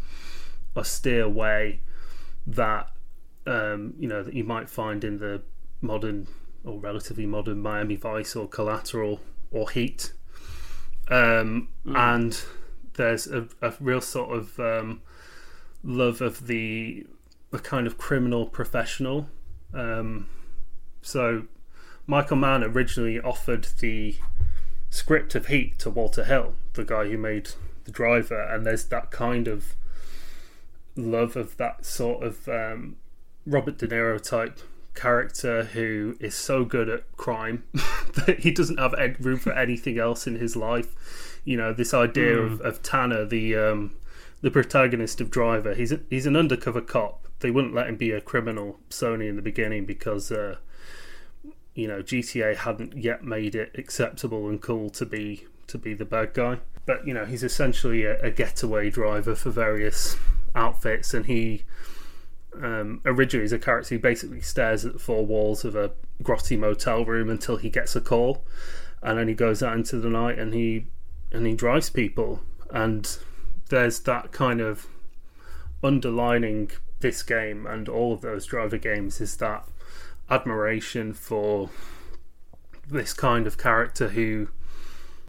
[0.76, 1.80] austere way
[2.47, 2.90] that
[3.47, 5.40] um, you know that you might find in the
[5.80, 6.26] modern
[6.66, 9.20] or relatively modern Miami Vice or Collateral
[9.51, 10.12] or Heat.
[11.09, 11.97] Um, mm.
[11.97, 12.38] And
[12.94, 15.01] there's a, a, real sort of um,
[15.84, 17.06] love of the
[17.52, 19.28] the kind of criminal professional.
[19.72, 20.28] Um,
[21.01, 21.44] so
[22.06, 24.16] Michael Mann originally offered the
[24.90, 27.51] script of Heat to Walter Hill, the guy who made
[27.84, 29.74] the driver, and there's that kind of
[30.97, 32.97] love of that sort of um,
[33.47, 34.59] Robert De Niro type
[34.97, 37.64] character who is so good at crime
[38.27, 41.40] that he doesn't have room for anything else in his life.
[41.44, 42.52] You know, this idea mm.
[42.52, 43.94] of, of Tanner, the um,
[44.40, 47.27] the protagonist of Driver, he's a, he's an undercover cop.
[47.40, 50.56] They wouldn't let him be a criminal, Sony, in the beginning because uh,
[51.74, 56.05] you know GTA hadn't yet made it acceptable and cool to be to be the
[56.05, 56.59] bad guy.
[56.86, 60.16] But you know, he's essentially a, a getaway driver for various
[60.55, 61.64] outfits, and he
[62.62, 65.91] um, originally is a character who basically stares at the four walls of a
[66.23, 68.45] grotty motel room until he gets a call,
[69.03, 70.87] and then he goes out into the night and he
[71.33, 72.41] and he drives people.
[72.70, 73.16] And
[73.69, 74.87] there's that kind of
[75.83, 76.70] underlining
[77.01, 79.65] this game and all of those driver games is that
[80.31, 81.69] admiration for
[82.89, 84.49] this kind of character who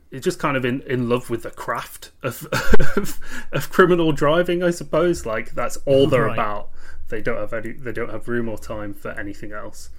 [0.10, 2.48] is just kind of in, in love with the craft of,
[2.96, 3.20] of
[3.52, 5.26] of criminal driving, I suppose.
[5.26, 6.34] Like that's all they're Right.
[6.40, 6.70] about.
[7.10, 7.72] They don't have any.
[7.72, 9.90] They don't have room or time for anything else.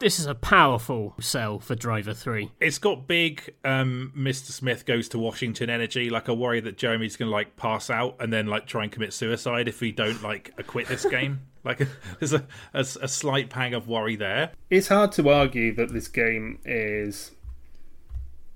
[0.00, 2.52] This is a powerful sell for Driver 3.
[2.60, 4.52] It's got big um, Mr.
[4.52, 6.08] Smith goes to Washington energy.
[6.08, 9.12] Like I worry that Jeremy's gonna like pass out and then like try and commit
[9.12, 11.40] suicide if we don't like acquit this game.
[11.64, 11.86] like
[12.20, 14.52] there's a, a, a slight pang of worry there.
[14.70, 17.32] It's hard to argue that this game is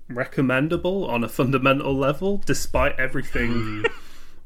[0.07, 3.83] recommendable on a fundamental level, despite everything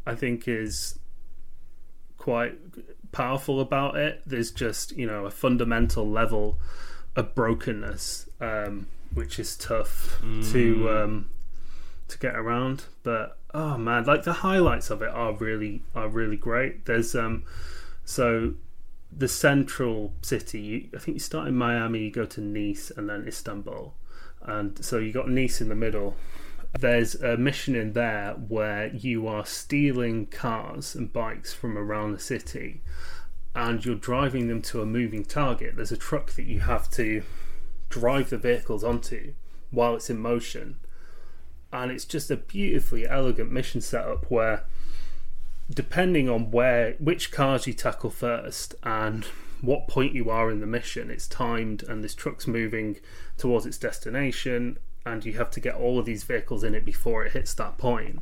[0.08, 0.98] I think is
[2.18, 2.58] quite
[3.12, 4.22] powerful about it.
[4.26, 6.58] There's just, you know, a fundamental level
[7.16, 10.20] of brokenness, um, which is tough
[10.52, 11.30] to um,
[12.08, 12.86] to get around.
[13.04, 16.86] But oh man, like the highlights of it are really are really great.
[16.86, 17.44] There's um
[18.06, 18.54] so
[19.16, 20.60] the central city.
[20.60, 23.94] You, I think you start in Miami, you go to Nice, and then Istanbul,
[24.42, 26.16] and so you got Nice in the middle.
[26.80, 32.19] There's a mission in there where you are stealing cars and bikes from around the
[32.19, 32.81] city,
[33.56, 35.76] and you're driving them to a moving target.
[35.76, 37.23] There's a truck that you have to
[37.89, 39.34] drive the vehicles onto
[39.72, 40.77] while it's in motion,
[41.72, 44.64] and it's just a beautifully elegant mission setup where
[45.69, 49.26] depending on where which cars you tackle first and
[49.61, 52.98] what point you are in the mission it's timed and this truck's moving
[53.38, 54.77] towards its destination
[55.12, 57.78] and you have to get all of these vehicles in it before it hits that
[57.78, 58.20] point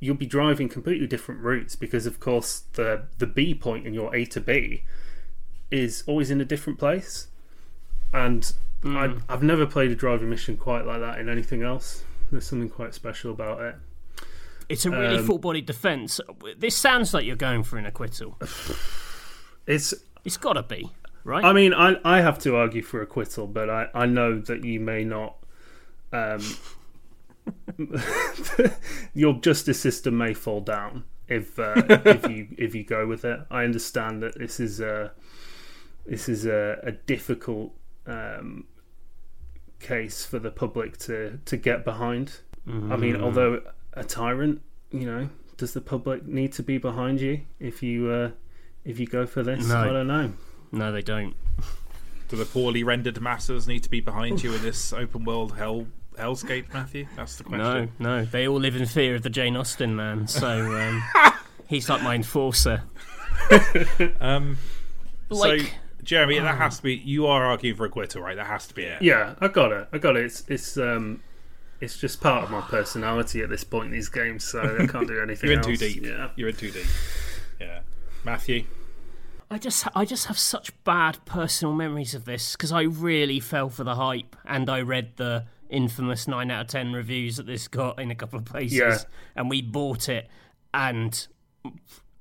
[0.00, 4.14] you'll be driving completely different routes because of course the the B point in your
[4.14, 4.82] A to B
[5.70, 7.28] is always in a different place
[8.12, 8.52] and
[8.84, 12.68] I, I've never played a driving mission quite like that in anything else there's something
[12.68, 13.74] quite special about it
[14.68, 16.20] It's a really Um, full bodied defence.
[16.58, 18.38] This sounds like you're going for an acquittal.
[19.66, 19.94] it's
[20.24, 20.90] It's got to be,
[21.22, 21.44] right?
[21.44, 24.80] I mean, I I have to argue for acquittal, but I, I know that you
[24.80, 25.36] may not.
[26.14, 26.40] Um,
[29.14, 31.74] your justice system may fall down if uh,
[32.04, 33.40] if you if you go with it.
[33.50, 35.12] I understand that this is a
[36.06, 37.72] this is a, a difficult
[38.06, 38.64] um,
[39.80, 42.40] case for the public to to get behind.
[42.66, 43.60] I mean, although
[43.92, 45.28] a tyrant, you know,
[45.58, 48.30] does the public need to be behind you if you uh,
[48.86, 49.68] if you go for this?
[49.68, 49.76] No.
[49.76, 50.32] I don't know.
[50.72, 51.34] no, they don't.
[52.28, 55.86] Do the poorly rendered masses need to be behind you in this open world hell
[56.18, 57.06] hellscape, Matthew?
[57.16, 57.92] That's the question.
[57.98, 58.18] no.
[58.18, 58.24] no.
[58.24, 61.02] They all live in fear of the Jane Austen man, so um,
[61.68, 62.82] he's like my enforcer.
[64.20, 64.56] Um,
[65.28, 65.66] Like, so,
[66.02, 66.94] Jeremy, that has to be.
[66.94, 68.36] You are arguing for acquittal, right?
[68.36, 69.02] That has to be it.
[69.02, 69.88] Yeah, I got it.
[69.92, 70.24] I got it.
[70.26, 71.22] It's it's um
[71.80, 75.08] it's just part of my personality at this point in these games, so I can't
[75.08, 75.66] do anything You're in else.
[75.66, 76.04] too deep.
[76.04, 76.28] Yeah.
[76.36, 76.86] You're in too deep.
[77.60, 77.80] Yeah.
[78.24, 78.64] Matthew.
[79.50, 83.68] I just I just have such bad personal memories of this because I really fell
[83.68, 87.68] for the hype and I read the infamous nine out of ten reviews that this
[87.68, 88.78] got in a couple of places.
[88.78, 88.98] Yeah.
[89.36, 90.28] and we bought it
[90.72, 91.26] and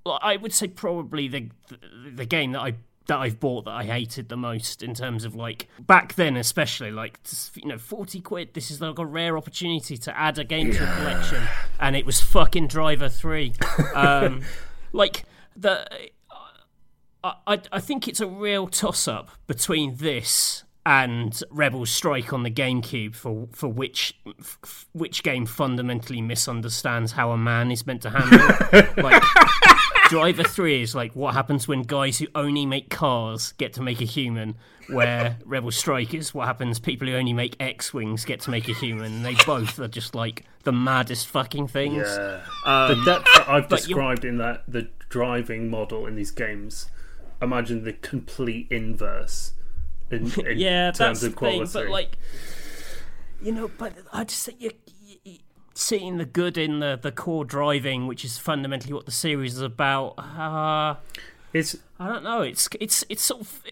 [0.05, 2.75] I would say probably the, the the game that I
[3.07, 6.91] that I've bought that I hated the most in terms of like back then especially
[6.91, 7.19] like
[7.55, 10.83] you know 40 quid this is like a rare opportunity to add a game to
[10.83, 11.43] a collection.
[11.79, 13.53] And it was fucking Driver 3
[13.95, 14.41] um
[14.93, 15.23] like
[15.55, 15.85] the
[17.23, 22.43] I, I, I think it's a real toss up between this and Rebel Strike on
[22.43, 28.01] the GameCube for for which f- which game fundamentally misunderstands how a man is meant
[28.01, 28.87] to handle.
[29.03, 29.23] like
[30.09, 34.01] Driver Three is like what happens when guys who only make cars get to make
[34.01, 34.55] a human,
[34.89, 38.67] where Rebel Strike is what happens people who only make X wings get to make
[38.67, 39.13] a human.
[39.13, 42.07] And they both are just like the maddest fucking things.
[42.07, 42.41] Yeah.
[42.65, 46.31] Um, the depth that I've but you- described in that the driving model in these
[46.31, 46.89] games,
[47.41, 49.53] imagine the complete inverse
[50.13, 51.67] in, in yeah, terms that's the thing.
[51.71, 52.17] But like,
[53.41, 54.71] you know, but I just think you,
[55.01, 55.37] you, you
[55.73, 59.61] seeing the good in the the core driving, which is fundamentally what the series is
[59.61, 60.17] about.
[60.17, 60.95] Uh,
[61.53, 62.41] it's I don't know.
[62.41, 63.63] It's it's it's sort of.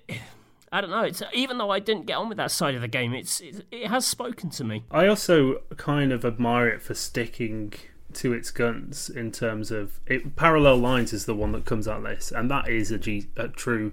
[0.73, 1.03] I don't know.
[1.03, 3.65] It's even though I didn't get on with that side of the game, it's it,
[3.71, 4.83] it has spoken to me.
[4.89, 7.73] I also kind of admire it for sticking
[8.13, 10.35] to its guns in terms of it.
[10.35, 13.47] Parallel Lines is the one that comes out this, and that is a, G, a
[13.47, 13.91] true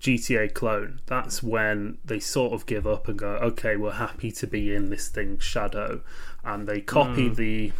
[0.00, 1.00] GTA clone.
[1.06, 4.90] That's when they sort of give up and go, okay, we're happy to be in
[4.90, 6.02] this thing, Shadow,
[6.44, 7.34] and they copy hmm.
[7.34, 7.72] the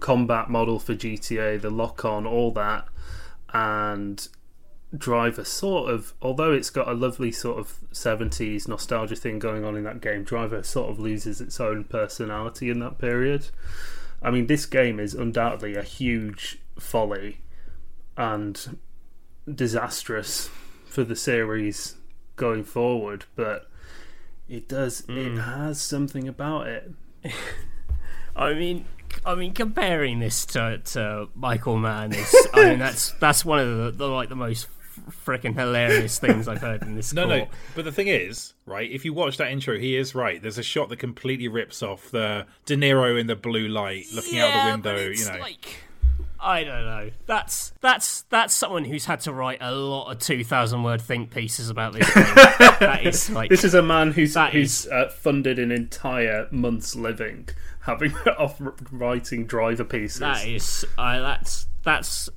[0.00, 2.86] combat model for GTA, the lock on, all that,
[3.52, 4.28] and
[4.96, 9.76] Driver sort of, although it's got a lovely sort of 70s nostalgia thing going on
[9.76, 13.48] in that game, Driver sort of loses its own personality in that period.
[14.22, 17.38] I mean, this game is undoubtedly a huge folly
[18.16, 18.78] and
[19.52, 20.48] disastrous
[20.94, 21.96] for the series
[22.36, 23.68] going forward, but
[24.48, 25.36] it does, it hmm.
[25.38, 26.92] has something about it.
[28.36, 28.84] I mean,
[29.26, 33.76] I mean, comparing this to, to Michael Mann is, I mean, that's that's one of
[33.76, 34.68] the, the like the most
[35.26, 37.12] freaking hilarious things I've heard in this.
[37.12, 37.38] No, court.
[37.38, 37.48] no.
[37.74, 38.88] But the thing is, right?
[38.90, 40.40] If you watch that intro, he is right.
[40.40, 44.38] There's a shot that completely rips off the De Niro in the blue light, looking
[44.38, 44.94] out the window.
[44.94, 45.78] but it's You know, like
[46.44, 47.10] I don't know.
[47.26, 51.30] That's that's that's someone who's had to write a lot of two thousand word think
[51.30, 52.08] pieces about this.
[52.14, 56.94] That is like This is a man who's That who's uh, funded an entire month's
[56.94, 57.48] living
[57.80, 58.60] having off
[58.90, 60.20] writing driver pieces.
[60.20, 62.28] that is I that's that's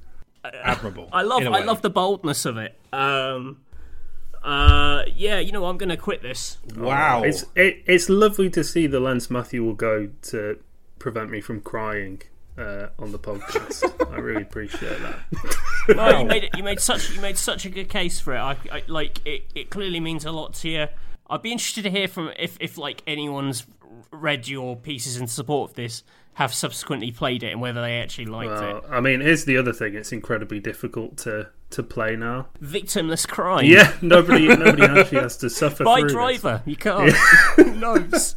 [0.43, 1.09] admirable.
[1.11, 1.65] I love in a I way.
[1.65, 2.77] love the boldness of it.
[2.93, 3.59] Um,
[4.43, 6.57] uh, yeah, you know what, I'm going to quit this.
[6.75, 7.23] Wow.
[7.23, 10.59] It's it, it's lovely to see the lens Matthew will go to
[10.99, 12.21] prevent me from crying
[12.57, 14.11] uh, on the podcast.
[14.11, 15.95] I really appreciate that.
[15.95, 16.57] No, you made it.
[16.57, 18.39] You made such you made such a good case for it.
[18.39, 19.45] I, I like it.
[19.55, 20.87] It clearly means a lot to you.
[21.29, 23.65] I'd be interested to hear from if if like anyone's
[24.11, 26.03] read your pieces in support of this,
[26.33, 28.83] have subsequently played it, and whether they actually liked Well, it.
[28.89, 32.47] I mean, here's the other thing: it's incredibly difficult to to play now.
[32.63, 33.65] Victimless crime.
[33.65, 36.13] Yeah, nobody nobody actually has to suffer By through this.
[36.13, 37.11] driver, you can't.
[37.57, 38.35] Who knows?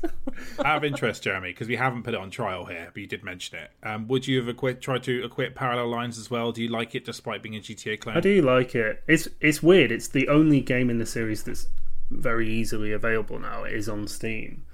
[0.64, 3.22] Out of interest, Jeremy, because we haven't put it on trial here, but you did
[3.22, 3.70] mention it.
[3.82, 6.50] Um, would you have acquit, tried to acquit Parallel Lines as well?
[6.50, 8.16] Do you like it despite being a GTA clone?
[8.16, 9.02] I do like it.
[9.06, 9.92] It's it's weird.
[9.92, 11.68] It's the only game in the series that's
[12.10, 13.62] very easily available now.
[13.64, 14.64] It is on Steam,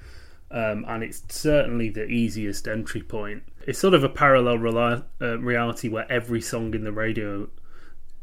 [0.51, 3.43] um, and it's certainly the easiest entry point.
[3.67, 7.49] It's sort of a parallel reli- uh, reality where every song in the radio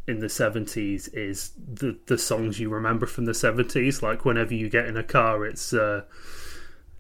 [0.08, 4.70] in the 70s is the the songs you remember from the 70s like whenever you
[4.70, 6.02] get in a car it's uh,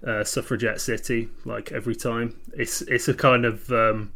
[0.07, 4.13] uh, suffragette city like every time it's it's a kind of um,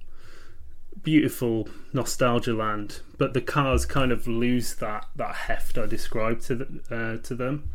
[1.03, 6.55] beautiful nostalgia land, but the cars kind of lose that that heft I described to
[6.55, 7.69] the, uh, to them.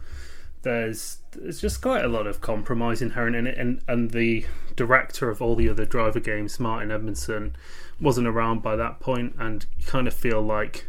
[0.62, 5.30] There's there's just quite a lot of compromise inherent in it, and and the director
[5.30, 7.56] of all the other driver games, Martin Edmondson,
[8.00, 10.86] wasn't around by that point, and you kind of feel like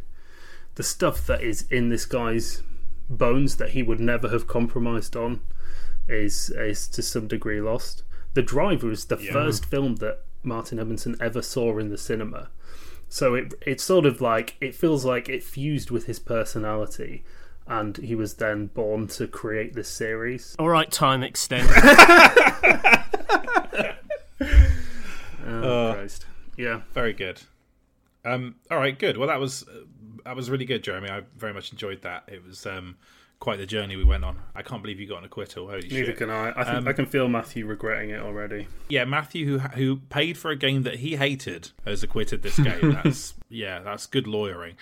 [0.75, 2.63] the stuff that is in this guy's
[3.09, 5.41] bones that he would never have compromised on
[6.07, 8.03] is is to some degree lost.
[8.33, 12.49] The Driver is the first film that Martin Edmondson ever saw in the cinema.
[13.07, 17.23] So it it's sort of like it feels like it fused with his personality
[17.67, 20.55] and he was then born to create this series.
[20.59, 21.73] All right, time extended.
[25.45, 26.25] Oh, uh, Christ.
[26.57, 26.81] Yeah.
[26.93, 27.41] Very good.
[28.25, 29.17] Um, all right, good.
[29.17, 29.81] Well, that was uh,
[30.25, 31.09] that was really good, Jeremy.
[31.09, 32.23] I very much enjoyed that.
[32.27, 32.95] It was um,
[33.39, 34.39] quite the journey we went on.
[34.55, 35.67] I can't believe you got an acquittal.
[35.67, 36.17] Holy Neither shit!
[36.17, 36.53] can I.
[36.55, 38.67] I, think, I can feel Matthew regretting it already.
[38.87, 42.91] Yeah, Matthew, who who paid for a game that he hated, has acquitted this game.
[43.03, 44.75] That's yeah, that's good lawyering.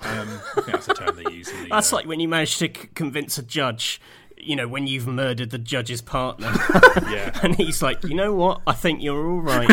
[0.00, 1.48] Um, that's a term they use.
[1.50, 4.00] In the, That's uh, like when you manage to c- convince a judge.
[4.38, 6.52] You know, when you've murdered the judge's partner,
[7.10, 8.60] yeah, and he's like, "You know what?
[8.66, 9.70] I think you're all right."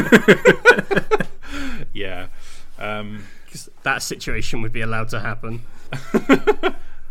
[1.93, 2.27] yeah.
[2.79, 3.25] Um,
[3.83, 5.61] that situation would be allowed to happen.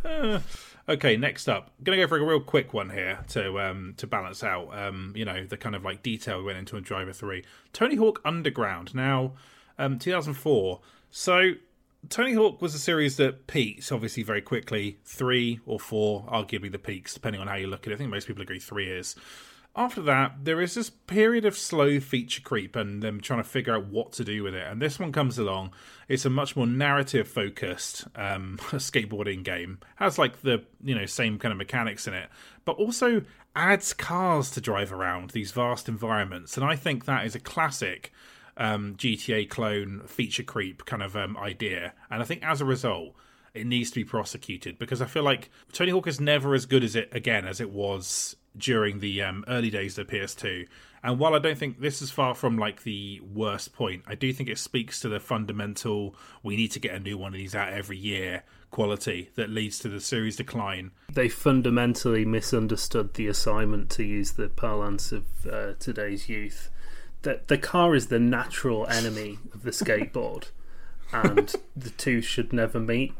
[0.89, 4.43] Okay, next up, gonna go for a real quick one here to um, to balance
[4.43, 7.44] out, um, you know, the kind of like detail we went into in Driver Three.
[7.72, 9.32] Tony Hawk Underground, now,
[9.78, 10.80] um, 2004.
[11.10, 11.52] So
[12.09, 16.80] Tony Hawk was a series that peaked obviously very quickly, three or four, arguably the
[16.80, 17.94] peaks, depending on how you look at it.
[17.94, 19.14] I think most people agree three is.
[19.74, 23.74] After that, there is this period of slow feature creep and them trying to figure
[23.74, 24.66] out what to do with it.
[24.66, 25.73] And this one comes along.
[26.09, 29.78] It's a much more narrative focused um, skateboarding game.
[29.97, 32.28] Has like the you know same kind of mechanics in it,
[32.66, 33.23] but also
[33.57, 36.57] adds cars to drive around these vast environments.
[36.59, 38.12] And I think that is a classic
[38.59, 41.94] um, GTA clone feature creep kind of um, idea.
[42.11, 43.15] And I think as a result,
[43.55, 46.85] it needs to be prosecuted because I feel like Tony Hawk is never as good
[46.85, 50.66] as it again as it was during the um, early days of PS2.
[51.05, 54.33] And while I don't think this is far from like the worst point, I do
[54.33, 57.55] think it speaks to the fundamental we need to get a new one of these
[57.55, 60.91] out every year quality that leads to the series decline.
[61.12, 66.70] They fundamentally misunderstood the assignment, to use the parlance of uh, today's youth.
[67.23, 70.47] That the car is the natural enemy of the skateboard,
[71.12, 73.15] and the two should never meet.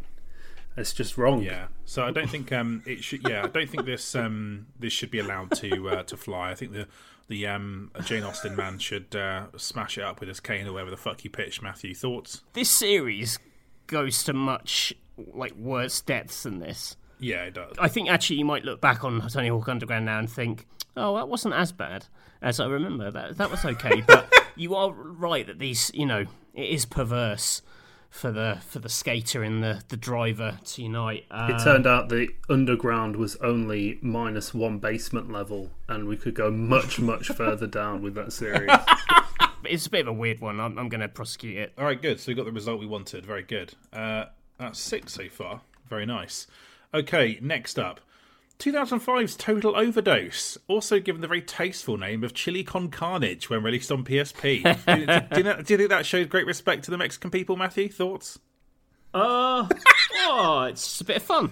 [0.77, 1.43] It's just wrong.
[1.43, 1.67] Yeah.
[1.85, 3.29] So I don't think um it should.
[3.29, 6.51] Yeah, I don't think this um this should be allowed to uh, to fly.
[6.51, 6.87] I think the
[7.29, 10.91] the um Jane Austen man should uh, smash it up with his cane or whatever
[10.91, 11.63] the fuck he pitched.
[11.63, 12.43] Matthew, thoughts?
[12.55, 13.39] This series
[13.87, 14.95] goes to much
[15.35, 16.97] like worse depths than this.
[17.19, 17.77] Yeah, it does.
[17.79, 20.67] I think actually you might look back on Tony Hawk Underground now and think,
[20.97, 22.07] "Oh, that wasn't as bad
[22.41, 23.11] as I remember.
[23.11, 26.25] That that was okay." but you are right that these, you know,
[26.55, 27.63] it is perverse
[28.13, 31.25] for the for the skater and the the driver to unite.
[31.31, 36.35] Uh, It turned out the underground was only minus one basement level, and we could
[36.35, 38.71] go much, much further down with that series.
[39.65, 40.59] It's a bit of a weird one.
[40.59, 41.73] I'm, I'm going to prosecute it.
[41.79, 42.19] All right, good.
[42.19, 43.25] So we got the result we wanted.
[43.25, 43.73] Very good.
[43.93, 44.25] Uh,
[44.59, 45.61] that's six so far.
[45.89, 46.49] Very nice.
[46.93, 48.01] Okay, next up.
[48.59, 53.91] 2005's Total Overdose, also given the very tasteful name of Chili Con Carnage when released
[53.91, 54.63] on PSP.
[54.87, 57.31] do, do, do, you know- do you think that showed great respect to the Mexican
[57.31, 57.89] people, Matthew?
[57.89, 58.39] Thoughts?
[59.15, 59.69] Uh,
[60.21, 61.51] oh, it's a bit of fun.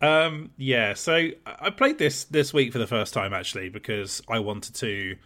[0.00, 4.40] Um, yeah, so I played this this week for the first time actually because I
[4.40, 5.16] wanted to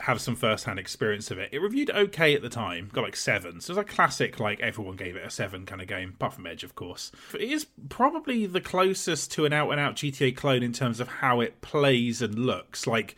[0.00, 1.50] have some first-hand experience of it.
[1.52, 3.60] It reviewed okay at the time, got like seven.
[3.60, 6.46] So it's a classic, like everyone gave it a seven kind of game, apart from
[6.46, 7.12] Edge, of course.
[7.34, 11.60] It is probably the closest to an out-and-out GTA clone in terms of how it
[11.60, 12.86] plays and looks.
[12.86, 13.14] Like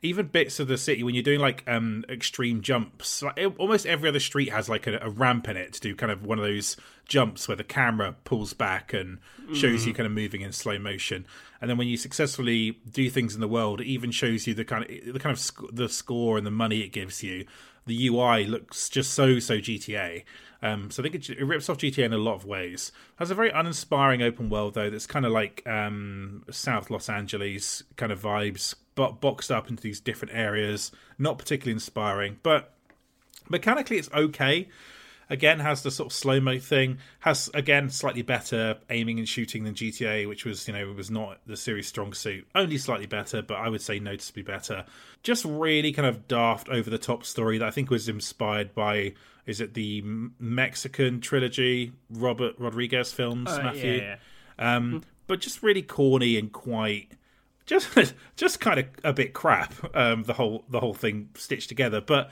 [0.00, 3.84] even bits of the city when you're doing like um extreme jumps like, it- almost
[3.84, 6.38] every other street has like a, a ramp in it to do kind of one
[6.38, 6.76] of those
[7.08, 9.18] jumps where the camera pulls back and
[9.54, 11.26] shows you kind of moving in slow motion
[11.60, 14.64] and then when you successfully do things in the world it even shows you the
[14.64, 17.44] kind of the kind of sc- the score and the money it gives you
[17.86, 20.22] the ui looks just so so gta
[20.62, 22.90] um, so I think it, it rips off GTA in a lot of ways.
[23.16, 24.90] Has a very uninspiring open world though.
[24.90, 29.82] That's kind of like um, South Los Angeles kind of vibes, but boxed up into
[29.82, 30.90] these different areas.
[31.18, 32.74] Not particularly inspiring, but
[33.48, 34.68] mechanically it's okay.
[35.30, 36.98] Again, has the sort of slow mo thing.
[37.20, 41.38] Has again slightly better aiming and shooting than GTA, which was you know was not
[41.46, 42.46] the series' strong suit.
[42.54, 44.84] Only slightly better, but I would say noticeably better.
[45.22, 49.14] Just really kind of daft, over the top story that I think was inspired by
[49.44, 50.02] is it the
[50.38, 53.92] Mexican trilogy Robert Rodriguez films, Uh, Matthew?
[53.92, 54.16] yeah,
[54.58, 54.76] yeah.
[54.76, 57.12] Um, but just really corny and quite
[57.66, 57.88] just
[58.36, 59.74] just kind of a bit crap.
[59.94, 62.30] Um, the whole the whole thing stitched together, but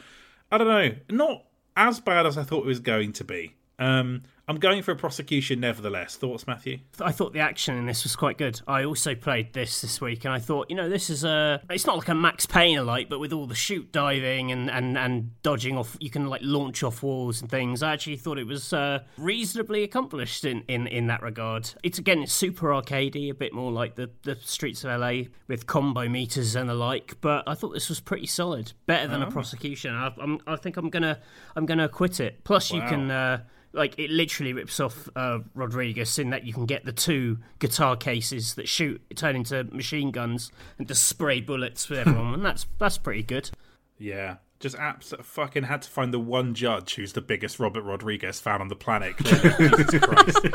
[0.51, 1.45] I don't know, not
[1.77, 3.55] as bad as I thought it was going to be.
[3.79, 6.15] Um, I'm going for a prosecution, nevertheless.
[6.15, 6.79] Thoughts, Matthew?
[7.01, 8.61] I thought the action in this was quite good.
[8.69, 11.61] I also played this this week, and I thought, you know, this is a.
[11.69, 14.97] It's not like a Max Payne alike, but with all the shoot diving and, and,
[14.97, 17.83] and dodging off, you can like launch off walls and things.
[17.83, 21.69] I actually thought it was uh, reasonably accomplished in, in, in that regard.
[21.83, 25.67] It's again, it's super arcadey, a bit more like the, the streets of LA with
[25.67, 27.17] combo meters and the like.
[27.21, 29.93] But I thought this was pretty solid, better than a prosecution.
[29.93, 31.19] I, I'm, I think I'm gonna
[31.57, 32.45] I'm gonna quit it.
[32.45, 33.11] Plus, you can.
[33.11, 33.41] Uh,
[33.77, 37.97] like it literally rips off uh, Rodriguez in that you can get the two guitar
[37.97, 42.67] cases that shoot turn into machine guns and just spray bullets for everyone, and that's
[42.79, 43.51] that's pretty good.
[43.99, 44.37] Yeah.
[44.59, 48.63] Just abs- fucking had to find the one judge who's the biggest Robert Rodriguez fan
[48.63, 49.15] on the planet.
[49.23, 50.47] Jesus Christ.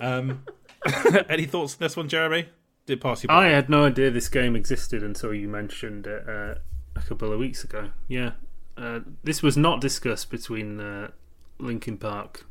[0.00, 0.42] Um,
[1.28, 2.48] any thoughts on this one, Jeremy?
[2.86, 3.46] Did pass you by?
[3.46, 6.56] I had no idea this game existed until you mentioned it uh,
[6.94, 7.90] a couple of weeks ago.
[8.08, 8.32] Yeah,
[8.76, 11.10] uh, this was not discussed between uh,
[11.58, 12.46] Linkin Park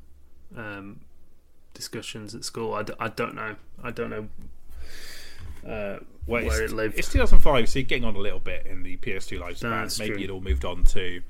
[0.56, 1.02] um,
[1.73, 2.73] discussions at school.
[2.73, 3.56] I, d- I don't know.
[3.84, 4.27] I don't know
[5.68, 6.98] uh, Well, where it lived.
[6.98, 9.61] It's 2005, so you're getting on a little bit in the PS2 lifespan.
[9.61, 10.22] that's Maybe true.
[10.22, 11.22] you'd all moved on to,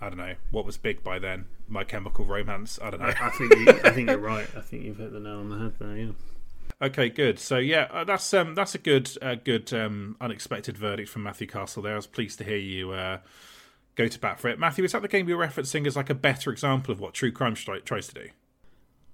[0.00, 1.46] I don't know, what was big by then?
[1.68, 2.78] My Chemical Romance.
[2.82, 3.12] I don't know.
[3.20, 4.46] I think you, I think you're right.
[4.56, 5.96] I think you've hit the nail on the head there.
[5.96, 6.10] Yeah.
[6.80, 7.38] Okay, good.
[7.38, 11.46] So yeah, uh, that's um, that's a good, uh, good um, unexpected verdict from Matthew
[11.46, 11.82] Castle.
[11.82, 13.18] There, I was pleased to hear you uh,
[13.94, 14.58] go to bat for it.
[14.58, 17.30] Matthew, is that the game you're referencing as like a better example of what True
[17.30, 18.28] Crime tries to do?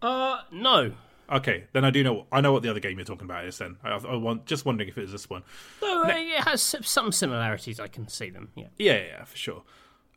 [0.00, 0.92] Uh, no,
[1.30, 2.26] Okay, then I do know.
[2.32, 3.58] I know what the other game you're talking about is.
[3.58, 5.42] Then I, I want just wondering if it is this one.
[5.82, 7.78] no, uh, it has some similarities.
[7.78, 8.50] I can see them.
[8.54, 8.68] Yeah.
[8.78, 9.62] Yeah, yeah, yeah, for sure.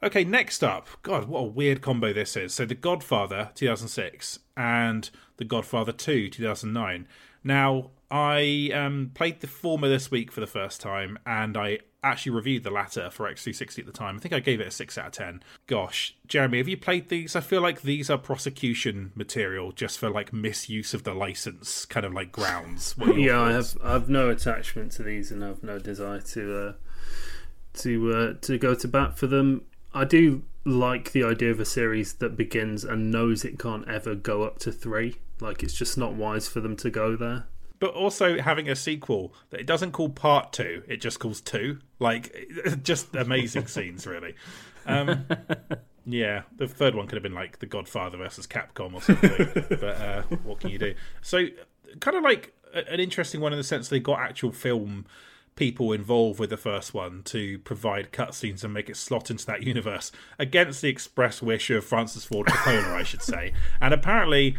[0.02, 0.88] Okay, next up.
[1.04, 2.54] God, what a weird combo this is.
[2.54, 7.08] So, The Godfather 2006 and The Godfather 2 2009.
[7.44, 12.32] Now, I um, played the former this week for the first time, and I actually
[12.32, 14.16] reviewed the latter for X360 at the time.
[14.16, 15.44] I think I gave it a 6 out of 10.
[15.68, 17.36] Gosh, Jeremy, have you played these?
[17.36, 22.06] I feel like these are prosecution material just for like misuse of the license, kind
[22.06, 22.96] of like grounds.
[23.16, 23.78] Yeah, I have.
[23.84, 26.74] I've no attachment to these, and I've no desire to uh,
[27.74, 29.66] to uh, to go to bat for them.
[29.94, 34.16] I do like the idea of a series that begins and knows it can't ever
[34.16, 35.16] go up to three.
[35.40, 37.46] Like it's just not wise for them to go there.
[37.82, 41.80] But also having a sequel that it doesn't call part two it just calls two.
[42.00, 42.34] Like
[42.84, 44.36] just amazing scenes really.
[44.86, 45.26] Um
[46.06, 49.84] yeah the third one could have been like the godfather versus capcom or something but
[49.84, 50.94] uh what can you do?
[51.22, 51.48] So
[52.00, 55.06] kind of like an interesting one in the sense they got actual film
[55.56, 59.64] people involved with the first one to provide cutscenes and make it slot into that
[59.64, 63.52] universe against the express wish of Francis Ford Coppola, I should say.
[63.82, 64.56] And apparently,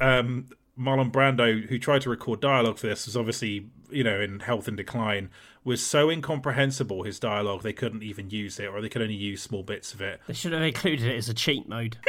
[0.00, 0.46] um,
[0.78, 4.68] Marlon Brando, who tried to record dialogue for this, was obviously, you know, in health
[4.68, 5.30] and decline,
[5.64, 9.42] was so incomprehensible, his dialogue, they couldn't even use it, or they could only use
[9.42, 10.20] small bits of it.
[10.26, 11.98] They should have included it as a cheat mode.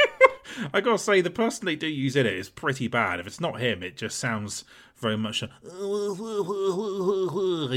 [0.72, 3.20] I gotta say, the person they do use in it is pretty bad.
[3.20, 4.64] If it's not him, it just sounds
[4.96, 5.42] very much.
[5.42, 5.50] and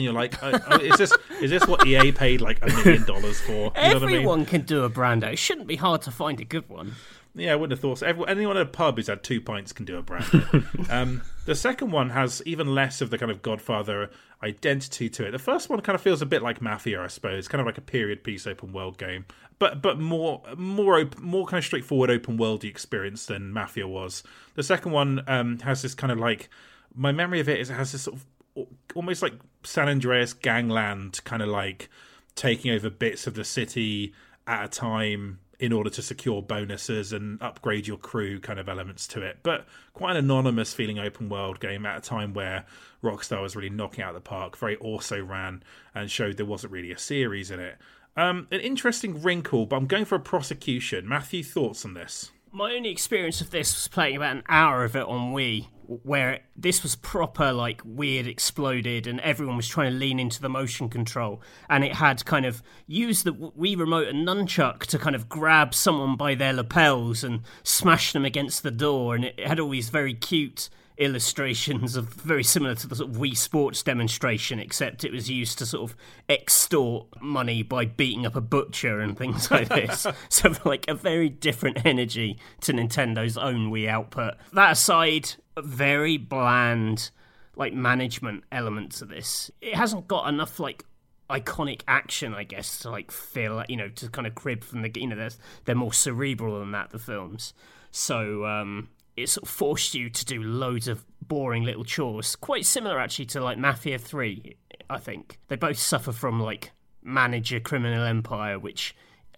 [0.04, 3.40] you're like, uh, uh, is this is this what EA paid like a million dollars
[3.42, 3.52] for?
[3.52, 4.16] You know what I mean?
[4.16, 5.32] Everyone can do a Brando.
[5.32, 6.94] It shouldn't be hard to find a good one.
[7.36, 8.06] Yeah, I wouldn't have thought so.
[8.06, 10.68] Everyone, anyone at a pub who's had two pints can do a brand.
[10.90, 14.12] um, the second one has even less of the kind of Godfather
[14.44, 15.32] identity to it.
[15.32, 17.80] The first one kind of feels a bit like Mafia, I suppose, kind of like
[17.80, 19.26] a period piece open world game,
[19.58, 24.22] but but more more open, more kind of straightforward open worldy experience than Mafia was.
[24.54, 26.50] The second one um, has this kind of like
[26.94, 29.34] my memory of it is it has this sort of almost like
[29.64, 31.90] San Andreas gangland kind of like
[32.36, 34.14] taking over bits of the city
[34.46, 39.08] at a time in order to secure bonuses and upgrade your crew kind of elements
[39.08, 39.38] to it.
[39.44, 42.66] But quite an anonymous feeling open world game at a time where
[43.02, 45.64] Rockstar was really knocking out the park, very also ran
[45.96, 47.78] and showed there wasn't really a series in it.
[48.18, 51.08] Um, an interesting wrinkle, but I'm going for a prosecution.
[51.08, 52.34] Matthew, thoughts on this?
[52.52, 56.42] My only experience of this was playing about an hour of it on Wii, where
[56.56, 60.90] this was proper like weird exploded, and everyone was trying to lean into the motion
[60.90, 65.30] control, and it had kind of used the Wii remote and nunchuck to kind of
[65.30, 69.70] grab someone by their lapels and smash them against the door, and it had all
[69.70, 75.04] these very cute illustrations of very similar to the sort of Wii Sports demonstration, except
[75.04, 75.98] it was used to sort of
[76.30, 80.06] extort money by beating up a butcher and things like this.
[80.30, 84.36] so, like a very different energy to Nintendo's own Wii output.
[84.54, 87.12] That aside, very bland,
[87.56, 89.52] like management element to this.
[89.62, 90.86] It hasn't got enough like
[91.30, 94.92] iconic action, I guess, to like feel you know to kind of crib from the
[94.96, 95.30] you know they're
[95.66, 97.54] they're more cerebral than that the films.
[97.92, 102.36] So um, it sort of forced you to do loads of boring little chores.
[102.36, 104.56] Quite similar actually to like Mafia 3,
[104.90, 105.40] I think.
[105.48, 106.72] They both suffer from like
[107.04, 108.96] manage a criminal empire, which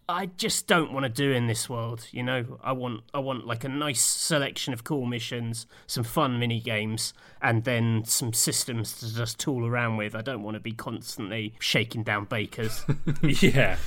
[0.08, 2.60] I just don't want to do in this world, you know.
[2.64, 7.14] I want I want like a nice selection of cool missions, some fun mini games,
[7.42, 10.16] and then some systems to just tool around with.
[10.16, 12.86] I don't want to be constantly shaking down bakers.
[13.24, 13.78] yeah.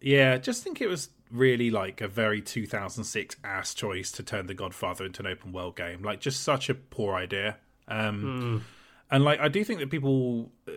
[0.00, 4.54] Yeah, just think it was really like a very 2006 ass choice to turn The
[4.54, 6.02] Godfather into an open world game.
[6.02, 7.56] Like, just such a poor idea.
[7.88, 8.64] Um,
[9.10, 10.72] And like, I do think that people, uh,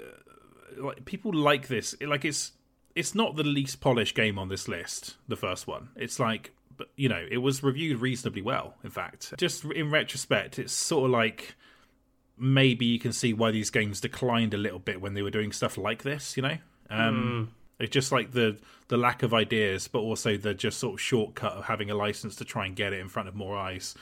[0.77, 1.93] like, people like this.
[2.01, 2.53] Like, it's
[2.97, 5.15] it's not the least polished game on this list.
[5.27, 6.51] The first one, it's like,
[6.95, 8.73] you know, it was reviewed reasonably well.
[8.83, 11.55] In fact, just in retrospect, it's sort of like
[12.37, 15.51] maybe you can see why these games declined a little bit when they were doing
[15.51, 16.35] stuff like this.
[16.35, 16.57] You know.
[16.89, 18.57] Um, it's just like the
[18.87, 22.35] the lack of ideas, but also the just sort of shortcut of having a license
[22.37, 23.93] to try and get it in front of more eyes.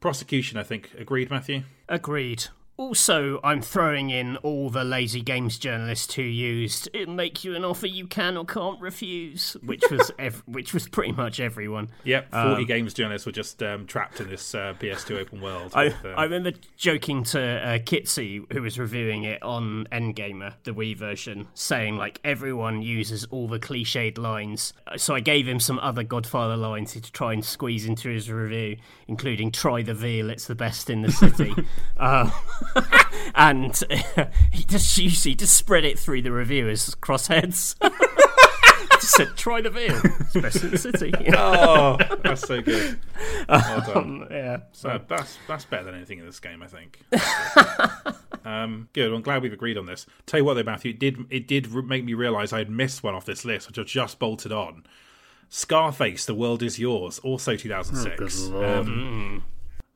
[0.00, 0.92] Prosecution, I think.
[0.96, 1.64] Agreed, Matthew?
[1.88, 2.46] Agreed.
[2.78, 7.64] Also, I'm throwing in all the lazy games journalists who used "it make you an
[7.64, 11.88] offer you can or can't refuse," which was ev- which was pretty much everyone.
[12.04, 15.72] Yep, 40 games journalists were just um, trapped in this uh, PS2 open world.
[15.74, 20.54] I, with, uh, I remember joking to uh, Kitsy, who was reviewing it on NGamer,
[20.62, 24.72] the Wii version, saying like everyone uses all the cliched lines.
[24.96, 28.76] So I gave him some other Godfather lines to try and squeeze into his review,
[29.08, 31.52] including "Try the veal, it's the best in the city,"
[31.96, 32.30] uh,
[33.34, 33.80] and
[34.52, 37.76] he just he just spread it through the reviewers' crossheads.
[39.00, 42.98] just said, "Try the veal, it's best in the city." oh, that's so good.
[43.48, 44.26] Well done.
[44.30, 44.58] yeah.
[44.72, 47.00] So Uh, that's that's better than anything in this game, I think.
[48.44, 49.12] um, good.
[49.12, 50.06] I'm glad we've agreed on this.
[50.26, 53.02] Tell you what, though, Matthew, it did it did make me realise I had missed
[53.02, 54.84] one off this list, which I've just bolted on.
[55.50, 58.18] Scarface, The World Is Yours, also 2006.
[58.48, 58.66] Good lord.
[58.66, 59.44] Um,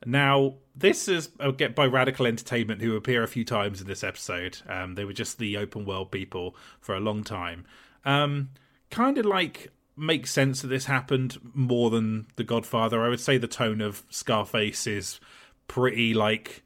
[0.07, 4.05] now, this is uh, get by Radical Entertainment, who appear a few times in this
[4.05, 4.59] episode.
[4.69, 7.65] Um, they were just the open world people for a long time.
[8.05, 8.51] Um,
[8.91, 13.03] kind of like makes sense that this happened more than The Godfather.
[13.03, 15.21] I would say the tone of Scarface is
[15.69, 16.63] pretty like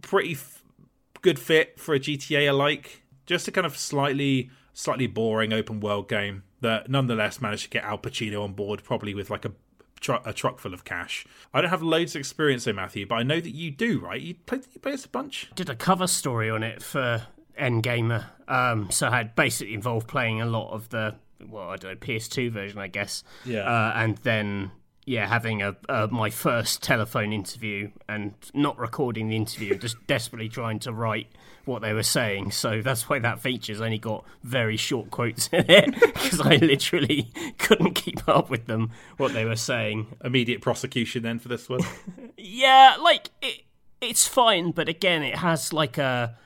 [0.00, 0.62] pretty f-
[1.22, 3.02] good fit for a GTA alike.
[3.26, 7.84] Just a kind of slightly slightly boring open world game that nonetheless managed to get
[7.84, 9.52] Al Pacino on board, probably with like a
[10.00, 11.26] tru- a truck full of cash.
[11.52, 14.20] I don't have loads of experience though, Matthew, but I know that you do, right?
[14.20, 15.50] You play you play this a bunch.
[15.54, 17.26] did a cover story on it for
[17.58, 18.26] NGamer.
[18.48, 21.16] Um, so I had basically involved playing a lot of the
[21.48, 23.22] well, I don't know, PS2 version, I guess.
[23.44, 23.60] Yeah.
[23.60, 24.70] Uh, and then
[25.06, 30.48] yeah, having a uh, my first telephone interview and not recording the interview, just desperately
[30.48, 31.28] trying to write
[31.64, 32.50] what they were saying.
[32.50, 37.32] So that's why that feature's only got very short quotes in it because I literally
[37.58, 40.16] couldn't keep up with them what they were saying.
[40.24, 41.80] Immediate prosecution then for this one.
[42.36, 43.62] Yeah, like it,
[44.00, 46.36] it's fine, but again, it has like a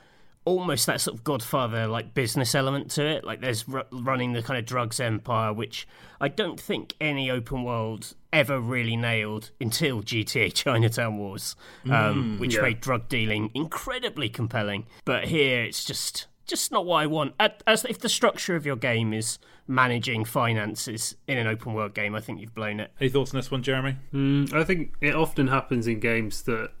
[0.45, 3.23] almost that sort of Godfather like business element to it.
[3.23, 5.87] Like there's r- running the kind of drugs empire, which
[6.19, 11.55] I don't think any open world ever really nailed until GTA Chinatown Wars,
[11.89, 12.61] um, which yeah.
[12.61, 14.85] made drug dealing incredibly compelling.
[15.05, 17.33] But here it's just just not what I want.
[17.65, 22.13] As if the structure of your game is managing finances in an open world game,
[22.13, 22.91] I think you've blown it.
[22.99, 23.95] Any thoughts on this one, Jeremy?
[24.13, 26.71] Mm, I think it often happens in games that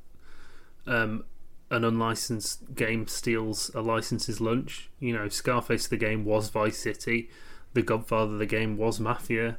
[0.85, 1.23] um,
[1.69, 4.89] an unlicensed game steals a license's lunch.
[4.99, 7.29] You know, Scarface the game was Vice City,
[7.73, 9.57] The Godfather the game was Mafia.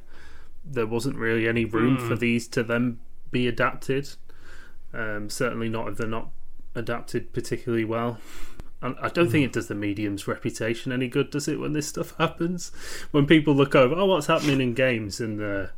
[0.65, 2.99] There wasn't really any room for these to then
[3.31, 4.09] be adapted.
[4.93, 6.29] Um, certainly not if they're not
[6.75, 8.19] adapted particularly well.
[8.81, 11.59] And I don't think it does the medium's reputation any good, does it?
[11.59, 12.71] When this stuff happens,
[13.11, 15.71] when people look over, oh, what's happening in games, and the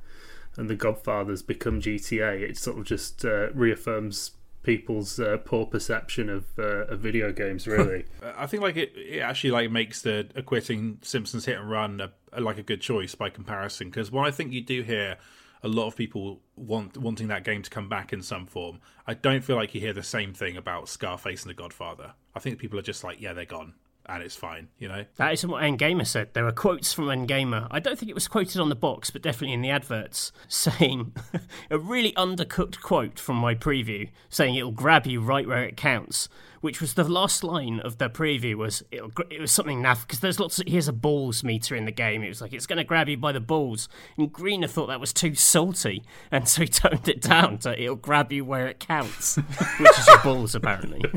[0.58, 4.32] and the Godfathers become GTA, it sort of just uh, reaffirms
[4.64, 7.68] people's uh, poor perception of, uh, of video games.
[7.76, 8.06] Really,
[8.36, 12.12] I think like it, it actually like makes the acquitting Simpsons hit and run a,
[12.42, 15.18] like a good choice by comparison because what I think you do hear
[15.66, 18.80] a lot of people want wanting that game to come back in some form.
[19.08, 22.14] I don't feel like you hear the same thing about Scarface and The Godfather.
[22.36, 23.74] I think people are just like, yeah, they're gone.
[24.08, 25.06] And it's fine, you know.
[25.16, 26.36] That isn't what NGamer said.
[26.36, 27.68] There are quotes from NGamer.
[27.72, 31.16] I don't think it was quoted on the box, but definitely in the adverts, saying
[31.72, 36.30] a really undercooked quote from my preview, saying it'll grab you right where it counts,
[36.66, 38.56] which was the last line of the preview.
[38.56, 40.58] Was it'll, it was something naff because there's lots.
[40.58, 42.24] Of, here's a balls meter in the game.
[42.24, 43.88] It was like it's going to grab you by the balls,
[44.18, 47.96] and Greener thought that was too salty, and so he toned it down to it'll
[47.96, 49.36] grab you where it counts,
[49.80, 51.02] which is your balls apparently.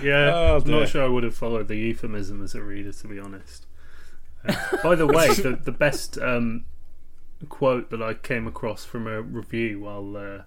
[0.00, 3.08] yeah, Oh, I'm not sure I would have followed the euphemism as a reader, to
[3.08, 3.66] be honest.
[4.46, 4.54] Uh,
[4.84, 6.64] by the way, the, the best um,
[7.48, 10.42] quote that I came across from a review while uh,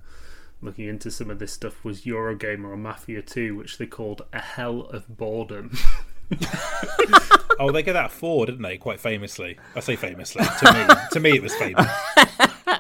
[0.62, 4.40] looking into some of this stuff was Eurogamer on Mafia 2, which they called a
[4.40, 5.78] hell of boredom.
[7.58, 8.78] Oh, they get that four, didn't they?
[8.78, 9.58] Quite famously.
[9.76, 10.44] I say famously.
[10.44, 11.90] To me, to me, it was famous.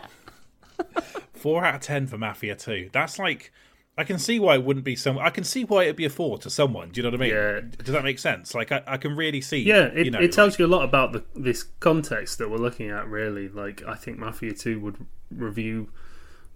[1.33, 2.89] four out of ten for Mafia Two.
[2.91, 3.51] That's like.
[3.97, 5.17] I can see why it wouldn't be some.
[5.17, 6.89] I can see why it'd be a four to someone.
[6.89, 7.33] Do you know what I mean?
[7.33, 7.61] Yeah.
[7.85, 8.53] Does that make sense?
[8.53, 9.59] Like I, I can really see.
[9.59, 12.49] Yeah, it, you know, it tells like- you a lot about the, this context that
[12.51, 13.47] we're looking at, really.
[13.47, 15.89] Like, I think Mafia 2 would review.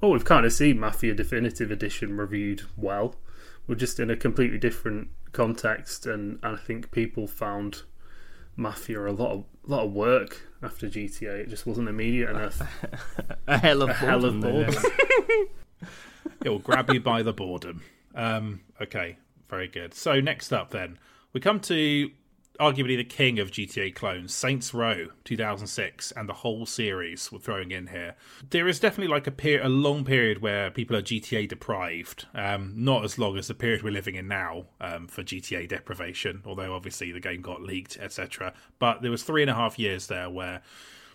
[0.02, 3.16] Well, we've kind of seen Mafia Definitive Edition reviewed well.
[3.68, 7.84] We're just in a completely different context, and and I think people found
[8.56, 11.42] Mafia a lot of lot of work after GTA.
[11.42, 12.62] It just wasn't immediate enough.
[13.48, 14.84] a hell of A hell of boredom, boredom.
[16.44, 17.82] It will grab you by the boredom.
[18.16, 19.18] Um, okay,
[19.50, 19.94] very good.
[19.94, 20.98] So next up, then
[21.34, 22.12] we come to
[22.60, 27.72] arguably the king of GTA clones, Saints Row 2006, and the whole series we're throwing
[27.72, 28.16] in here.
[28.50, 32.28] There is definitely like a per- a long period where people are GTA deprived.
[32.34, 36.44] Um, not as long as the period we're living in now um, for GTA deprivation,
[36.46, 38.54] although obviously the game got leaked, etc.
[38.78, 40.62] But there was three and a half years there where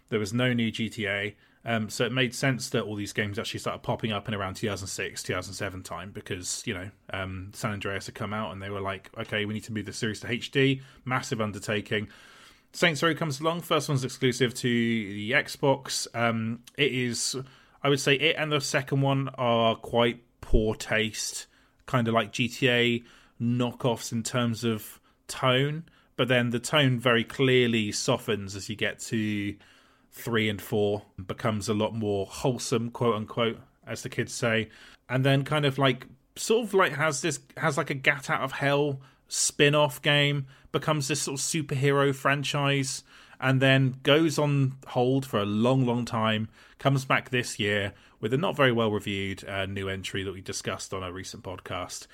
[0.09, 1.35] there was no new GTA.
[1.67, 4.55] Um, so it made sense that all these games actually started popping up in around
[4.55, 8.83] 2006, 2007 time because, you know, um, San Andreas had come out and they were
[8.83, 10.83] like, okay, we need to move the series to HD.
[11.07, 12.09] Massive undertaking.
[12.75, 13.63] Saints Row comes along.
[13.63, 16.07] First one's exclusive to the Xbox.
[16.15, 17.37] Um, it is,
[17.83, 21.47] I would say, it and the second one are quite poor taste,
[21.87, 23.05] kind of like GTA
[23.41, 25.85] knockoffs in terms of tone.
[26.17, 29.55] But then the tone very clearly softens as you get to
[30.15, 34.71] three and four becomes a lot more wholesome, quote unquote, as the kids say,
[35.09, 38.41] and then kind of like sort of like has this has like a Gat Out
[38.41, 43.03] of Hell spin-off game, becomes this sort of superhero franchise,
[43.41, 46.49] and then goes on hold for a long, long time.
[46.79, 50.41] Comes back this year with a not very well reviewed uh, new entry that we
[50.41, 52.07] discussed on a recent podcast.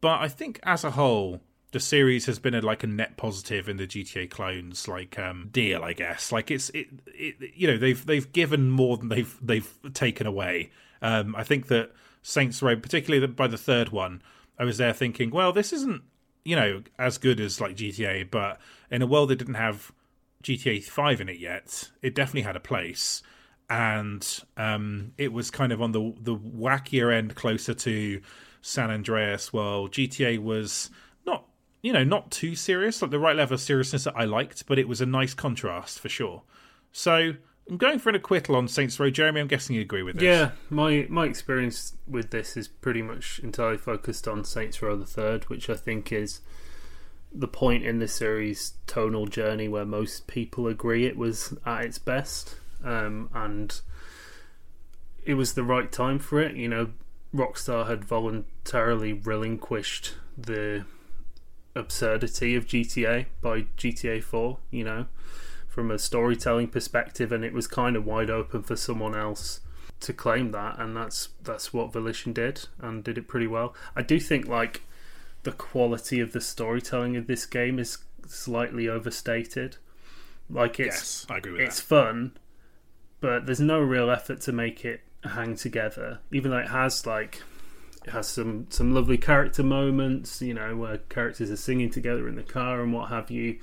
[0.00, 1.40] But I think as a whole,
[1.76, 5.50] the series has been a, like a net positive in the GTA clones like um,
[5.52, 6.32] deal, I guess.
[6.32, 10.70] Like it's it, it you know they've they've given more than they've they've taken away.
[11.02, 11.92] Um, I think that
[12.22, 14.22] Saints Row, particularly by the third one,
[14.58, 16.00] I was there thinking, well, this isn't
[16.46, 18.58] you know as good as like GTA, but
[18.90, 19.92] in a world that didn't have
[20.42, 23.22] GTA Five in it yet, it definitely had a place.
[23.68, 24.26] And
[24.56, 28.22] um, it was kind of on the the wackier end, closer to
[28.62, 29.52] San Andreas.
[29.52, 30.88] Well, GTA was
[31.82, 34.78] you know, not too serious, like the right level of seriousness that I liked, but
[34.78, 36.42] it was a nice contrast for sure.
[36.92, 37.34] So
[37.68, 39.10] I'm going for an acquittal on Saints Row.
[39.10, 40.24] Jeremy, I'm guessing you agree with this.
[40.24, 45.06] Yeah, my my experience with this is pretty much entirely focused on Saints Row the
[45.06, 46.40] Third, which I think is
[47.32, 51.98] the point in the series' tonal journey where most people agree it was at its
[51.98, 53.80] best, um, and
[55.24, 56.54] it was the right time for it.
[56.54, 56.90] You know,
[57.34, 60.84] Rockstar had voluntarily relinquished the
[61.76, 64.58] absurdity of GTA by GTA Four.
[64.70, 65.06] You know,
[65.68, 69.60] from a storytelling perspective, and it was kind of wide open for someone else
[70.00, 73.74] to claim that, and that's that's what Volition did and did it pretty well.
[73.94, 74.82] I do think like
[75.42, 79.76] the quality of the storytelling of this game is slightly overstated.
[80.50, 81.86] Like it's yes, I agree with it's that.
[81.86, 82.36] fun,
[83.20, 86.20] but there's no real effort to make it hang together.
[86.32, 87.42] Even though it has like
[88.08, 92.42] has some some lovely character moments, you know, where characters are singing together in the
[92.42, 93.58] car and what have you.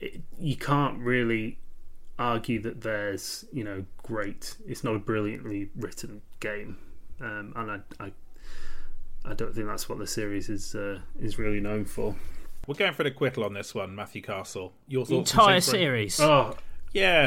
[0.00, 1.58] It, you can't really
[2.18, 4.56] argue that there's you know great.
[4.66, 6.78] It's not a brilliantly written game,
[7.20, 8.12] um, and I, I
[9.24, 12.14] I don't think that's what the series is uh, is really known for.
[12.66, 14.72] We're going for the quittal on this one, Matthew Castle.
[14.86, 15.32] Your thoughts?
[15.32, 15.80] entire on Saints Row?
[15.80, 16.20] series.
[16.20, 16.56] Oh,
[16.92, 17.26] Yeah,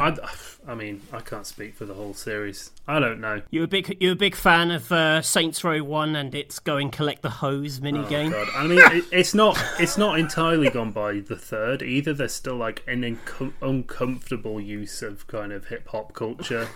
[0.68, 2.72] I, I mean, I can't speak for the whole series.
[2.88, 3.42] I don't know.
[3.50, 6.78] You're a big you're a big fan of uh, Saints Row One and its go
[6.78, 8.32] and collect the hose mini Oh, game.
[8.32, 8.48] God.
[8.56, 12.14] I mean, it, it's not it's not entirely gone by the third either.
[12.14, 16.68] There's still like an incom- uncomfortable use of kind of hip hop culture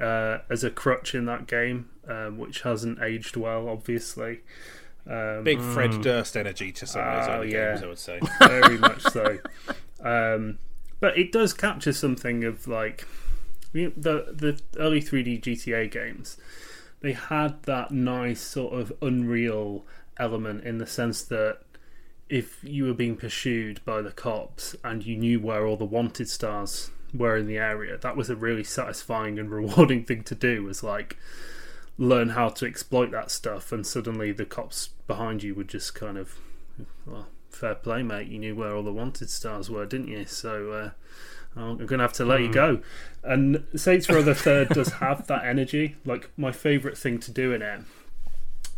[0.00, 4.40] uh, as a crutch in that game, um, which hasn't aged well, obviously.
[5.10, 7.72] Um, big Fred Durst energy to some of those Oh, early yeah.
[7.72, 8.20] games, I would say.
[8.40, 9.38] very much so.
[10.04, 10.58] Um,
[11.00, 13.06] but it does capture something of like
[13.72, 16.36] the the early 3D GTA games.
[17.00, 19.84] They had that nice sort of unreal
[20.18, 21.60] element in the sense that
[22.28, 26.28] if you were being pursued by the cops and you knew where all the wanted
[26.28, 30.64] stars were in the area, that was a really satisfying and rewarding thing to do.
[30.64, 31.16] Was like
[31.96, 36.18] learn how to exploit that stuff, and suddenly the cops behind you would just kind
[36.18, 36.38] of,
[37.06, 38.28] well, fair play, mate.
[38.28, 40.24] You knew where all the wanted stars were, didn't you?
[40.26, 40.90] So uh,
[41.56, 42.80] I'm going to have to let you go.
[43.22, 45.96] And Saints Row the Third does have that energy.
[46.04, 47.80] Like my favourite thing to do in it,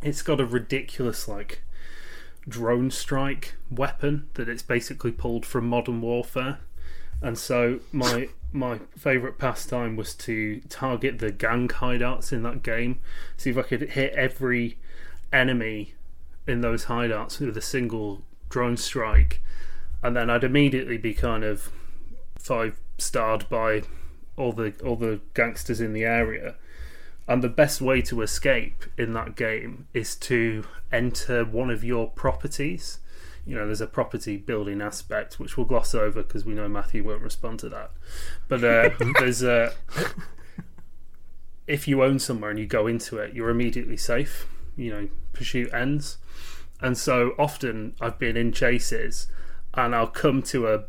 [0.02, 1.62] it's got a ridiculous like
[2.48, 6.58] drone strike weapon that it's basically pulled from Modern Warfare.
[7.22, 12.98] And so my my favourite pastime was to target the gang hideouts in that game.
[13.36, 14.78] See if I could hit every
[15.32, 15.94] enemy
[16.46, 19.40] in those hideouts with a single drone strike,
[20.02, 21.70] and then I'd immediately be kind of
[22.38, 23.82] five starred by
[24.36, 26.56] all the all the gangsters in the area.
[27.26, 32.08] And the best way to escape in that game is to enter one of your
[32.10, 32.98] properties.
[33.46, 37.04] You know, there's a property building aspect which we'll gloss over because we know Matthew
[37.04, 37.92] won't respond to that.
[38.48, 38.90] But uh,
[39.20, 39.72] there's a
[41.66, 44.46] if you own somewhere and you go into it, you're immediately safe.
[44.76, 46.18] You know, pursuit ends.
[46.82, 49.26] And so often I've been in chases
[49.74, 50.84] and I'll come to a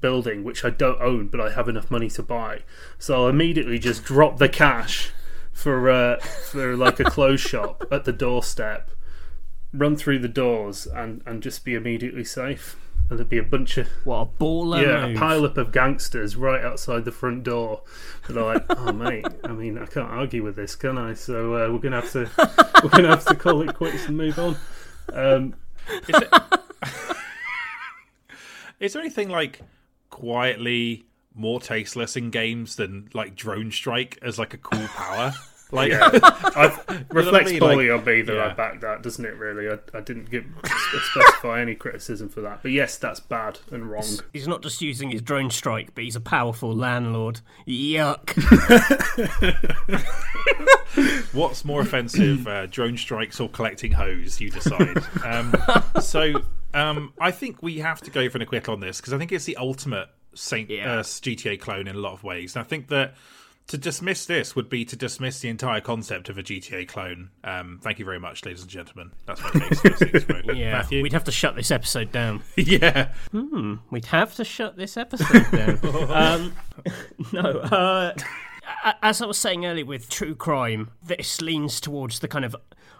[0.00, 2.60] building which I don't own but I have enough money to buy.
[2.98, 5.10] So I'll immediately just drop the cash
[5.52, 8.90] for uh, for like a clothes shop at the doorstep,
[9.72, 12.76] run through the doors and, and just be immediately safe.
[13.08, 15.16] And there'd be a bunch of What a baller yeah, move.
[15.16, 17.82] a pile up of gangsters right outside the front door.
[18.26, 21.14] That are like, oh mate, I mean, I can't argue with this, can I?
[21.14, 22.28] So uh, we're gonna have to
[22.82, 24.56] we're gonna have to call it quits and move on.
[25.12, 25.54] Um,
[26.08, 26.28] Is, it...
[28.80, 29.60] Is there anything like
[30.10, 31.04] quietly
[31.34, 35.32] more tasteless in games than like drone strike as like a cool power?
[35.72, 35.92] Like,
[36.56, 37.60] I've, reflects mean?
[37.60, 38.54] poorly Like, on me that I yeah.
[38.54, 39.36] back that, doesn't it?
[39.36, 40.44] Really, I, I didn't give
[41.10, 42.62] specify any criticism for that.
[42.62, 44.04] But yes, that's bad and wrong.
[44.32, 47.40] He's not just using his drone strike, but he's a powerful landlord.
[47.66, 48.32] Yuck.
[51.32, 54.40] What's more offensive, uh, drone strikes or collecting hose?
[54.40, 54.98] You decide.
[55.24, 55.54] Um,
[56.00, 56.42] so,
[56.74, 59.32] um, I think we have to go for an acquittal on this because I think
[59.32, 60.94] it's the ultimate Saint Yeah.
[60.98, 62.54] uh, GTA clone in a lot of ways.
[62.56, 63.14] And I think that
[63.68, 67.30] to dismiss this would be to dismiss the entire concept of a GTA clone.
[67.42, 69.10] Um, thank you very much, ladies and gentlemen.
[69.26, 69.80] That's my case.
[69.80, 70.40] for Saints Row.
[70.54, 71.02] Yeah, Matthew.
[71.02, 72.42] we'd have to shut this episode down.
[72.56, 73.08] yeah.
[73.90, 75.78] We'd have to shut this episode down.
[76.12, 76.52] um,
[77.32, 78.14] no, uh,
[79.02, 82.56] as I was saying earlier with true crime, this leans towards the kind of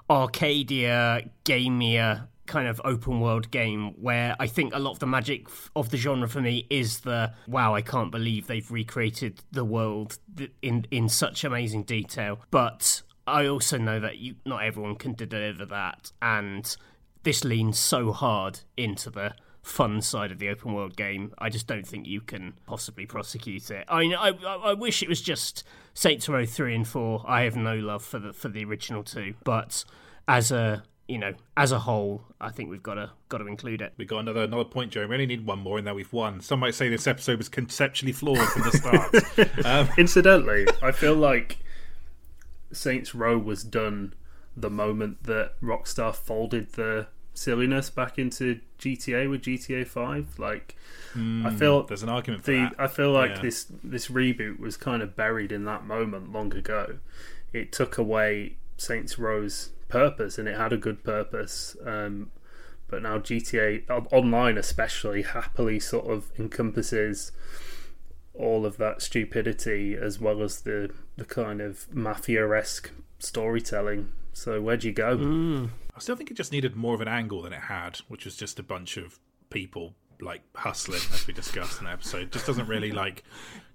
[0.08, 5.48] arcadia, gamier kind of open world game where I think a lot of the magic
[5.74, 10.18] of the genre for me is the wow, I can't believe they've recreated the world
[10.62, 12.40] in in such amazing detail.
[12.50, 16.76] But I also know that you not everyone can deliver that and
[17.24, 19.34] this leans so hard into the
[19.66, 21.32] fun side of the open world game.
[21.38, 23.84] I just don't think you can possibly prosecute it.
[23.88, 27.24] I mean, I, I, I wish it was just Saints Row three and four.
[27.26, 29.84] I have no love for the for the original two, but
[30.28, 33.82] as a you know as a whole, I think we've got to got to include
[33.82, 33.92] it.
[33.96, 35.06] We got another another point, Joe.
[35.08, 36.40] We only need one more, and then we've won.
[36.40, 39.16] Some might say this episode was conceptually flawed from the start.
[39.66, 41.58] Um, Incidentally, I feel like
[42.72, 44.14] Saints Row was done
[44.56, 50.38] the moment that Rockstar folded the silliness back into GTA with GTA Five.
[50.38, 50.74] Like,
[51.14, 52.74] I feel There's an argument for the that.
[52.78, 53.42] I feel like Yeah.
[53.42, 56.98] this this reboot was kind of buried in that moment long ago.
[57.52, 61.74] it took away Saints Row's purpose, and it had a good purpose.
[61.86, 62.30] Um,
[62.88, 63.82] but now GTA
[64.12, 67.32] Online, especially, happily sort of encompasses
[68.34, 74.12] all of that stupidity as well as the the kind of mafia esque storytelling.
[74.34, 75.16] So where'd you go?
[75.16, 75.70] Mm.
[75.96, 78.36] I still think it just needed more of an angle than it had, which was
[78.36, 79.18] just a bunch of
[79.50, 82.32] people like hustling, as we discussed in the episode.
[82.32, 83.24] Just doesn't really like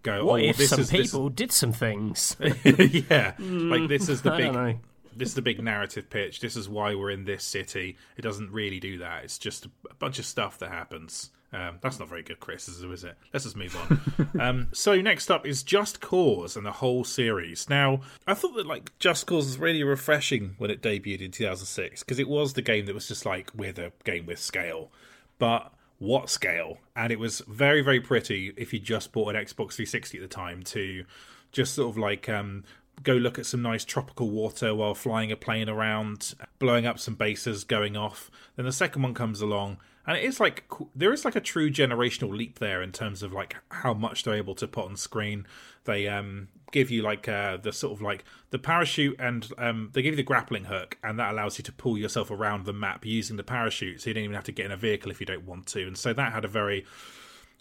[0.03, 0.25] go.
[0.25, 2.35] What oh, if this some is this- people did some things?
[2.63, 4.79] yeah, like this is the big.
[5.13, 6.39] This is the big narrative pitch.
[6.39, 7.97] This is why we're in this city.
[8.15, 9.25] It doesn't really do that.
[9.25, 11.31] It's just a bunch of stuff that happens.
[11.53, 13.15] Um, that's not very good criticism, is it?
[13.33, 14.39] Let's just move on.
[14.41, 17.69] um, so next up is Just Cause and the whole series.
[17.69, 22.03] Now, I thought that like Just Cause was really refreshing when it debuted in 2006
[22.03, 24.91] because it was the game that was just like we're the game with scale,
[25.39, 26.77] but what scale?
[26.95, 30.27] And it was very very pretty if you just bought an Xbox 360 at the
[30.33, 31.03] time to
[31.51, 32.63] just sort of like um,
[33.03, 37.15] go look at some nice tropical water while flying a plane around, blowing up some
[37.15, 38.29] bases, going off.
[38.55, 40.63] Then the second one comes along, and it is like
[40.95, 44.35] there is like a true generational leap there in terms of like how much they're
[44.35, 45.45] able to put on screen.
[45.85, 50.01] They um give you like uh, the sort of like the parachute and um, they
[50.01, 53.05] give you the grappling hook and that allows you to pull yourself around the map
[53.05, 54.01] using the parachute.
[54.01, 55.85] So you don't even have to get in a vehicle if you don't want to.
[55.85, 56.85] And so that had a very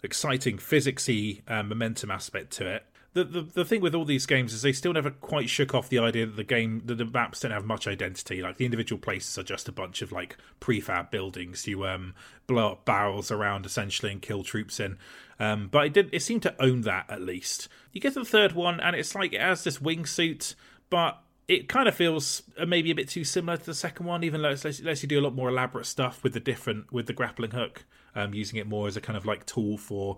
[0.01, 4.53] exciting physicsy uh, momentum aspect to it the, the the thing with all these games
[4.53, 7.41] is they still never quite shook off the idea that the game that the maps
[7.41, 8.41] don't have much identity.
[8.41, 11.67] Like the individual places are just a bunch of like prefab buildings.
[11.67, 12.13] You um
[12.47, 14.97] blow up barrels around essentially and kill troops in.
[15.39, 17.67] Um, but it did it seemed to own that at least.
[17.91, 20.55] You get to the third one and it's like it has this wingsuit,
[20.89, 24.23] but it kind of feels uh, maybe a bit too similar to the second one,
[24.23, 26.93] even though it lets, lets you do a lot more elaborate stuff with the different
[26.93, 27.83] with the grappling hook,
[28.15, 30.17] um, using it more as a kind of like tool for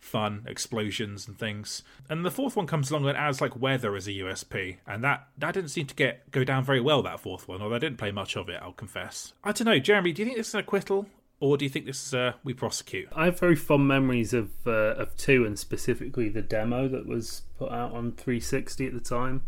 [0.00, 1.82] fun explosions and things.
[2.08, 5.28] And the fourth one comes along and adds like weather as a USP, and that
[5.38, 7.02] that didn't seem to get go down very well.
[7.02, 9.34] That fourth one, although I didn't play much of it, I'll confess.
[9.44, 10.12] I don't know, Jeremy.
[10.12, 11.06] Do you think this is an acquittal?
[11.42, 13.08] Or do you think this is a we prosecute?
[13.14, 17.42] I have very fond memories of uh, of two, and specifically the demo that was
[17.58, 19.42] put out on 360 at the time.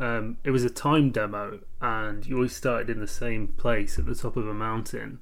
[0.00, 4.06] Um, it was a time demo, and you always started in the same place at
[4.06, 5.20] the top of a mountain.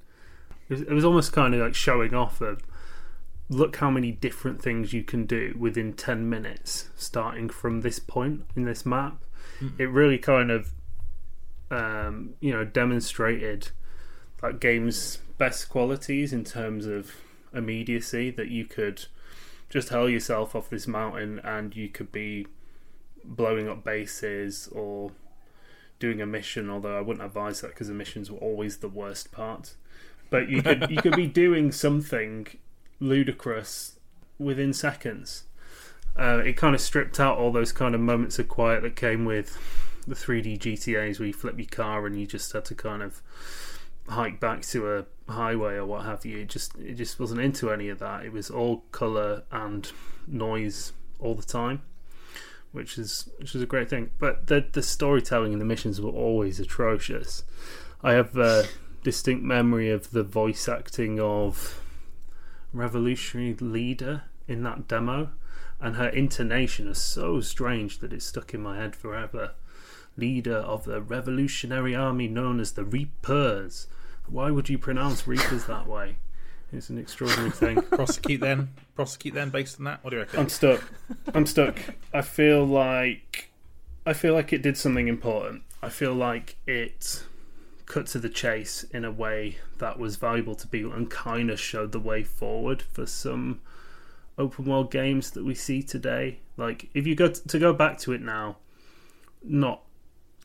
[0.69, 2.63] It was, it was almost kind of like showing off of
[3.51, 8.45] look how many different things you can do within 10 minutes starting from this point
[8.55, 9.25] in this map.
[9.77, 10.73] It really kind of
[11.71, 13.69] um, you know demonstrated
[14.43, 17.13] like game's best qualities in terms of
[17.53, 19.07] immediacy that you could
[19.69, 22.47] just hurl yourself off this mountain and you could be
[23.25, 25.13] blowing up bases or
[25.99, 29.33] doing a mission although I wouldn't advise that because the missions were always the worst
[29.33, 29.75] part.
[30.31, 32.47] But you could you could be doing something
[33.01, 33.99] ludicrous
[34.39, 35.45] within seconds.
[36.17, 39.25] Uh, it kind of stripped out all those kind of moments of quiet that came
[39.25, 39.59] with
[40.07, 43.23] the 3D GTAs where you flip your car and you just had to kind of
[44.09, 46.39] hike back to a highway or what have you.
[46.39, 48.25] It just it just wasn't into any of that.
[48.25, 49.91] It was all color and
[50.27, 51.83] noise all the time,
[52.73, 54.11] which is which is a great thing.
[54.19, 57.45] But the the storytelling and the missions were always atrocious.
[58.03, 58.65] I have a
[59.03, 61.81] distinct memory of the voice acting of
[62.73, 65.31] revolutionary leader in that demo,
[65.81, 69.53] and her intonation is so strange that it's stuck in my head forever.
[70.17, 73.87] Leader of the revolutionary army known as the Reapers.
[74.27, 76.17] Why would you pronounce Reapers that way?
[76.73, 77.83] It's an extraordinary thing.
[77.91, 78.71] prosecute then?
[78.95, 80.05] Prosecute then based on that?
[80.05, 80.41] What do you reckon?
[80.41, 80.85] I'm stuck.
[81.35, 81.79] I'm stuck.
[82.13, 83.51] I feel like
[84.07, 85.63] I feel like it did something important.
[85.83, 87.25] I feel like it
[87.91, 91.59] cut to the chase in a way that was valuable to people and kind of
[91.59, 93.61] showed the way forward for some
[94.39, 96.39] open world games that we see today.
[96.57, 98.59] Like if you go t- to go back to it now,
[99.43, 99.83] not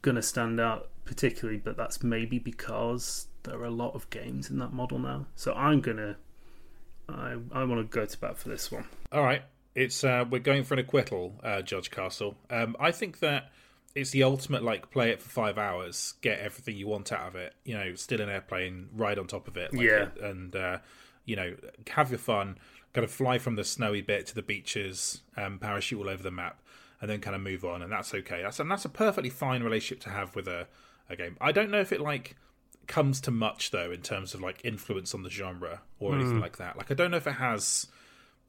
[0.02, 4.58] gonna stand out particularly, but that's maybe because there are a lot of games in
[4.58, 5.28] that model now.
[5.36, 6.18] So I'm gonna
[7.08, 8.86] I I want to go to bat for this one.
[9.12, 9.44] All right,
[9.76, 12.36] it's uh, we're going for an acquittal, uh, Judge Castle.
[12.50, 13.52] Um, I think that
[13.96, 17.36] it's the ultimate like play it for five hours, get everything you want out of
[17.36, 17.54] it.
[17.64, 20.10] You know, still an airplane, ride on top of it, like Yeah.
[20.22, 20.80] and uh,
[21.26, 21.56] you know,
[21.90, 22.58] have your fun.
[22.94, 26.32] Kind of fly from the snowy bit to the beaches, um, parachute all over the
[26.32, 26.62] map,
[27.02, 28.42] and then kind of move on, and that's okay.
[28.42, 30.68] That's and that's a perfectly fine relationship to have with a,
[31.10, 31.36] a game.
[31.42, 32.36] I don't know if it like
[32.88, 36.58] comes to much though in terms of like influence on the genre or anything like
[36.58, 36.78] that.
[36.78, 37.88] Like I don't know if it has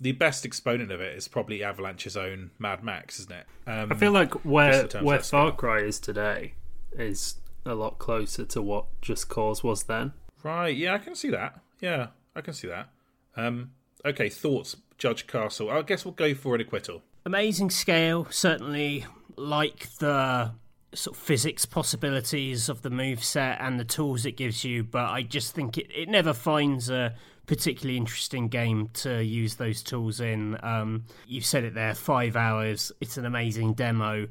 [0.01, 3.47] the best exponent of it is probably Avalanche's own Mad Max, isn't it?
[3.66, 5.40] Um, I feel like where where of scale.
[5.47, 6.55] Far Cry is today
[6.97, 10.12] is a lot closer to what Just Cause was then.
[10.43, 11.60] right, yeah, I can see that.
[11.81, 12.89] Yeah, I can see that.
[13.36, 13.73] Um,
[14.05, 15.70] okay, thoughts, Judge Castle.
[15.70, 17.02] I guess we'll go for an acquittal.
[17.24, 19.05] amazing scale certainly
[19.36, 20.52] like the
[20.94, 25.05] sort of physics possibilities of the move set and the tools it gives you, but
[25.10, 27.14] I just think it, it never finds a
[27.47, 30.59] particularly interesting game to use those tools in.
[30.62, 32.93] Um, you said it there, five hours.
[33.01, 34.28] It's an amazing demo.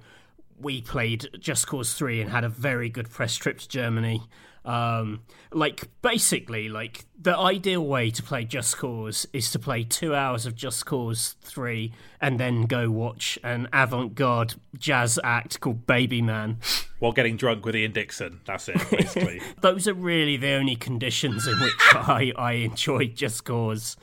[0.60, 4.22] We played Just Cause 3 and had a very good press trip to Germany.
[4.66, 5.22] Um,
[5.52, 10.46] like basically, like the ideal way to play Just Cause is to play two hours
[10.46, 16.58] of Just Cause three and then go watch an avant-garde jazz act called Baby Man.
[17.00, 18.42] While getting drunk with Ian Dixon.
[18.46, 19.42] That's it, basically.
[19.62, 23.96] Those are really the only conditions in which I, I enjoy Just Cause.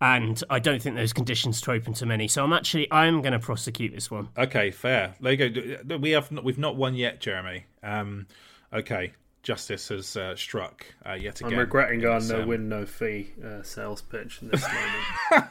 [0.00, 3.32] And I don't think those conditions are open to many, so I'm actually I'm going
[3.32, 4.28] to prosecute this one.
[4.38, 5.14] okay, fair.
[5.20, 5.96] There you go.
[5.96, 7.64] We have not, we've not won yet, Jeremy.
[7.82, 8.28] Um,
[8.72, 11.54] okay, justice has uh, struck uh, yet again.
[11.54, 14.62] I'm regretting in our no um, win, no fee uh, sales pitch in this
[15.32, 15.50] moment.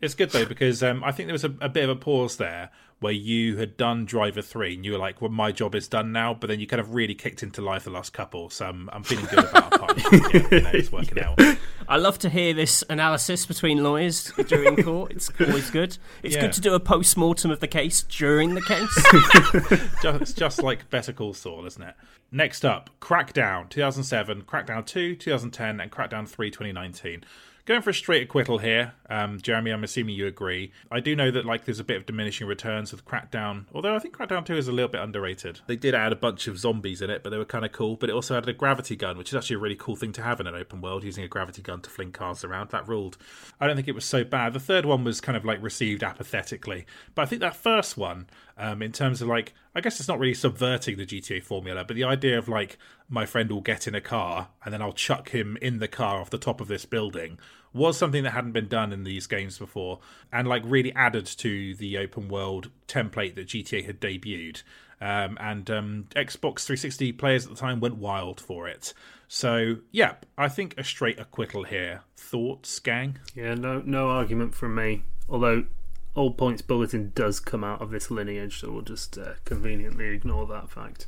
[0.00, 2.36] It's good though because um, I think there was a, a bit of a pause
[2.36, 2.70] there
[3.00, 6.12] where you had done Driver Three and you were like, "Well, my job is done
[6.12, 8.50] now," but then you kind of really kicked into life the last couple.
[8.50, 10.10] So I'm, I'm feeling good about our partnership.
[10.32, 11.40] Yeah, you know, it's working out.
[11.88, 15.10] I love to hear this analysis between lawyers during court.
[15.12, 15.98] It's always good.
[16.22, 16.42] It's Yeah.
[16.42, 19.90] good to do a post mortem of the case during the case.
[20.02, 21.94] just, it's just like Better Call Saul, isn't it?
[22.30, 27.24] Next up, Crackdown 2007, Crackdown 2 2010, and Crackdown 3 2019.
[27.70, 29.70] Going for a straight acquittal here, um, Jeremy.
[29.70, 30.72] I'm assuming you agree.
[30.90, 34.00] I do know that like there's a bit of diminishing returns with Crackdown, although I
[34.00, 35.60] think Crackdown 2 is a little bit underrated.
[35.68, 37.94] They did add a bunch of zombies in it, but they were kind of cool.
[37.94, 40.22] But it also added a gravity gun, which is actually a really cool thing to
[40.22, 42.70] have in an open world, using a gravity gun to fling cars around.
[42.70, 43.18] That ruled.
[43.60, 44.52] I don't think it was so bad.
[44.52, 48.26] The third one was kind of like received apathetically, but I think that first one,
[48.58, 51.94] um, in terms of like, I guess it's not really subverting the GTA formula, but
[51.94, 52.78] the idea of like
[53.08, 56.20] my friend will get in a car and then I'll chuck him in the car
[56.20, 57.38] off the top of this building
[57.72, 60.00] was something that hadn't been done in these games before
[60.32, 64.62] and like really added to the open world template that GTA had debuted.
[65.00, 68.92] Um, and um, Xbox 360 players at the time went wild for it.
[69.28, 72.02] So, yeah, I think a straight acquittal here.
[72.16, 73.18] Thoughts, gang?
[73.34, 75.04] yeah, no, no argument from me.
[75.28, 75.66] Although
[76.14, 80.46] All Points Bulletin does come out of this lineage, so we'll just uh, conveniently ignore
[80.48, 81.06] that fact.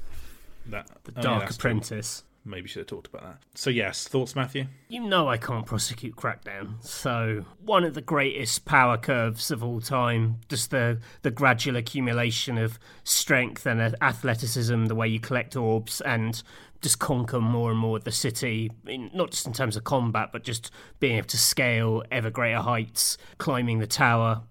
[0.65, 1.71] That The oh, yeah, Dark that's true.
[1.71, 2.23] Apprentice.
[2.45, 3.39] Maybe should have talked about that.
[3.55, 4.67] So, yes, thoughts, Matthew?
[4.89, 6.85] You know I can't prosecute Crackdown.
[6.85, 12.59] So one of the greatest power curves of all time, just the the gradual accumulation
[12.59, 16.43] of strength and athleticism, the way you collect orbs and
[16.83, 20.31] just conquer more and more of the city, in, not just in terms of combat,
[20.33, 24.43] but just being able to scale ever greater heights, climbing the tower.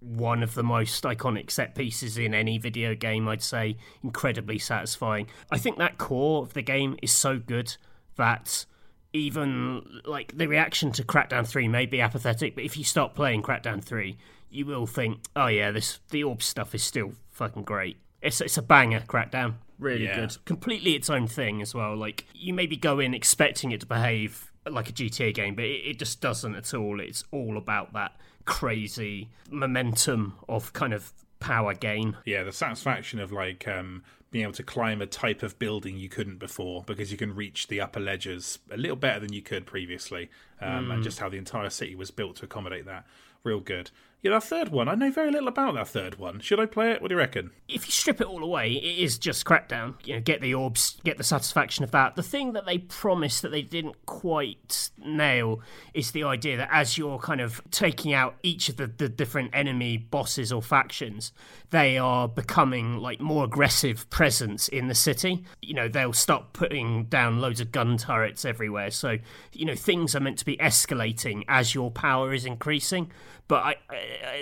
[0.00, 5.28] One of the most iconic set pieces in any video game, I'd say, incredibly satisfying.
[5.50, 7.76] I think that core of the game is so good
[8.16, 8.64] that
[9.12, 13.42] even like the reaction to Crackdown 3 may be apathetic, but if you start playing
[13.42, 14.16] Crackdown 3,
[14.50, 17.98] you will think, oh yeah, this the orb stuff is still fucking great.
[18.20, 19.54] It's it's a banger, Crackdown.
[19.82, 20.20] Really Yeah.
[20.20, 20.36] good.
[20.44, 21.96] Completely its own thing as well.
[21.96, 25.82] Like you maybe go in expecting it to behave like a GTA game, but it,
[25.90, 27.00] it just doesn't at all.
[27.00, 32.16] It's all about that crazy momentum of kind of power gain.
[32.24, 36.08] Yeah, the satisfaction of like um, being able to climb a type of building you
[36.08, 39.66] couldn't before because you can reach the upper ledges a little better than you could
[39.66, 40.30] previously,
[40.60, 43.04] um, and just how the entire city was built to accommodate that.
[43.44, 43.90] Real good.
[44.22, 46.38] Yeah, that third one, I know very little about that third one.
[46.38, 47.02] Should I play it?
[47.02, 47.50] What do you reckon?
[47.74, 49.94] if you strip it all away, it is just Crackdown.
[50.04, 52.16] You know, get the orbs, get the satisfaction of that.
[52.16, 55.60] The thing that they promised that they didn't quite nail
[55.94, 59.50] is the idea that as you're kind of taking out each of the, the different
[59.54, 61.32] enemy bosses or factions,
[61.70, 65.44] they are becoming like more aggressive presence in the city.
[65.62, 68.90] You know, they'll start putting down loads of gun turrets everywhere.
[68.90, 69.18] So,
[69.52, 73.10] you know, things are meant to be escalating as your power is increasing.
[73.48, 73.74] But I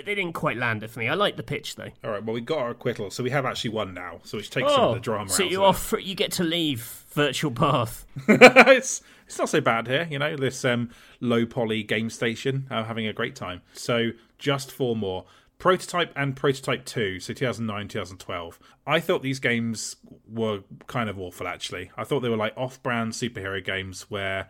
[0.05, 1.07] they didn't quite land it for me.
[1.07, 1.89] I like the pitch though.
[2.03, 4.49] All right, well, we got our acquittal, so we have actually won now, so which
[4.49, 5.93] takes some of the drama Oh, so you off?
[5.99, 8.05] You get to leave virtual path.
[8.27, 10.35] it's it's not so bad here, you know.
[10.35, 10.89] This um,
[11.19, 13.61] low poly game station, uh, having a great time.
[13.73, 15.25] So just four more.
[15.57, 18.59] Prototype and Prototype 2, so 2009, 2012.
[18.87, 19.95] I thought these games
[20.27, 21.91] were kind of awful, actually.
[21.95, 24.49] I thought they were like off brand superhero games where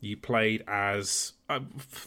[0.00, 1.32] you played as.
[1.48, 1.60] Uh,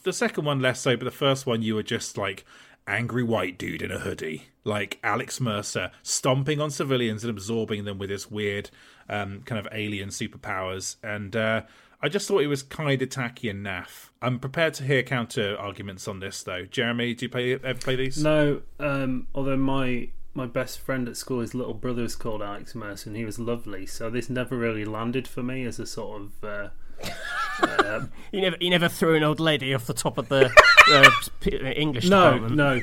[0.04, 2.46] the second one less so, but the first one you were just like
[2.88, 7.98] angry white dude in a hoodie, like Alex Mercer, stomping on civilians and absorbing them
[7.98, 8.70] with his weird
[9.10, 10.96] um, kind of alien superpowers.
[11.04, 11.64] And uh,
[12.02, 14.10] I just thought it was kind of tacky and naff.
[14.22, 16.66] I'm prepared to hear counter arguments on this, though.
[16.66, 18.22] Jeremy, do you play ever play these?
[18.22, 22.74] No, um, although my my best friend at school, his little brother is called Alex
[22.74, 23.86] Mercer, and he was lovely.
[23.86, 26.44] So this never really landed for me as a sort of.
[26.44, 26.70] Uh,
[27.62, 30.52] uh, You never, you never threw an old lady off the top of the
[30.90, 32.56] uh, English no, department.
[32.56, 32.82] no.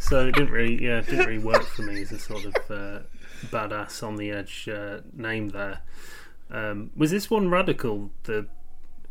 [0.00, 2.54] so it didn't really, yeah, it didn't really work for me as a sort of
[2.70, 2.98] uh,
[3.46, 5.80] badass on the edge uh, name there.
[6.50, 8.10] Um, was this one radical?
[8.24, 8.46] The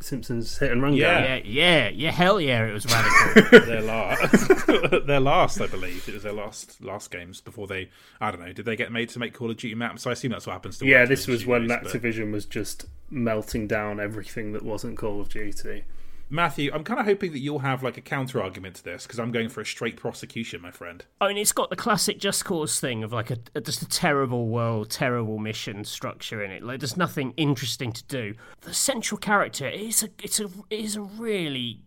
[0.01, 1.38] Simpsons hit and run Yeah.
[1.39, 1.43] game?
[1.45, 2.11] Yeah, yeah, yeah.
[2.11, 3.59] Hell yeah, it was radical.
[3.65, 4.67] their last,
[5.07, 7.89] their last, I believe, it was their last last games before they.
[8.19, 8.53] I don't know.
[8.53, 10.03] Did they get made to make Call of Duty maps?
[10.03, 10.85] So I assume that's what happens to.
[10.85, 14.97] Yeah, Activision this was when Studios, but- Activision was just melting down everything that wasn't
[14.97, 15.84] Call of Duty.
[16.30, 19.19] Matthew, I'm kind of hoping that you'll have like a counter argument to this because
[19.19, 21.06] I'm going for a straight prosecution, my friend.
[21.22, 23.88] I mean, it's got the classic Just Cause thing of like a, a- just a
[23.88, 26.64] terrible world, terrible mission structure in it.
[26.64, 28.34] Like, there's nothing interesting to do.
[28.61, 31.81] The central character is a it's a is a really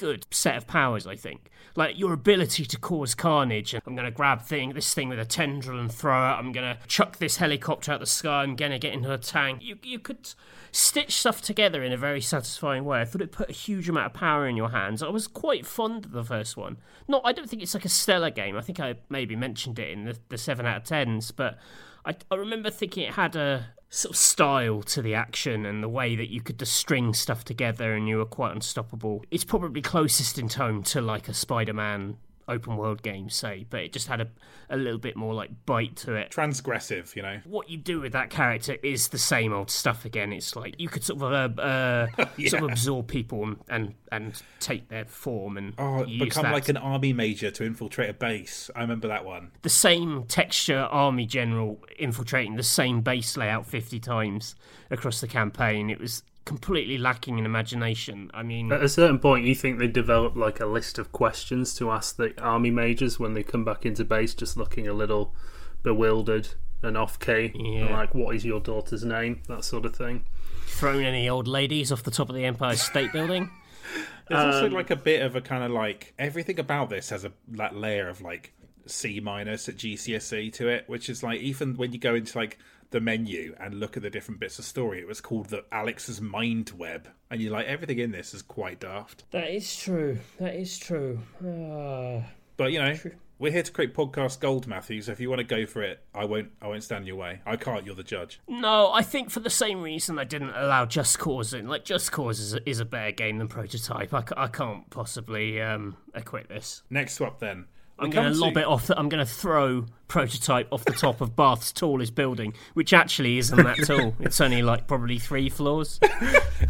[0.00, 1.06] good set of powers.
[1.06, 3.74] I think, like your ability to cause carnage.
[3.74, 6.34] I'm gonna grab thing this thing with a tendril and throw it.
[6.34, 8.42] I'm gonna chuck this helicopter out the sky.
[8.42, 9.62] I'm gonna get into a tank.
[9.62, 10.32] You you could
[10.72, 13.00] stitch stuff together in a very satisfying way.
[13.00, 15.02] I thought it put a huge amount of power in your hands.
[15.02, 16.78] I was quite fond of the first one.
[17.08, 18.56] Not, I don't think it's like a stellar game.
[18.56, 21.58] I think I maybe mentioned it in the, the seven out of tens, but
[22.04, 25.88] I, I remember thinking it had a sort of style to the action and the
[25.88, 29.24] way that you could just string stuff together and you were quite unstoppable.
[29.30, 32.16] It's probably closest in tone to like a Spider-Man
[32.50, 34.28] open world game, say, but it just had a,
[34.68, 37.40] a little bit more like bite to it Transgressive, you know.
[37.44, 40.32] what you do with that character is the same old stuff again.
[40.32, 42.06] It's like you could sort of uh, uh,
[42.48, 46.52] sort of absorb people and, and and take their form and Oh, become that.
[46.52, 48.68] like an army major to infiltrate a base.
[48.74, 49.52] I remember that one.
[49.62, 54.54] the same texture army general infiltrating the same base layout fifty times
[54.90, 55.90] across the campaign.
[55.90, 58.30] It was completely lacking in imagination.
[58.34, 61.74] I mean, At a certain point, you think they develop like a list of questions
[61.74, 65.34] to ask the army majors when they come back into base, just looking a little
[65.82, 66.48] bewildered
[66.82, 67.52] and off key.
[67.54, 67.94] Yeah.
[67.96, 69.42] Like, what is your daughter's name?
[69.48, 70.24] That sort of thing.
[70.66, 73.50] thrown any old ladies off the top of the Empire State Building.
[74.28, 77.24] There's also Um, like a bit of a kind of like everything about this has
[77.24, 78.52] a that layer of like
[78.86, 82.56] C minus at GCSE to it, which is like even when you go into like
[82.90, 86.20] the menu and look at the different bits of story, it was called the Alex's
[86.20, 89.24] Mind Web, and you're like everything in this is quite daft.
[89.30, 90.18] That is true.
[90.38, 91.20] That is true.
[91.44, 92.26] Ah.
[92.56, 92.94] But you know,
[93.38, 95.00] we're here to create podcast gold, Matthew.
[95.00, 96.50] So if you want to go for it, I won't.
[96.60, 97.40] I won't stand in your way.
[97.46, 97.86] I can't.
[97.86, 98.38] You're the judge.
[98.46, 101.66] No, I think for the same reason I didn't allow Just Cause in.
[101.66, 104.12] Like, Just Cause is a, is a better game than Prototype.
[104.12, 106.82] I, I can't possibly um, acquit this.
[106.90, 107.64] Next swap then.
[108.00, 108.86] We I'm going to lob it off.
[108.86, 113.38] The, I'm going to throw Prototype off the top of Bath's tallest building, which actually
[113.38, 114.14] isn't that tall.
[114.20, 116.00] It's only like probably three floors.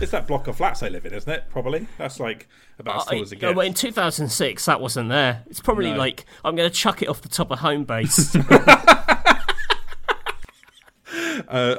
[0.00, 1.44] It's that block of flats I live in, isn't it?
[1.50, 1.86] Probably.
[1.98, 2.48] That's like
[2.78, 3.56] about as tall as it I- gets.
[3.56, 5.42] well, in 2006, that wasn't there.
[5.48, 5.96] It's probably No.
[5.98, 8.34] like I'm going to chuck it off the top of home base.
[8.36, 9.36] uh,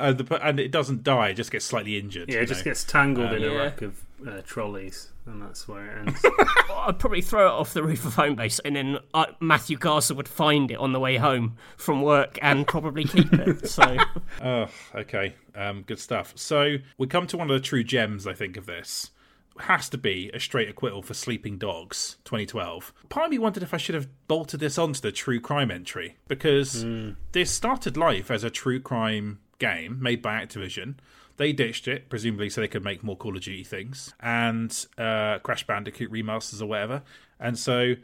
[0.01, 2.29] and, the, and it doesn't die; it just gets slightly injured.
[2.29, 5.85] Yeah, you it just gets tangled in a rack of uh, trolleys, and that's where
[5.98, 6.26] it ends.
[6.76, 10.15] I'd probably throw it off the roof of home base, and then uh, Matthew Garza
[10.15, 13.68] would find it on the way home from work and probably keep it.
[13.68, 13.98] So
[14.43, 15.35] Oh, okay.
[15.56, 16.34] Um, good stuff.
[16.35, 19.11] So we come to one of the true gems, I think, of this.
[19.60, 22.93] Has to be a straight acquittal for Sleeping Dogs 2012.
[23.10, 26.15] Part of me wondered if I should have bolted this onto the true crime entry
[26.27, 26.85] because
[27.34, 30.95] this started life as a true crime game made by Activision.
[31.41, 35.39] They ditched it, presumably so they could make more Call of Duty things and uh,
[35.39, 37.01] Crash Bandicoot remasters or whatever.
[37.39, 37.95] And so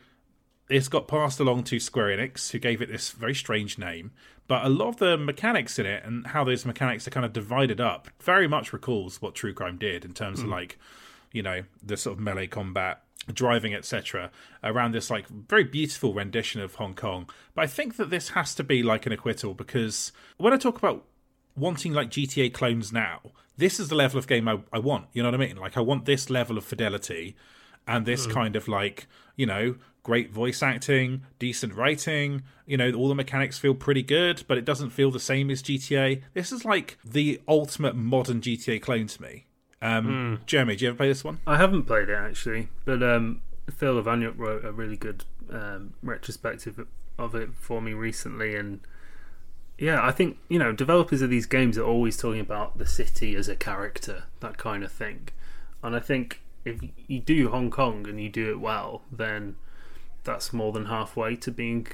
[0.72, 4.10] it's got passed along to Square Enix, who gave it this very strange name.
[4.48, 7.32] But a lot of the mechanics in it and how those mechanics are kind of
[7.32, 10.80] divided up very much recalls what True Crime did in terms of like,
[11.32, 14.32] you know, the sort of melee combat, driving, etc.
[14.64, 17.30] Around this like very beautiful rendition of Hong Kong.
[17.54, 20.80] But I think that this has to be like an acquittal because when I talk
[20.80, 21.06] about
[21.58, 23.20] wanting like GTA clones now,
[23.58, 25.08] this is the level of game I, I want.
[25.14, 25.58] You know what I mean?
[25.58, 27.36] Like I want this level of fidelity
[27.88, 33.08] and this kind of like you know great voice acting decent writing you know all
[33.08, 36.66] the mechanics feel pretty good but it doesn't feel the same as gta this is
[36.66, 39.46] like the ultimate modern gta clone to me
[39.82, 43.42] um jeremy do you ever play this one I haven't played it actually, but um,
[43.72, 46.86] Phil Iwaniuk wrote a really good um, retrospective
[47.20, 48.80] of it for me recently, and
[49.78, 53.36] yeah, I think you know developers of these games are always talking about the city
[53.36, 55.30] as a character, that kind of thing,
[55.84, 59.56] and I think if you do Hong Kong and you do it well, then
[60.24, 61.88] that's more than halfway to being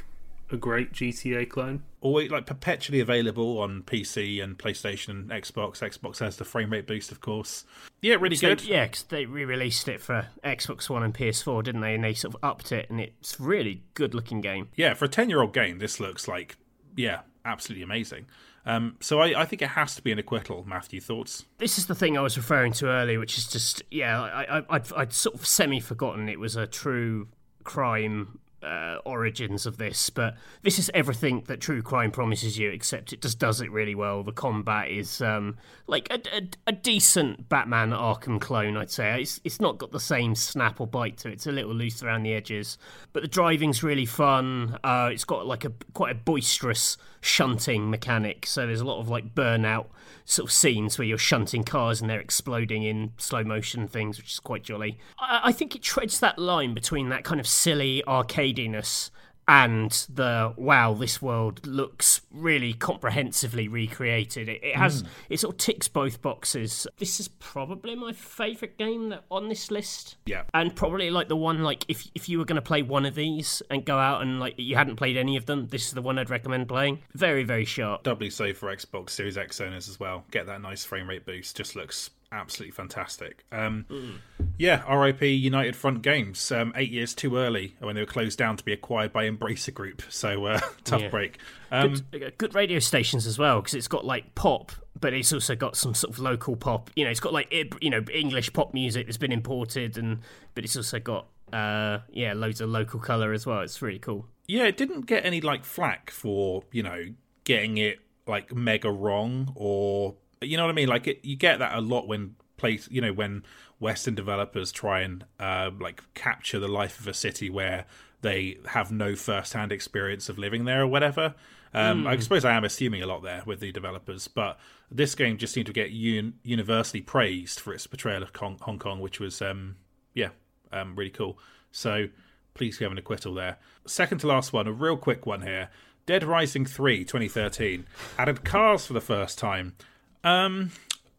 [0.51, 1.83] a great GTA clone.
[2.01, 6.85] always like perpetually available on pc and playstation and xbox xbox has the frame rate
[6.85, 7.65] boost of course
[8.01, 11.81] yeah really So, good yeah, because they re-released it for Xbox One and PS4, didn't
[11.81, 11.95] they?
[11.95, 14.67] And they sort of upped it, and it's a really good-looking game.
[14.75, 16.57] yeah for a 10 year old game this looks like
[16.95, 18.25] yeah absolutely amazing
[18.65, 21.87] um so I, I think it has to be an acquittal matthew thoughts This is
[21.87, 25.13] the thing I was referring to earlier, which is just yeah, I, I, I'd, I'd
[25.13, 27.27] sort of semi-forgotten it was a true
[27.63, 33.13] crime uh, origins of this, but this is everything that True Crime promises you, except
[33.13, 34.23] it just does it really well.
[34.23, 35.57] The combat is um,
[35.87, 39.21] like a, a, a, decent Batman Arkham clone, I'd say.
[39.21, 41.33] It's, it's not got the same snap or bite to it.
[41.33, 42.77] It's a little loose around the edges,
[43.11, 44.79] but the driving's really fun.
[44.83, 49.09] Uh, it's got like a quite a boisterous shunting mechanic, so there's a lot of
[49.09, 49.87] like burnout
[50.25, 54.31] sort of scenes where you're shunting cars and they're exploding in slow motion things, which
[54.31, 54.97] is quite jolly.
[55.19, 59.09] I, I think it treads that line between that kind of silly arcadiness
[59.47, 64.49] and the wow, this world looks really comprehensively recreated.
[64.49, 65.07] It, it has mm.
[65.29, 66.87] it sort of ticks both boxes.
[66.97, 70.17] This is probably my favourite game that, on this list.
[70.25, 73.05] Yeah, and probably like the one like if if you were going to play one
[73.05, 75.91] of these and go out and like you hadn't played any of them, this is
[75.91, 76.99] the one I'd recommend playing.
[77.13, 78.03] Very very sharp.
[78.03, 80.23] Doubly so for Xbox Series X owners as well.
[80.31, 81.57] Get that nice frame rate boost.
[81.57, 83.45] Just looks absolutely fantastic.
[83.51, 84.17] Um, mm.
[84.57, 86.51] Yeah, RIP United Front Games.
[86.51, 89.73] Um, eight years too early when they were closed down to be acquired by Embracer
[89.73, 90.01] Group.
[90.13, 91.09] So uh, tough yeah.
[91.09, 91.37] break.
[91.71, 95.33] Um, good, uh, good, radio stations as well because it's got like pop, but it's
[95.33, 96.89] also got some sort of local pop.
[96.95, 100.19] You know, it's got like you know English pop music that's been imported, and
[100.55, 103.61] but it's also got uh, yeah loads of local color as well.
[103.61, 104.27] It's really cool.
[104.47, 107.05] Yeah, it didn't get any like flack for you know
[107.43, 110.15] getting it like mega wrong or
[110.47, 110.87] you know what I mean?
[110.87, 113.43] Like it, you get that a lot when place, you know, when
[113.79, 117.85] Western developers try and uh, like capture the life of a city where
[118.21, 121.35] they have no first-hand experience of living there or whatever.
[121.73, 122.07] Um, mm.
[122.07, 124.59] I suppose I am assuming a lot there with the developers, but
[124.89, 128.79] this game just seemed to get un- universally praised for its portrayal of Hong, Hong
[128.79, 129.75] Kong, which was, um,
[130.13, 130.29] yeah,
[130.71, 131.37] um, really cool.
[131.71, 132.07] So
[132.53, 133.57] please give an acquittal there.
[133.85, 135.69] Second to last one, a real quick one here.
[136.05, 137.85] Dead Rising 3 2013
[138.17, 139.75] added cars for the first time.
[140.23, 140.71] Um,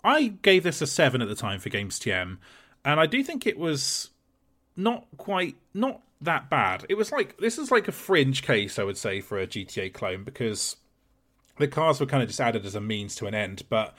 [0.03, 2.39] I gave this a seven at the time for Games TM,
[2.85, 4.11] and I do think it was
[4.77, 6.85] not quite not that bad.
[6.89, 9.93] It was like this is like a fringe case, I would say, for a GTA
[9.93, 10.77] clone because
[11.59, 13.97] the cars were kind of just added as a means to an end, but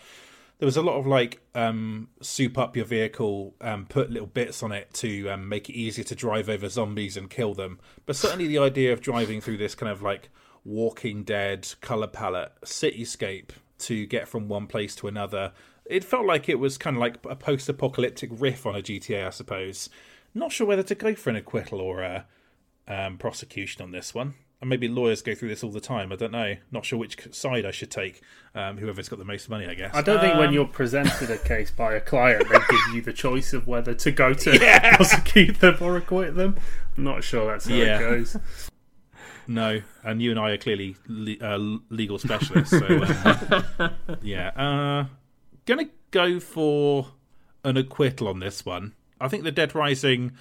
[0.58, 4.64] there was a lot of like um, soup up your vehicle, um, put little bits
[4.64, 7.80] on it to um, make it easier to drive over zombies and kill them.
[8.06, 10.30] But certainly the idea of driving through this kind of like
[10.64, 13.50] Walking Dead color palette cityscape
[13.80, 15.54] to get from one place to another.
[15.86, 19.28] It felt like it was kind of like a post apocalyptic riff on a GTA,
[19.28, 19.90] I suppose.
[20.34, 22.26] Not sure whether to go for an acquittal or a
[22.88, 24.36] um, prosecution on this one.
[24.62, 26.12] And maybe lawyers go through this all the time.
[26.12, 26.56] I don't know.
[26.72, 28.22] Not sure which side I should take.
[28.56, 29.94] Um, whoever's got the most money, I guess.
[29.94, 32.96] I don't um, think when um, you're presented a case by a client, they give
[32.96, 34.96] you the choice of whether to go to yeah.
[34.96, 36.56] prosecute them or acquit them.
[36.98, 37.98] I'm not sure that's how yeah.
[37.98, 38.38] it goes.
[39.48, 42.72] No, and you and I are clearly le- uh, legal specialists.
[42.72, 43.90] So uh,
[44.22, 45.06] yeah, uh,
[45.66, 47.08] gonna go for
[47.64, 48.94] an acquittal on this one.
[49.20, 50.34] I think the Dead Rising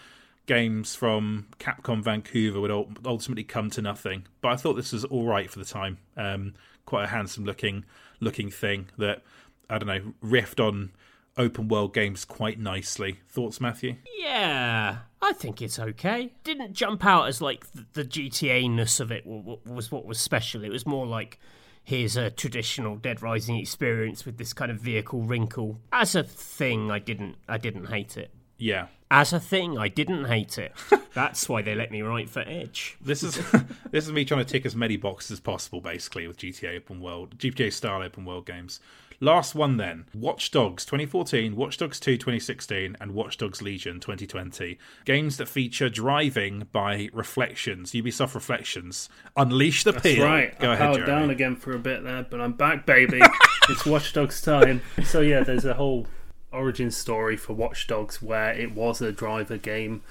[0.46, 2.70] games from Capcom Vancouver would
[3.06, 5.98] ultimately come to nothing, but I thought this was all right for the time.
[6.16, 6.54] Um,
[6.86, 7.84] quite a handsome looking
[8.20, 9.22] looking thing that
[9.70, 10.92] I don't know riffed on
[11.36, 13.20] open world games quite nicely.
[13.28, 13.96] Thoughts, Matthew?
[14.18, 16.32] Yeah, I think it's okay.
[16.44, 20.64] Didn't jump out as like the, the GTA ness of it was what was special.
[20.64, 21.38] It was more like
[21.82, 25.80] here's a traditional Dead Rising experience with this kind of vehicle wrinkle.
[25.92, 28.30] As a thing, I didn't I didn't hate it.
[28.56, 28.86] Yeah.
[29.10, 30.72] As a thing, I didn't hate it.
[31.14, 32.96] That's why they let me write for Edge.
[33.00, 33.36] This is
[33.90, 37.00] this is me trying to tick as many boxes as possible, basically, with GTA open
[37.00, 38.80] world, GTA style open world games.
[39.20, 44.78] Last one then Watch Dogs 2014, Watch Dogs 2 2016, and Watch Dogs Legion 2020.
[45.04, 49.08] Games that feature driving by Reflections, Ubisoft Reflections.
[49.36, 50.24] Unleash the That's peel.
[50.24, 50.58] right.
[50.58, 53.20] Go I ahead, down again for a bit there, but I'm back, baby.
[53.68, 54.82] it's Watch Dogs time.
[55.04, 56.06] So, yeah, there's a whole
[56.52, 60.02] origin story for Watch Dogs where it was a driver game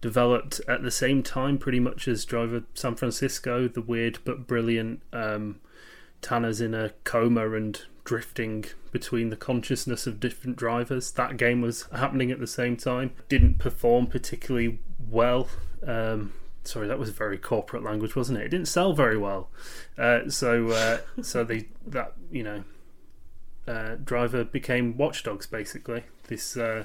[0.00, 5.02] developed at the same time pretty much as Driver San Francisco, the weird but brilliant
[5.12, 5.58] um,
[6.20, 11.10] Tanner's in a coma and drifting between the consciousness of different drivers.
[11.10, 13.10] That game was happening at the same time.
[13.28, 14.78] Didn't perform particularly
[15.10, 15.48] well.
[15.86, 18.44] Um, sorry, that was very corporate language, wasn't it?
[18.44, 19.50] It didn't sell very well.
[19.98, 22.64] Uh, so, uh, so the that you know,
[23.66, 26.04] uh, driver became Watchdogs basically.
[26.28, 26.84] This uh,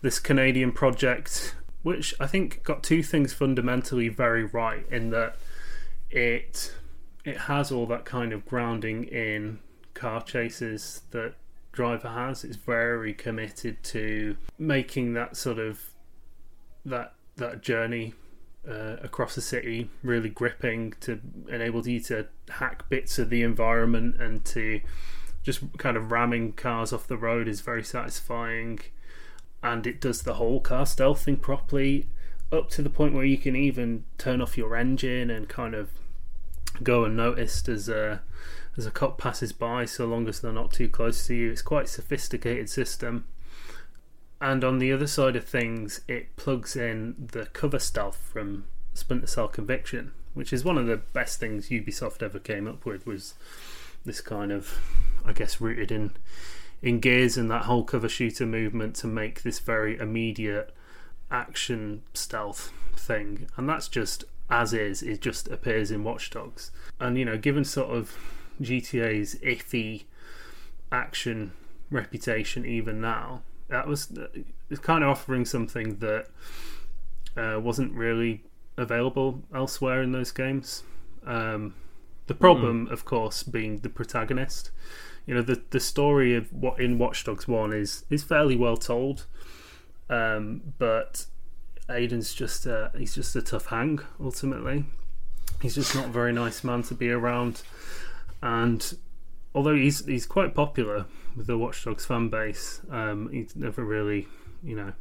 [0.00, 5.36] this Canadian project, which I think got two things fundamentally very right in that
[6.08, 6.72] it
[7.24, 9.58] it has all that kind of grounding in
[10.02, 11.32] car chases that
[11.70, 15.94] driver has is very committed to making that sort of
[16.84, 18.12] that that journey
[18.68, 24.20] uh, across the city really gripping to enable you to hack bits of the environment
[24.20, 24.80] and to
[25.44, 28.80] just kind of ramming cars off the road is very satisfying.
[29.62, 32.08] And it does the whole car stealth thing properly
[32.50, 35.90] up to the point where you can even turn off your engine and kind of
[36.82, 38.22] go unnoticed as a
[38.76, 41.50] as a cop passes by, so long as they're not too close to you.
[41.50, 43.26] It's quite a sophisticated system.
[44.40, 49.26] And on the other side of things, it plugs in the cover stealth from Splinter
[49.26, 53.06] Cell Conviction, which is one of the best things Ubisoft ever came up with.
[53.06, 53.34] Was
[54.04, 54.80] this kind of,
[55.24, 56.12] I guess, rooted in
[56.82, 60.74] in Gears and that whole cover shooter movement to make this very immediate
[61.30, 65.02] action stealth thing, and that's just as is.
[65.02, 68.16] It just appears in Watch Dogs, and you know, given sort of
[68.62, 70.04] GTA's iffy
[70.90, 71.52] action
[71.90, 74.12] reputation, even now, that was
[74.70, 76.26] it's kind of offering something that
[77.36, 78.44] uh, wasn't really
[78.76, 80.82] available elsewhere in those games.
[81.26, 81.74] Um,
[82.26, 82.92] the problem, mm.
[82.92, 84.70] of course, being the protagonist.
[85.26, 88.76] You know, the the story of what in Watch Dogs One is is fairly well
[88.76, 89.26] told,
[90.10, 91.26] um, but
[91.88, 94.00] Aiden's just a, he's just a tough hang.
[94.20, 94.84] Ultimately,
[95.60, 97.62] he's just not a very nice man to be around,
[98.42, 98.96] and
[99.54, 101.06] although he's he's quite popular
[101.36, 104.28] with the Watchdogs fan base, um, he's never really,
[104.62, 104.92] you know,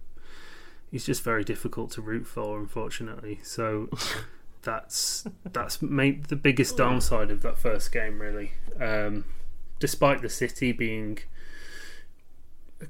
[0.92, 3.40] he's just very difficult to root for, unfortunately.
[3.44, 3.90] So
[4.62, 8.52] that's that's made the biggest downside of that first game, really.
[8.80, 9.26] Um,
[9.80, 11.20] despite the city being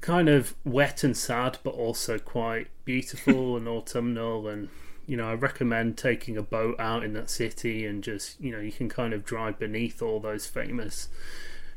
[0.00, 4.48] kind of wet and sad, but also quite beautiful and autumnal.
[4.48, 4.68] And
[5.06, 8.60] you know, I recommend taking a boat out in that city and just you know
[8.60, 11.08] you can kind of drive beneath all those famous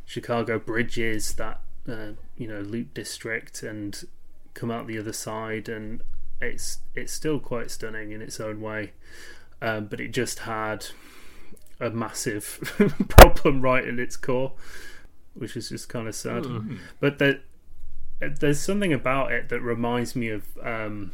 [0.05, 4.03] Chicago bridges, that uh, you know Loop District, and
[4.53, 6.01] come out the other side, and
[6.41, 8.93] it's it's still quite stunning in its own way.
[9.61, 10.87] Um, but it just had
[11.79, 12.75] a massive
[13.09, 14.53] problem right at its core,
[15.33, 16.43] which is just kind of sad.
[16.43, 16.77] Mm.
[16.99, 17.39] But there,
[18.19, 21.11] there's something about it that reminds me of, um,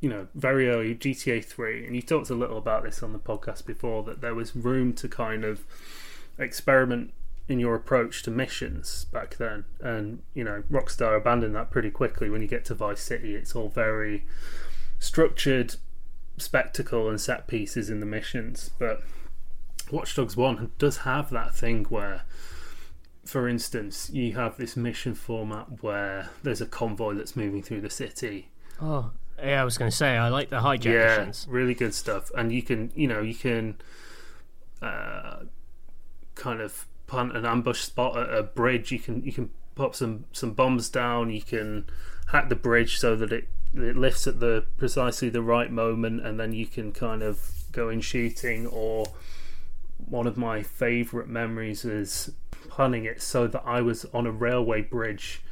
[0.00, 1.86] you know, very early GTA 3.
[1.86, 4.92] And you talked a little about this on the podcast before that there was room
[4.94, 5.64] to kind of
[6.38, 7.12] experiment
[7.48, 9.64] in your approach to missions back then.
[9.80, 13.34] And, you know, Rockstar abandoned that pretty quickly when you get to Vice City.
[13.34, 14.26] It's all very
[14.98, 15.76] structured
[16.36, 18.70] spectacle and set pieces in the missions.
[18.78, 19.02] But
[19.90, 22.22] Watch Dogs 1 does have that thing where,
[23.24, 27.90] for instance, you have this mission format where there's a convoy that's moving through the
[27.90, 28.50] city.
[28.80, 29.12] Oh,
[29.42, 31.46] yeah, I was going to say, I like the hijack yeah, missions.
[31.48, 32.30] really good stuff.
[32.36, 33.76] And you can, you know, you can
[34.82, 35.40] uh,
[36.34, 38.92] kind of plant an ambush spot at a bridge.
[38.92, 41.30] You can you can pop some some bombs down.
[41.30, 41.86] You can
[42.28, 46.38] hack the bridge so that it it lifts at the precisely the right moment, and
[46.38, 48.66] then you can kind of go in shooting.
[48.66, 49.06] Or
[49.96, 52.32] one of my favourite memories is
[52.68, 55.42] planning it so that I was on a railway bridge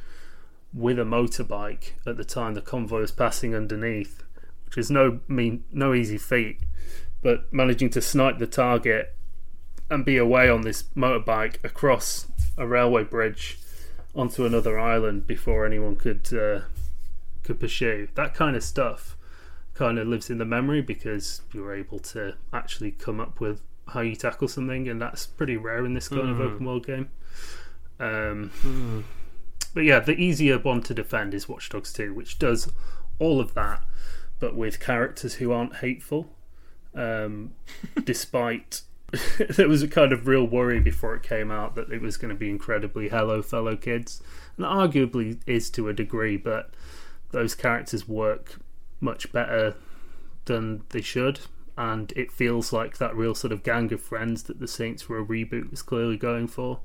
[0.77, 4.23] with a motorbike at the time the convoy was passing underneath,
[4.65, 6.59] which is no mean no easy feat.
[7.23, 9.15] But managing to snipe the target
[9.89, 12.27] and be away on this motorbike across
[12.57, 13.57] a railway bridge
[14.15, 16.61] onto another island before anyone could uh,
[17.43, 18.07] could pursue.
[18.13, 19.17] That kind of stuff
[19.73, 24.01] kind of lives in the memory because you're able to actually come up with how
[24.01, 26.31] you tackle something, and that's pretty rare in this kind mm.
[26.31, 26.43] of hmm.
[26.43, 27.09] open world game.
[27.99, 29.03] Um, mm.
[29.73, 32.71] But yeah, the easier one to defend is Watch Dogs 2, which does
[33.19, 33.83] all of that,
[34.39, 36.29] but with characters who aren't hateful,
[36.95, 37.53] um,
[38.03, 38.81] despite
[39.55, 42.29] there was a kind of real worry before it came out that it was going
[42.29, 44.21] to be incredibly hello fellow kids.
[44.57, 46.71] And arguably is to a degree but
[47.31, 48.59] those characters work
[48.99, 49.75] much better
[50.45, 51.41] than they should.
[51.77, 55.23] And it feels like that real sort of gang of friends that the saints row
[55.23, 56.79] reboot was clearly going for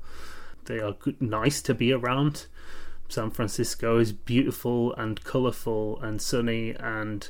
[0.65, 2.47] they are good, nice to be around
[3.09, 7.29] san francisco is beautiful and colorful and sunny and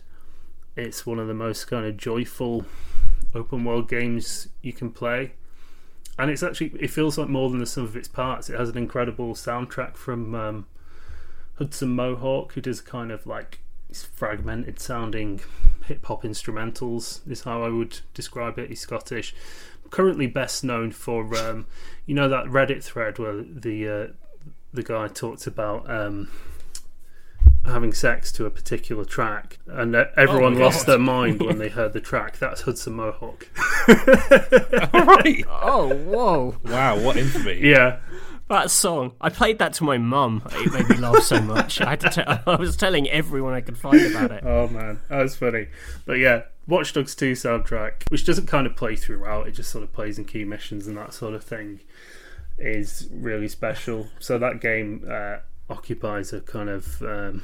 [0.76, 2.66] it's one of the most kind of joyful
[3.36, 5.34] open world games you can play.
[6.18, 8.50] And it's actually it feels like more than the sum of its parts.
[8.50, 10.68] It has an incredible soundtrack from um,
[11.56, 13.60] Hudson Mohawke, who does kind of like
[13.92, 15.42] fragmented sounding
[15.86, 17.28] hip hop instrumentals.
[17.30, 18.70] Is how I would describe it.
[18.70, 19.34] He's Scottish.
[19.94, 21.68] Currently best known for um,
[22.08, 24.08] you know that Reddit thread where the uh,
[24.74, 26.32] the guy talked about um,
[27.64, 31.94] having sex to a particular track, and everyone oh lost their mind when they heard
[31.94, 32.40] the track.
[32.40, 33.48] That's Hudson Mohawke.
[33.88, 35.46] All right.
[35.48, 36.56] Oh, whoa!
[36.66, 37.60] Wow, what infamy!
[37.62, 38.00] Yeah.
[38.50, 40.42] That song, I played that to my mum.
[40.54, 41.80] It made me laugh so much.
[41.82, 42.10] I had to.
[42.10, 44.44] Te- I was telling everyone I could find about it.
[44.44, 45.68] Oh man, that was funny.
[46.08, 49.84] But yeah, Watch Dogs 2 soundtrack, which doesn't kind of play throughout, it just sort
[49.84, 51.82] of plays in key missions and that sort of thing,
[52.58, 54.08] is really special.
[54.20, 55.38] So that game uh,
[55.70, 57.44] occupies a kind of um,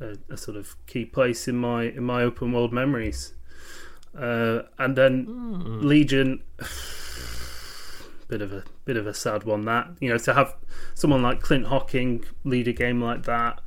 [0.00, 3.34] a, a sort of key place in my in my open world memories.
[4.18, 5.80] Uh, and then Hmm.
[5.86, 6.42] Legion,
[8.28, 9.64] bit of a bit of a sad one.
[9.66, 10.54] That you know to have
[10.94, 13.60] someone like Clint Hocking lead a game like that,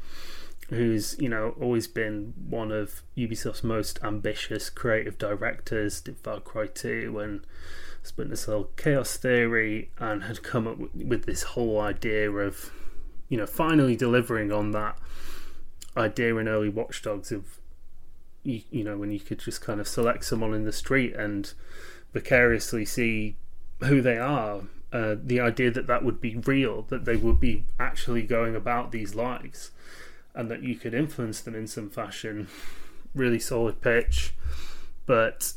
[0.73, 6.67] who's you know always been one of Ubisoft's most ambitious creative directors, did Far Cry
[6.67, 7.45] Two and
[8.01, 12.71] Splinter Cell Chaos Theory, and had come up with, with this whole idea of
[13.29, 14.97] you know finally delivering on that
[15.95, 17.59] idea in early Watch Dogs of
[18.43, 21.53] you, you know when you could just kind of select someone in the street and
[22.13, 23.35] vicariously see
[23.83, 24.61] who they are.
[24.91, 28.91] Uh, the idea that that would be real, that they would be actually going about
[28.91, 29.71] these lives,
[30.35, 32.47] and that you could influence them in some fashion.
[33.13, 34.33] Really solid pitch,
[35.05, 35.53] but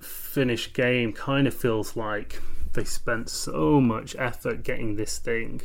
[0.00, 2.40] finished game kind of feels like
[2.72, 5.62] they spent so much effort getting this thing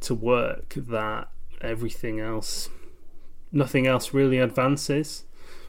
[0.00, 1.28] to work that
[1.60, 2.68] everything else,
[3.50, 5.24] nothing else really advances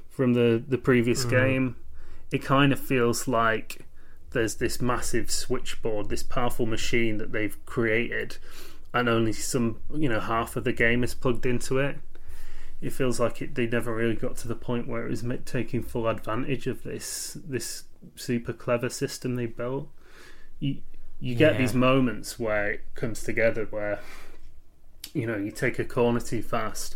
[0.10, 1.30] from the the previous mm-hmm.
[1.30, 1.76] game.
[2.32, 3.86] It kind of feels like
[4.32, 8.38] there's this massive switchboard, this powerful machine that they've created,
[8.98, 11.98] and only some, you know, half of the game is plugged into it.
[12.82, 15.82] It feels like it, they never really got to the point where it was taking
[15.82, 17.84] full advantage of this this
[18.16, 19.90] super clever system they built.
[20.60, 20.78] You
[21.20, 21.58] you get Yeah.
[21.60, 24.00] these moments where it comes together, where
[25.14, 26.96] you know you take a corner too fast,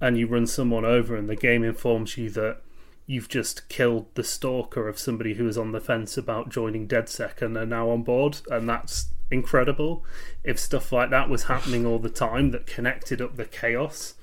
[0.00, 2.58] and you run someone over, and the game informs you that
[3.06, 7.42] you've just killed the stalker of somebody who was on the fence about joining DedSec
[7.42, 10.04] and they're now on board, and that's incredible.
[10.44, 14.14] If stuff like that was happening all the time, that connected up the chaos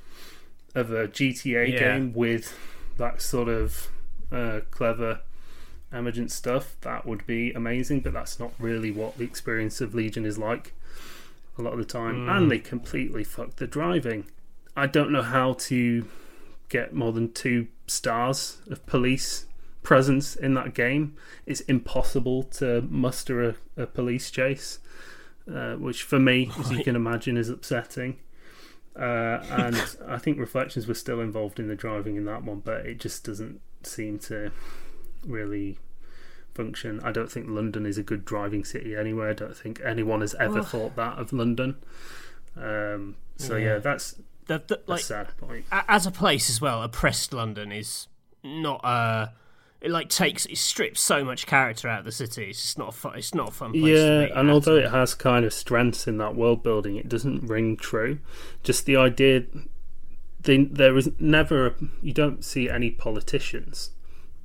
[0.75, 1.79] of a GTA Yeah.
[1.79, 2.57] game with
[2.97, 3.87] that sort of
[4.31, 5.21] uh, clever
[5.91, 8.01] emergent stuff, that would be amazing.
[8.01, 10.73] But that's not really what the experience of Legion is like
[11.57, 14.25] a lot of the time, and they completely fucked the driving.
[14.77, 16.05] I don't know how to
[16.69, 19.45] get more than two stars of police
[19.89, 21.15] presence in that game.
[21.47, 24.77] It's impossible to muster a, a police chase,
[25.51, 28.17] uh, which for me, as you can imagine, is upsetting.
[28.95, 29.75] Uh, and
[30.07, 33.23] I think Reflections were still involved in the driving in that one, but it just
[33.23, 34.51] doesn't seem to
[35.25, 35.79] really
[36.53, 36.99] function.
[37.03, 39.29] I don't think London is a good driving city anyway.
[39.31, 41.77] I don't think anyone has ever Well- thought that of London.
[42.55, 43.77] Um, so yeah, Yeah.
[43.79, 45.65] that's The, the, a sad point.
[45.71, 48.05] as a place as well, oppressed London is
[48.43, 49.29] not uh
[49.81, 52.49] it like takes it strips so much character out of the city.
[52.49, 53.17] It's just not a fun.
[53.17, 53.97] It's not a fun place.
[53.97, 57.77] Yeah, and although it has kind of strengths in that world building, it doesn't ring
[57.77, 58.19] true.
[58.61, 59.45] Just the idea,
[60.41, 63.91] there is never, a, you don't see any politicians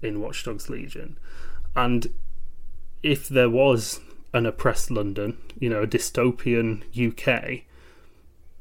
[0.02, 1.18] in Watch Dogs Legion,
[1.74, 2.12] and
[3.02, 4.00] if there was
[4.32, 7.62] an oppressed London, you know, a dystopian UK,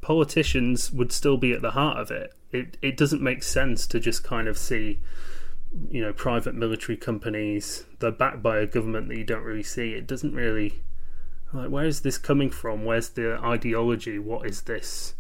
[0.02, 2.34] politicians would still be at the heart of it.
[2.52, 5.00] It it doesn't make sense to just kind of see
[5.90, 9.94] you know private military companies they're backed by a government that you don't really see.
[9.94, 10.84] It doesn't really
[11.54, 12.86] like where is this coming from?
[12.86, 14.20] Where's the ideology?
[14.20, 15.16] What is this?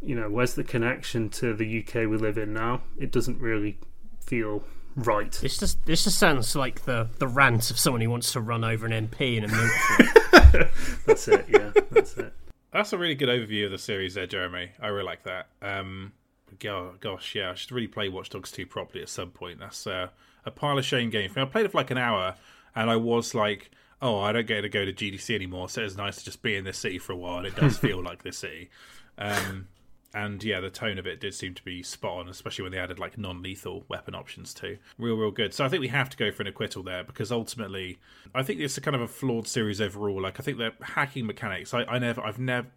[0.00, 2.82] You know where's the connection to the uk we live in now?
[2.98, 3.78] It doesn't really
[4.20, 4.64] feel
[4.96, 5.32] right.
[5.32, 8.64] This just this just sounds like the the rant of someone who wants to run
[8.64, 10.68] over an MP in a military.
[11.06, 12.32] that's it yeah that's it.
[12.72, 14.70] That's a really good overview of the series there, Jeremy.
[14.80, 15.48] I really like that.
[15.60, 16.21] Um, go-
[16.58, 19.60] gosh, yeah, I should really play Watch Dogs 2 properly at some point.
[19.60, 20.08] That's uh,
[20.44, 21.42] a pile of shame game for me.
[21.44, 22.36] I played it for like an hour,
[22.74, 25.96] and I was like, oh, I don't get to go to GDC anymore, so it's
[25.96, 27.44] nice to just be in this city for a while.
[27.44, 28.70] It does feel like this city.
[29.16, 29.68] Um,
[30.14, 32.78] and yeah, the tone of it did seem to be spot on, especially when they
[32.78, 34.76] added like non-lethal weapon options too.
[34.98, 35.54] Real, real good.
[35.54, 37.98] So I think we have to go for an acquittal there because ultimately,
[38.34, 40.20] I think it's a kind of a flawed series overall.
[40.20, 42.68] Like I think the hacking mechanics, I, I never, I've never,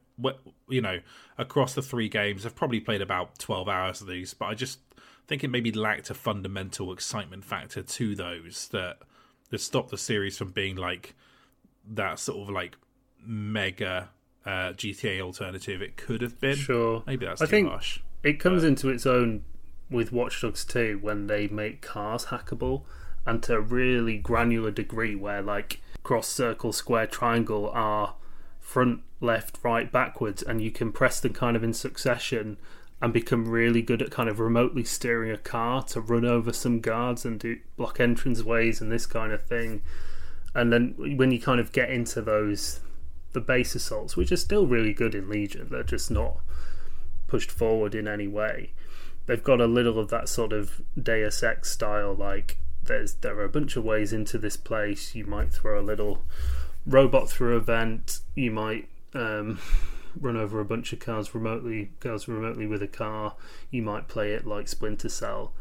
[0.69, 0.99] you know,
[1.37, 4.79] across the three games, I've probably played about twelve hours of these, but I just
[5.27, 8.99] think it maybe lacked a fundamental excitement factor to those that
[9.49, 11.15] that stopped the series from being like
[11.87, 12.75] that sort of like
[13.25, 14.09] mega
[14.45, 16.55] uh, GTA alternative it could have been.
[16.55, 17.99] sure Maybe that's I think- harsh.
[18.23, 19.43] it comes into its own
[19.89, 22.83] with Watch Dogs 2 when they make cars hackable
[23.25, 28.15] and to a really granular degree where like cross circle square triangle are
[28.65, 32.57] front left right backwards and you can press them kind of in succession
[33.01, 36.79] and become really good at kind of remotely steering a car to run over some
[36.79, 39.81] guards and do block entrance ways and this kind of thing
[40.53, 42.79] and then when you kind of get into those
[43.33, 46.39] the base assaults which are still really good in legion they're just not
[47.27, 48.71] pushed forward in any way.
[49.25, 53.43] They've got a little of that sort of Deus Ex style, like there's there are
[53.43, 55.15] a bunch of ways into this place.
[55.15, 56.23] You might throw a little
[56.85, 58.19] robot through a vent.
[58.35, 59.59] You might um,
[60.19, 63.35] run over a bunch of cars remotely, cars remotely with a car.
[63.71, 65.53] You might play it like Splinter Cell,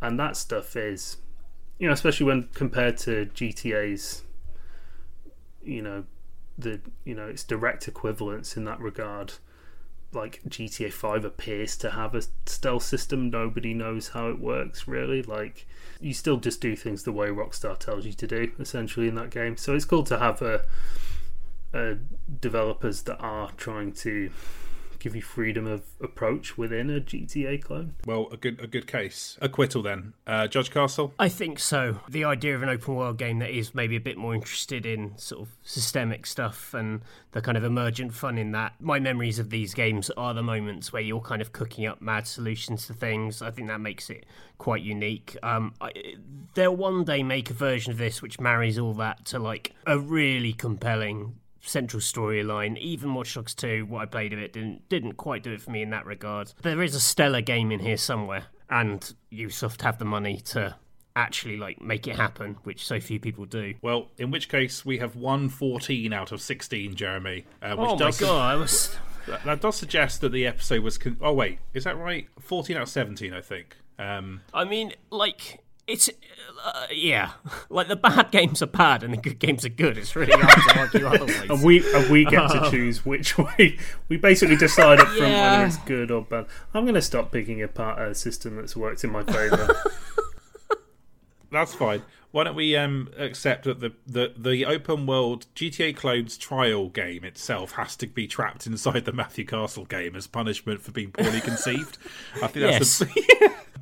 [0.00, 1.18] and that stuff is,
[1.78, 4.22] you know, especially when compared to GTA's,
[5.62, 6.04] you know,
[6.58, 9.34] the you know its direct equivalents in that regard.
[10.14, 13.30] Like GTA Five appears to have a stealth system.
[13.30, 15.22] Nobody knows how it works really.
[15.22, 15.66] Like
[16.02, 19.30] you still just do things the way Rockstar tells you to do, essentially in that
[19.30, 19.56] game.
[19.56, 20.64] So it's cool to have a,
[21.72, 21.96] a
[22.40, 24.30] developers that are trying to
[25.02, 27.94] give you freedom of approach within a GTA clone.
[28.06, 29.36] Well, a good a good case.
[29.40, 30.14] Acquittal then.
[30.26, 31.12] Uh, Judge Castle.
[31.18, 32.00] I think so.
[32.08, 35.18] The idea of an open world game that is maybe a bit more interested in
[35.18, 38.74] sort of systemic stuff and the kind of emergent fun in that.
[38.78, 42.26] My memories of these games are the moments where you're kind of cooking up mad
[42.26, 43.42] solutions to things.
[43.42, 44.24] I think that makes it
[44.58, 45.36] quite unique.
[45.42, 45.92] Um, I,
[46.54, 49.98] they'll one day make a version of this which marries all that to like a
[49.98, 52.76] really compelling central storyline.
[52.78, 55.70] Even Watch Dogs 2, what I played of it, didn't didn't quite do it for
[55.70, 56.52] me in that regard.
[56.62, 59.00] There is a stellar game in here somewhere, and
[59.32, 60.76] Ubisoft have soft have the money to
[61.14, 63.74] actually like make it happen, which so few people do.
[63.82, 67.44] Well, in which case we have won 14 out of 16, Jeremy.
[67.60, 70.98] Uh, which Oh my god, I was that, that does suggest that the episode was.
[70.98, 72.28] Con- oh wait, is that right?
[72.40, 73.76] 14 out of 17, I think.
[73.98, 76.08] Um, I mean, like it's
[76.64, 77.32] uh, yeah,
[77.70, 79.98] like the bad games are bad and the good games are good.
[79.98, 81.50] It's really hard to argue otherwise.
[81.50, 83.78] And we and we get to choose which way.
[84.08, 85.52] We basically decide up front Yeah.
[85.52, 86.46] whether it's good or bad.
[86.72, 89.74] I'm going to stop picking apart a system that's worked in my favour.
[91.50, 92.02] that's fine.
[92.30, 97.24] Why don't we um, accept that the, the, the open world GTA Clones trial game
[97.24, 101.42] itself has to be trapped inside the Matthew Castle game as punishment for being poorly
[101.42, 101.98] conceived?
[102.42, 103.06] I think that's a,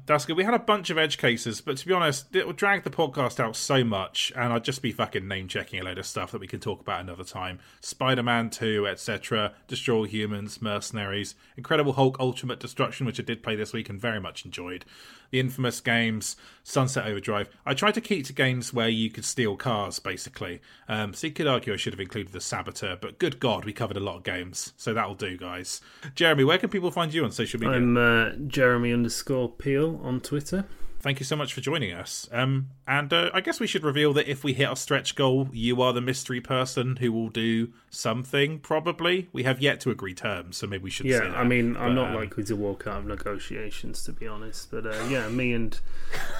[0.06, 0.36] that's good.
[0.36, 2.90] We had a bunch of edge cases, but to be honest, it will drag the
[2.90, 6.32] podcast out so much, and I'd just be fucking name checking a load of stuff
[6.32, 7.60] that we can talk about another time.
[7.80, 13.56] Spider Man 2, etc., Destroy Humans, Mercenaries, Incredible Hulk Ultimate Destruction, which I did play
[13.56, 14.84] this week and very much enjoyed.
[15.30, 16.36] The infamous games,
[16.70, 17.48] Sunset Overdrive.
[17.66, 20.60] I tried to keep to games where you could steal cars, basically.
[20.88, 23.72] Um, so you could argue I should have included the Saboteur, but good God, we
[23.72, 25.80] covered a lot of games, so that'll do, guys.
[26.14, 27.76] Jeremy, where can people find you on social media?
[27.76, 30.64] I'm uh, Jeremy underscore Peel on Twitter.
[31.00, 32.28] Thank you so much for joining us.
[32.30, 35.48] Um, and uh, I guess we should reveal that if we hit our stretch goal,
[35.50, 38.58] you are the mystery person who will do something.
[38.58, 41.06] Probably, we have yet to agree terms, so maybe we should.
[41.06, 41.36] Yeah, say that.
[41.36, 44.70] I mean, I'm not um, likely to walk out of negotiations, to be honest.
[44.70, 45.80] But uh, yeah, me and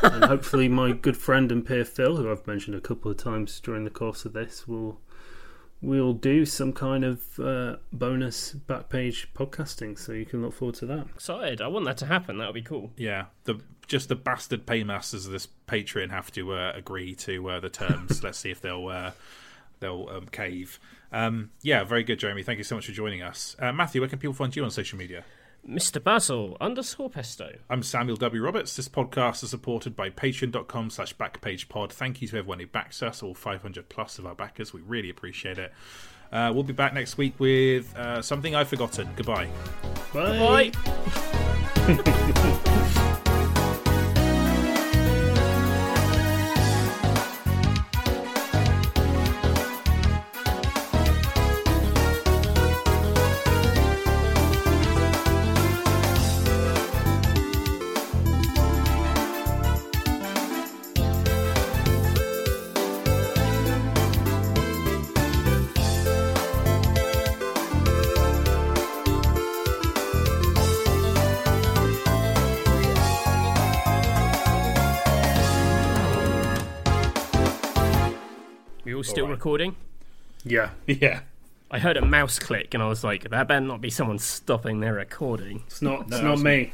[0.02, 3.58] and hopefully my good friend and peer Phil, who I've mentioned a couple of times
[3.60, 5.00] during the course of this, will
[5.82, 9.98] we'll do some kind of uh, bonus back page podcasting.
[9.98, 11.06] So you can look forward to that.
[11.14, 11.60] excited.
[11.60, 12.38] I want that to happen.
[12.38, 12.90] That would be cool.
[12.96, 13.60] Yeah, the
[13.90, 18.18] just the bastard paymasters of this Patreon have to uh, agree to uh, the terms.
[18.24, 19.10] Let's see if they'll uh,
[19.80, 20.78] they'll um, cave.
[21.12, 22.44] Um, yeah, very good, Jeremy.
[22.44, 24.00] Thank you so much for joining us, uh, Matthew.
[24.00, 25.24] Where can people find you on social media?
[25.68, 26.02] Mr.
[26.02, 27.58] Basil underscore pesto.
[27.68, 28.42] I'm Samuel W.
[28.42, 28.76] Roberts.
[28.76, 31.92] This podcast is supported by patreon.com slash backpagepod.
[31.92, 34.72] Thank you to everyone who backs us, all 500 plus of our backers.
[34.72, 35.70] We really appreciate it.
[36.32, 39.06] Uh, we'll be back next week with uh, something I've forgotten.
[39.16, 39.50] Goodbye.
[40.14, 40.72] Bye.
[40.72, 42.96] Bye.
[79.40, 79.74] recording?
[80.44, 81.20] Yeah, Yeah.
[81.70, 84.80] I heard a mouse click and I was like, that better not be someone stopping
[84.80, 85.62] their recording.
[85.66, 86.02] it's not.
[86.02, 86.72] It's No, not it's me.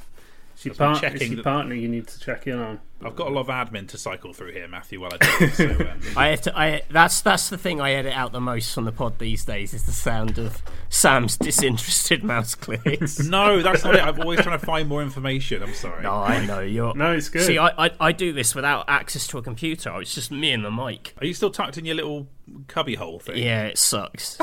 [0.57, 2.81] It's your, part, checking it's your that- partner you need to check in on.
[3.05, 5.57] I've got a lot of admin to cycle through here, Matthew, while I do this.
[5.59, 8.75] So, um, I have to, I that's that's the thing I edit out the most
[8.75, 13.19] from the pod these days is the sound of Sam's disinterested mouse clicks.
[13.29, 14.03] no, that's not it.
[14.03, 15.63] I'm always trying to find more information.
[15.63, 16.05] I'm sorry.
[16.05, 16.95] no, I know you're.
[16.95, 17.43] No, it's good.
[17.43, 19.95] See, I, I I do this without access to a computer.
[20.01, 21.13] It's just me and the mic.
[21.21, 22.29] Are you still tucked in your little
[22.67, 23.37] cubby hole thing?
[23.37, 24.39] Yeah, it sucks.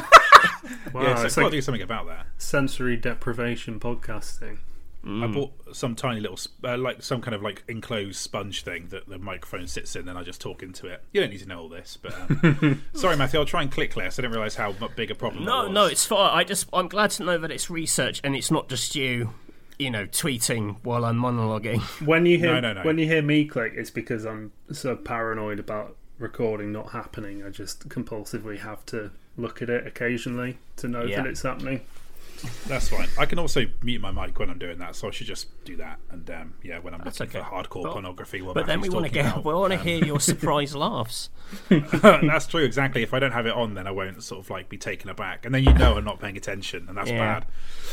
[0.93, 2.27] wow, Yeah, so it's I've got to do something about that.
[2.38, 4.59] sensory deprivation podcasting.
[5.06, 9.09] I bought some tiny little, uh, like some kind of like enclosed sponge thing that
[9.09, 11.03] the microphone sits in, and I just talk into it.
[11.11, 13.38] You don't need to know all this, but um, sorry, Matthew.
[13.40, 14.17] I'll try and click less.
[14.17, 15.43] I didn't realize how big a problem.
[15.43, 15.73] No, that was.
[15.73, 16.32] no, it's fine.
[16.38, 19.33] I just I'm glad to know that it's research and it's not just you,
[19.77, 21.82] you know, tweeting while I'm monologuing.
[22.06, 22.83] When you hear No, no, no.
[22.83, 27.43] when you hear me click, it's because I'm so paranoid about recording not happening.
[27.43, 31.17] I just compulsively have to look at it occasionally to know Yeah.
[31.17, 31.82] that it's happening.
[32.67, 33.07] That's fine.
[33.17, 35.75] I can also mute my mic when I'm doing that, so I should just do
[35.77, 35.99] that.
[36.11, 37.39] And um, yeah, when I'm looking okay.
[37.39, 40.03] for hardcore But- pornography, But then we want to get, about- we want to hear
[40.03, 41.30] your surprise laughs.
[41.69, 43.03] that's true, exactly.
[43.03, 45.45] If I don't have it on, then I won't sort of like be taken aback,
[45.45, 47.39] and then you know I'm not paying attention, and that's Yeah.
[47.39, 47.45] bad.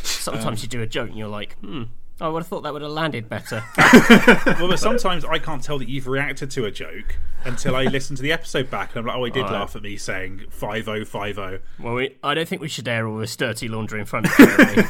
[0.02, 1.84] Sometimes you do a joke and you're like, hmm,
[2.20, 3.64] I would have thought that would have landed better.
[4.60, 8.16] Well, but sometimes I can't tell that you've reacted to a joke until I listen
[8.16, 9.60] to the episode back, and I'm like, oh, he did Alright.
[9.60, 11.58] laugh at me saying five oh five oh.
[11.78, 14.32] well, we, I don't think we should air all this dirty laundry in front of
[14.36, 14.82] Jeremy.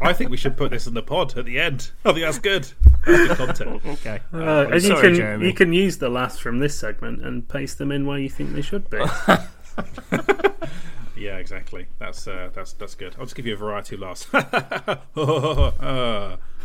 [0.00, 1.90] I think we should put this in the pod at the end.
[2.04, 2.70] I think that's good.
[3.06, 3.82] That's good content.
[3.86, 4.20] okay.
[4.32, 5.46] Uh, I'm and you sorry, can Jeremy.
[5.46, 8.54] you can use the laughs from this segment and paste them in where you think
[8.54, 8.98] they should be.
[11.16, 11.86] Yeah, exactly.
[11.98, 13.16] That's uh, that's that's good.
[13.18, 14.26] I'll just give you a variety of laughs.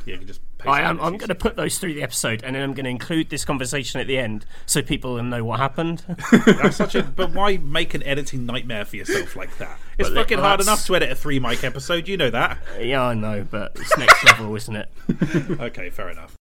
[0.05, 0.41] Yeah, you can just.
[0.65, 0.99] I am.
[1.01, 3.43] I'm going to put those through the episode, and then I'm going to include this
[3.43, 6.03] conversation at the end, so people will know what happened.
[6.45, 7.03] That's such a.
[7.03, 9.77] But why make an editing nightmare for yourself like that?
[9.97, 12.07] It's Well, fucking hard that's- enough to edit a three mic episode.
[12.07, 12.57] You know that.
[12.79, 14.89] yeah, I know, but it's next level, isn't it?
[15.59, 16.31] Okay, fair enough.